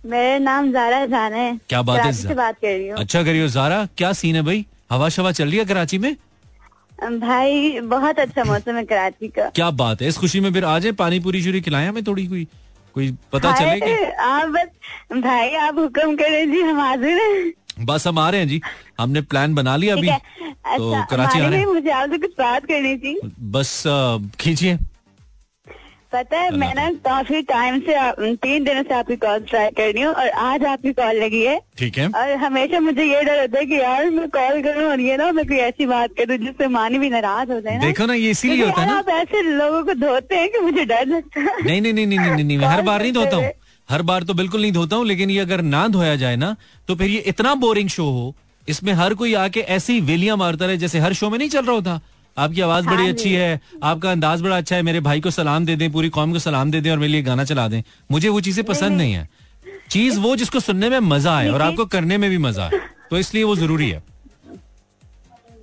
मेरा 0.07 0.39
नाम 0.39 0.72
जारा 0.72 1.05
जान 1.07 1.33
है। 1.33 1.61
क्या 1.68 1.83
बात 1.83 2.01
है 2.01 2.12
से 2.12 2.35
बात 2.35 2.57
कर 2.57 2.68
रही 2.68 2.89
हूँ। 2.89 2.99
अच्छा 2.99 3.22
करियो 3.22 3.49
जारा 3.49 3.89
क्या 3.97 4.12
सीन 4.12 4.37
है 4.37 4.43
भाई? 4.43 4.64
हवा 4.91 5.09
शवा 5.09 5.33
चल 5.33 5.49
रही 5.49 5.59
है 5.59 5.64
कराची 5.64 5.99
में? 5.99 6.16
भाई 6.99 7.80
बहुत 7.80 8.18
अच्छा 8.18 8.44
मौसम 8.44 8.76
है 8.76 8.84
कराची 8.84 9.28
का। 9.28 9.49
क्या 9.51 9.70
बात 9.72 10.03
है 10.03 10.09
इस 10.09 10.16
खुशी 10.18 10.40
में 10.40 10.53
फिर 10.53 10.64
आ 10.64 10.78
जाए 10.78 10.92
पानी 10.94 11.20
पूरी 11.20 11.42
शुरी 11.42 11.61
खिलाया 11.61 11.88
हमें 11.88 12.03
थोड़ी 12.05 12.26
कोई? 12.26 12.46
कोई 12.94 13.11
पता 13.32 13.53
चले 13.55 13.80
कि 13.80 14.05
आप 14.22 14.49
बस 14.49 15.20
भाई 15.20 15.55
आप 15.57 15.78
हुक्म 15.78 16.14
करें 16.16 16.51
जी 16.53 16.61
हम 16.61 16.80
हाजिर 16.80 17.18
हैं। 17.18 17.86
बस 17.86 18.07
हम 18.07 18.18
आ 18.18 18.28
रहे 18.30 18.40
हैं 18.40 18.49
जी 18.49 18.61
हमने 19.01 19.20
प्लान 19.22 19.55
बना 19.55 19.76
लिया 19.76 19.96
अभी 19.96 20.09
तो 20.09 20.90
अच्छा 20.90 21.05
कराची 21.11 21.40
आ 21.40 21.49
रहे 21.49 21.59
हैं। 21.59 21.66
मुझे 21.66 21.90
आपसे 21.90 22.18
कुछ 22.18 22.30
बात 22.38 22.64
करनी 22.66 22.96
थी। 22.96 23.18
बस 23.51 23.82
खींचिए। 24.40 24.78
पता 26.13 26.39
है 26.41 26.51
मैं 26.57 26.73
ना 26.75 26.89
काफ़ी 27.05 27.41
टाइम 27.49 27.79
से 27.87 27.95
आप- 27.95 28.21
तीन 28.43 28.65
दिनों 28.65 28.83
से 28.83 28.95
आपकी 28.95 29.17
कॉल 29.25 29.41
ट्राई 29.49 29.69
कर 29.79 29.91
रही 29.93 30.03
हूँ 30.03 30.13
और 30.15 30.29
आज 30.45 30.65
आपकी 30.65 30.93
कॉल 31.01 31.17
लगी 31.23 31.43
है। 31.45 31.59
ठीक 31.79 31.99
है। 31.99 32.07
और 32.21 32.33
हमेशा 32.45 32.81
मुझे 32.81 33.05
ये 33.05 33.23
डर 33.25 33.41
होता 33.41 33.59
है 33.59 33.65
कि 33.67 33.75
यार 33.81 34.09
मैं 34.11 34.29
कॉल 34.37 34.63
करूँ 34.63 34.89
और 34.91 35.01
ये 35.01 35.17
ना 35.17 35.31
मैं 35.33 35.47
कोई 35.47 35.57
ऐसी 35.67 35.87
बात 35.87 36.11
करूँ 36.19 36.37
जिससे 36.45 36.69
मानी 36.79 36.99
भी 36.99 37.11
नाराज़ 37.11 37.53
हो 37.53 37.61
जाए 37.61 37.77
ना। 37.79 37.85
देखो 37.85 38.07
ना 38.07 38.15
ये 38.15 38.31
इसीलिए 38.31 38.65
होता 38.65 38.81
है 38.81 38.87
ना। 38.87 38.99
आप 38.99 39.09
ऐसे 39.09 39.43
लोगों 39.43 39.83
को 39.85 39.95
धोते 40.07 40.37
हैं 40.37 40.49
कि 40.53 40.59
मुझे 40.61 40.85
डर 40.85 41.07
लगता 41.07 41.41
है। 41.41 41.63
नहीं 41.65 41.81
नहीं 41.83 42.07
नहीं 42.07 42.45
नहीं 42.45 42.59
हर 42.59 42.83
बार 42.83 43.03
नहीं 43.03 43.13
धोता 43.13 43.37
हूँ। 43.37 43.51
हर 43.91 44.03
बार 44.03 44.23
तो 44.23 44.35
बिल्कुल 44.35 44.61
नहीं 44.61 44.73
धोता 44.73 44.97
हूँ 44.97 45.07
लेकिन 45.07 45.31
ये 45.31 45.39
अगर 45.41 45.61
ना 45.63 45.87
धोया 45.89 46.17
जाए 46.17 46.37
ना 46.37 46.57
तो 46.89 46.95
फिर 46.97 47.11
ये 47.11 47.19
इतना 47.27 47.55
बोरिंग 47.63 47.89
शो 47.89 48.05
हो 48.11 48.35
इसमें 48.69 48.93
हर 48.93 49.15
कोई 49.15 49.35
आके 49.43 49.61
ऐसी 49.77 49.93
ही 49.93 50.01
वेलियाँ 50.09 50.37
मारता 50.37 50.67
रहे 50.67 50.77
जैसे 50.77 50.99
हर 50.99 51.13
शो 51.13 51.31
में 51.31 51.39
नहीं 51.39 51.49
चल 51.49 51.65
रहा 51.65 51.75
होता। 51.75 52.01
आपकी 52.39 52.61
आवाज़ 52.61 52.86
हाँ 52.86 52.97
बड़ी 52.97 53.09
अच्छी 53.09 53.32
है। 53.32 53.61
आपका 53.82 54.11
अंदाज 54.11 54.43
बड़ा 54.43 54.57
अच्छा 54.57 54.76
है। 54.76 54.82
मेरे 54.82 55.01
भाई 55.01 55.20
को 55.20 55.30
सलाम 55.30 55.64
दे 55.66 55.76
दें 55.76 55.91
पूरी 55.93 56.09
कौम 56.11 56.32
को 56.32 56.39
सलाम 56.39 56.70
दे 56.70 56.80
दें 56.80 56.91
और 56.91 56.99
मेरे 56.99 57.12
लिए 57.12 57.22
गाना 57.22 57.45
चला 57.45 57.66
दें। 57.68 57.82
मुझे 58.11 58.28
वो 58.28 58.41
चीज़ें 58.41 58.64
पसंद 58.66 58.97
नहीं। 58.97 59.12
है। 59.12 59.28
चीज़ 59.91 60.18
वो 60.20 60.34
जिसको 60.36 60.61
सुनने 60.61 60.89
में 60.91 60.99
मज़ा 61.01 61.36
आए 61.36 61.49
और 61.49 61.62
आपको 61.62 61.84
करने 61.86 62.18
में 62.18 62.28
भी 62.30 62.39
मज़ा 62.39 62.64
आए। 62.64 62.80
तो 63.11 63.18
इसलिए 63.18 63.45
वो 63.45 63.57
ज़रूरी 63.57 63.91
है। 63.91 64.03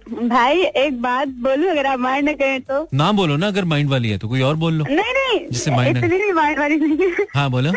भाई 0.07 0.61
एक 0.61 1.01
बात 1.01 1.27
बोलूँ 1.43 1.69
अगर 1.69 1.85
आप 1.85 1.99
माइंड 1.99 2.29
न 2.29 2.33
करें 2.33 2.61
तो। 2.61 2.87
ना 2.93 3.11
बोलो 3.11 3.35
ना 3.35 3.47
अगर 3.47 3.65
माइंड 3.65 3.89
वाली 3.89 4.09
है 4.09 4.17
तो 4.17 4.27
कोई 4.27 4.41
और 4.41 4.55
बोल 4.55 4.73
लो। 4.73 4.85
नहीं 4.85 5.13
नहीं 5.13 5.39
mind 5.71 5.95
है। 5.95 5.97
इतनी 5.97 6.17
भी 6.17 6.31
माइंड 6.31 6.59
वाली 6.59 6.75
नहीं 6.77 7.11
हाँ। 7.35 7.49
बोलो। 7.51 7.71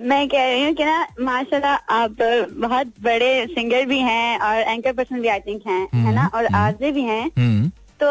मैं 0.00 0.26
कह 0.28 0.44
रही 0.44 0.64
हूँ 0.64 0.72
कि 0.74 0.84
ना 0.84 1.06
माशाल्लाह 1.20 1.74
आप 1.94 2.16
बहुत 2.60 2.86
बड़े 3.02 3.46
सिंगर 3.46 3.84
भी 3.86 3.98
हैं 4.00 4.38
और 4.38 4.56
एंकर 4.62 4.92
पर्सन 4.92 5.20
भी 5.20 5.28
आई 5.28 5.40
थिंक 5.40 5.62
हैं 5.66 5.88
है 5.96 6.14
ना? 6.14 6.26
और 6.34 6.46
आरजे 6.54 6.90
भी 6.92 7.02
हैं। 7.02 7.24
हम्म। 7.38 7.70
तो 8.04 8.10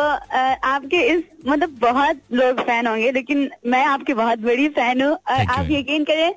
आपके 0.68 1.02
इस 1.08 1.22
मतलब 1.48 1.76
बहुत 1.82 2.20
लोग 2.34 2.62
फ़ैन 2.66 2.88
होंगे 2.88 3.12
लेकिन 3.12 3.50
मैं 3.68 3.84
आपकी 3.86 4.14
बहुत 4.14 4.40
बड़ी 4.42 4.68
फ़ैन 4.78 5.02
हूँ। 5.02 5.12
और 5.12 5.46
आप 5.52 5.68
यकीन 5.72 6.04
करें 6.04 6.34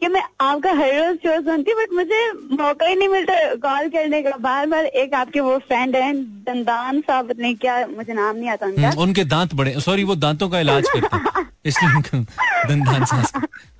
कि 0.00 0.08
मैं 0.08 0.22
आपका 0.40 0.72
हर 0.72 0.92
रोज 0.94 1.16
शो 1.18 1.40
सुनती 1.42 1.74
बट 1.74 1.92
मुझे 1.94 2.20
मौका 2.56 2.86
ही 2.86 2.94
नहीं 2.94 3.08
मिलता 3.08 3.34
कॉल 3.62 3.88
करने 3.90 4.22
का। 4.22 4.36
बार 4.40 4.66
बार 4.66 4.84
एक 4.84 5.14
आपके 5.14 5.40
वो 5.40 5.56
फ्रेंड 5.68 5.96
है 5.96 6.12
दंदान 6.44 7.00
साहब 7.00 7.32
नहीं 7.38 7.54
क्या 7.56 7.86
मुझे 7.86 8.12
नाम 8.12 8.36
नहीं 8.36 8.50
आता 8.50 8.66
उनका। 8.66 8.88
हम्म, 8.88 9.02
उनके 9.02 9.24
दांत 9.24 9.54
बड़े 9.54 9.74
सॉरी 9.80 10.04
वो 10.04 10.16
दांतों 10.16 10.48
का 10.48 10.60
इलाज 10.60 10.88
करते 10.88 11.16
हैं। 11.16 11.46
इसलिए 11.66 12.20
दंदान 12.68 13.04
सांस 13.04 13.32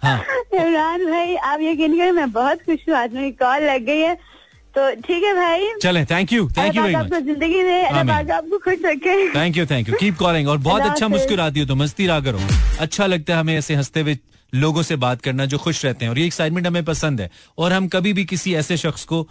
हाँ। 0.03 0.19
इमरान 0.55 1.05
भाई 1.07 1.35
आप 1.37 1.61
यकीन 1.63 1.97
करें 1.99 2.13
मैं 2.13 2.31
बहुत 2.33 2.63
खुश 2.63 2.89
हूँ। 2.89 2.97
आज 2.97 3.15
मेरी 3.15 3.31
कॉल 3.45 3.63
लग 3.65 3.85
गई 3.85 4.01
है। 4.01 4.17
तो 4.75 4.91
ठीक 5.03 5.25
है 5.25 5.35
भाई। 5.35 5.69
चले 5.83 6.05
thank 6.05 6.33
you 6.33 6.49
thank 6.57 6.77
you 6.77 6.83
very 6.83 6.95
आपको 6.95 7.21
ज़िंदगी 7.21 7.61
अल्लाह 7.61 8.37
आपको 8.37 8.59
खुश 8.59 8.79
रखे। 8.85 9.17
Thank 9.35 9.57
you 9.57 9.67
thank 9.67 9.89
you 9.89 9.95
keep 10.01 10.17
calling 10.19 10.49
और 10.49 10.59
बहुत 10.67 10.83
अच्छा। 10.83 11.09
मुस्कुराती 11.09 11.61
हो 11.61 11.67
तो 11.67 11.75
मस्ती 11.77 12.07
रहा 12.07 12.21
करो। 12.21 12.41
अच्छा 12.81 13.07
लगता 13.07 13.35
है 13.35 13.41
हमें 13.41 13.57
ऐसे 13.57 13.75
हँसते 13.75 14.01
हुए 14.01 14.19
लोगों 14.53 14.83
से 14.83 14.97
बात 14.97 15.21
करना 15.21 15.45
जो 15.47 15.59
खुश 15.59 15.85
रहते 15.85 16.05
हैं। 16.05 16.11
और 16.11 16.19
ये 16.19 16.27
एक्साइटमेंट 16.27 16.67
हमें 16.67 16.85
पसंद 16.85 17.21
है। 17.21 17.31
और 17.59 17.73
हम 17.73 17.89
कभी 17.89 18.13
भी 18.13 18.25
किसी 18.25 18.55
ऐसे 18.55 18.77
शख्स 18.77 19.05
को 19.05 19.27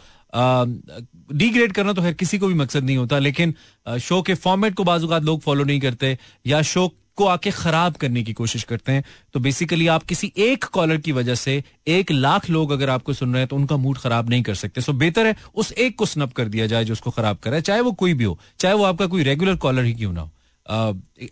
डिग्रेड 1.34 1.72
करना 1.74 1.94
तो 1.94 2.02
खैर 2.02 2.14
किसी 2.14 2.38
को 2.38 2.48
भी 2.48 2.54
मकसद 2.54 2.84
नहीं 2.84 2.98
होता 2.98 3.20
लेकिन 3.20 3.54
शो 4.02 4.22
के 4.22 4.34
फॉर्मेट 4.36 4.74
को 4.76 4.84
बाजुकात 4.84 5.24
लोग 5.24 5.42
फॉलो 5.42 5.64
नहीं 5.64 5.80
करते 5.80 6.18
या 6.48 6.62
शो 6.62 6.88
को 7.18 7.26
आके 7.28 7.52
खराब 7.52 7.96
करने 7.96 8.24
की 8.24 8.34
कोशिश 8.34 8.64
करते 8.64 8.92
हैं। 8.92 9.04
तो 9.34 9.40
बेसिकली 9.40 9.88
आप 9.88 10.04
किसी 10.04 10.32
एक 10.38 10.66
कॉलर 10.66 10.98
की 10.98 11.12
वजह 11.12 11.36
से 11.36 11.64
एक 11.88 12.12
लाख 12.12 12.50
लोग 12.50 12.72
अगर 12.72 12.90
आपको 12.90 13.14
सुन 13.14 13.34
रहे 13.34 13.42
हैं 13.42 13.48
तो 13.48 13.56
उनका 13.56 13.78
मूड 13.78 13.98
खराब 13.98 14.30
नहीं 14.30 14.44
कर 14.44 14.56
सकते। 14.56 14.82
सो 14.82 14.94
बेहतर 14.96 15.28
है 15.28 15.36
उस 15.56 15.72
एक 15.74 15.98
को 15.98 16.06
स्नप 16.06 16.34
कर 16.34 16.48
दिया 16.48 16.68
जाए 16.68 16.86
जो 16.86 16.94
उसको 16.94 17.12
खराब 17.12 17.38
करे, 17.38 17.62
चाहे 17.62 17.82
वो 17.82 17.92
कोई 17.94 18.14
भी 18.14 18.24
हो, 18.24 18.38
चाहे 18.60 18.76
वो 18.76 18.84
आपका 18.84 19.08
कोई 19.08 19.24
रेगुलर 19.24 19.56
कॉलर 19.58 19.84
ही 19.84 19.94
क्यों 19.94 20.14
ना 20.14 20.22
हो। 20.22 20.32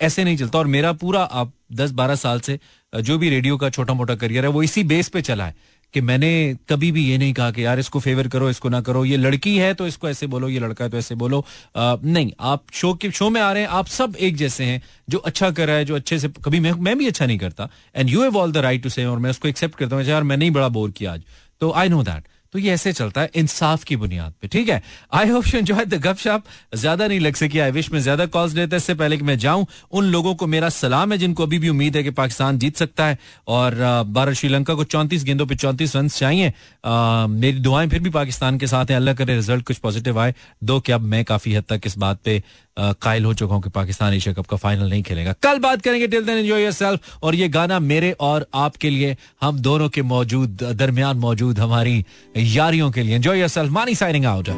ऐसे 0.02 0.24
नहीं 0.24 0.38
चलता। 0.38 0.60
और 0.60 0.68
मेरा 0.68 0.92
पूरा 0.94 1.22
आप 1.22 1.52
दस 1.74 1.92
बारह 1.92 2.16
साल 2.16 2.40
से 2.40 2.60
जो 2.94 3.18
भी 3.18 3.30
रेडियो 3.30 3.58
का 3.58 3.70
छोटा 3.70 3.94
मोटा 3.94 4.16
करियर 4.16 4.46
है, 4.46 4.50
वो 4.50 4.64
इसी 4.64 4.84
बेस 4.84 5.08
पे 5.10 5.22
चला 5.22 5.46
है। 5.46 5.56
कि 5.96 6.02
मैंने 6.02 6.30
कभी 6.70 6.92
भी 6.92 7.04
ये 7.04 7.18
नहीं 7.18 7.34
कहा 7.34 7.52
कि 7.52 7.66
यार 7.66 7.80
इसको 7.80 8.00
फेवर 8.00 8.28
करो 8.28 8.50
इसको 8.50 8.70
ना 8.70 8.82
करो। 8.82 9.04
ये 9.06 9.18
लड़की 9.18 9.56
है 9.58 9.74
तो 9.74 9.88
इसको 9.88 10.10
ऐसे 10.10 10.28
बोलो 10.28 10.50
ये 10.50 10.60
लड़का 10.60 10.84
है 10.86 10.92
तो 10.92 10.98
ऐसे 10.98 11.16
बोलो। 11.16 11.40
आ, 11.76 11.96
नहीं 12.04 12.32
आप 12.40 12.64
शो 12.74 12.94
के 12.94 13.12
शो 13.12 13.30
में 13.30 13.40
आ 13.42 13.52
रहे 13.52 13.64
हैं 13.64 13.70
आप 13.70 13.88
सब 13.88 14.16
एक 14.20 14.36
जैसे 14.36 14.64
हैं 14.64 14.82
जो 15.10 15.18
अच्छा 15.20 15.50
कर 15.52 15.68
रहा 15.68 15.76
है 15.76 15.86
जो 15.86 15.96
अच्छे 15.96 16.20
से 16.20 16.28
कभी 16.46 16.60
मैं 16.60 16.72
मैं 16.82 16.98
भी 16.98 17.08
अच्छा 17.08 17.26
नहीं 17.26 17.38
करता। 17.38 17.70
And 17.96 18.10
you 18.10 18.22
have 18.24 18.38
all 18.38 18.52
the 18.52 18.58
right 18.58 18.84
to 18.84 18.90
say 18.90 19.06
और 19.06 19.20
मैं 19.20 19.30
उसको 19.30 19.48
एक्सेप्ट 19.48 19.76
करता 19.76 19.96
हूँ 19.96 20.04
यार 20.04 20.24
मैंने 20.24 20.46
ही 20.46 20.52
बड़ा 20.52 20.70
बोर 20.70 20.92
किया 20.92 21.14
आज। 21.14 21.24
तो 21.62 21.72
आई 21.72 21.90
नो 21.90 22.04
दैट 22.04 22.28
तो 22.56 22.60
ये 22.60 22.72
ऐसे 22.72 22.92
चलता 22.94 23.22
है 23.22 23.30
इंसाफ 23.36 23.84
की 23.84 23.96
बुनियाद 23.96 24.34
पे 24.42 24.48
ठीक 24.48 24.70
है? 24.70 24.82
I 25.14 25.30
hope 25.30 25.48
you 25.48 25.60
enjoy 25.60 25.86
the 25.86 25.96
गपशप 26.02 26.44
ज़्यादा 26.76 27.08
नहीं 27.08 27.20
लग 27.20 27.36
सकी 27.36 27.60
आई 27.60 27.72
विश 27.72 27.92
में 27.92 28.00
ज़्यादा 28.00 28.26
कॉल्स 28.26 28.54
लेते 28.56 28.76
इससे 28.76 28.94
पहले 28.96 29.18
कि 29.18 29.24
मैं 29.24 29.38
जाऊँ 29.38 29.66
उन 29.92 30.06
लोगों 30.12 30.34
को 30.36 30.48
मेरा 30.48 30.70
सलाम 30.70 31.12
है 31.12 31.18
जिनको 31.18 31.44
अभी 31.44 31.60
भी 31.60 31.70
उम्मीद 31.70 31.96
है 31.96 32.04
कि 32.04 32.12
पाकिस्तान 32.12 32.58
जीत 32.60 32.78
सकता 32.78 33.06
है। 33.06 33.18
और 33.48 33.76
भारत 34.10 34.36
श्रीलंका 34.36 34.74
को 34.74 34.84
चौंतीस 34.86 35.24
गेंदों 35.24 35.46
पर 35.46 35.56
चौंतीस 35.56 35.96
रन 35.96 36.08
चाहिए। 36.10 36.50
अ, 36.50 37.26
मेरी 37.30 37.60
दुआएँ 37.60 37.90
फिर 37.90 38.00
भी 38.00 38.10
पाकिस्तान 38.10 38.58
के 38.58 38.68
साथ 38.68 38.86
हैं। 38.86 38.98
अल्लाह 38.98 39.14
करे 39.14 39.36
रिज़ल्ट 39.36 39.66
कुछ 39.66 39.78
पॉजिटिव 39.78 40.20
आए। 40.20 40.34
दो 40.64 40.80
कि 40.80 40.92
अब 40.92 41.02
मैं 41.14 41.24
काफ़ी 41.26 41.54
हद 41.54 41.64
तक 41.70 41.82
इस 41.86 41.98
बात 41.98 42.20
पे 42.26 42.42
कायल 42.78 43.26
हो 43.26 43.34
चुका 43.34 43.56
हूँ 43.56 43.64
कि 43.64 43.70
पाकिस्तान 43.70 44.14
एशिया 44.14 44.34
कप 44.34 44.46
का 44.46 44.58
फाइनल 44.58 44.90
नहीं 44.90 45.04
खेलेगा। 45.04 45.34
कल 45.44 45.60
बात 45.60 45.82
करेंगे 45.82 46.08
टिल 46.08 46.26
देन 46.26 46.38
एंजॉय 46.38 46.64
योरसेल्फ 46.64 47.24
और 47.24 47.36
ये 47.36 47.48
गाना 47.50 47.80
मेरे 47.82 48.12
और 48.20 48.46
आपके 48.56 48.90
लिए, 48.90 49.16
हम 49.42 49.60
दोनों 49.60 49.90
के 49.90 50.02
मौजूद, 50.04 50.64
दरमियान 50.74 51.18
मौजूद 51.18 51.60
हमारी 51.60 52.06
यारियों 52.38 52.92
के 52.92 53.04
लिए। 53.04 53.16
Enjoy 53.16 53.40
yourself 53.40 53.72
Mani 53.72 53.96
signing 53.96 54.26
out 54.26 54.50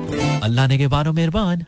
अल्लाह 0.43 0.67
ने 0.67 0.77
के 0.77 0.87
बारो 0.87 1.13
मेहरबान। 1.13 1.65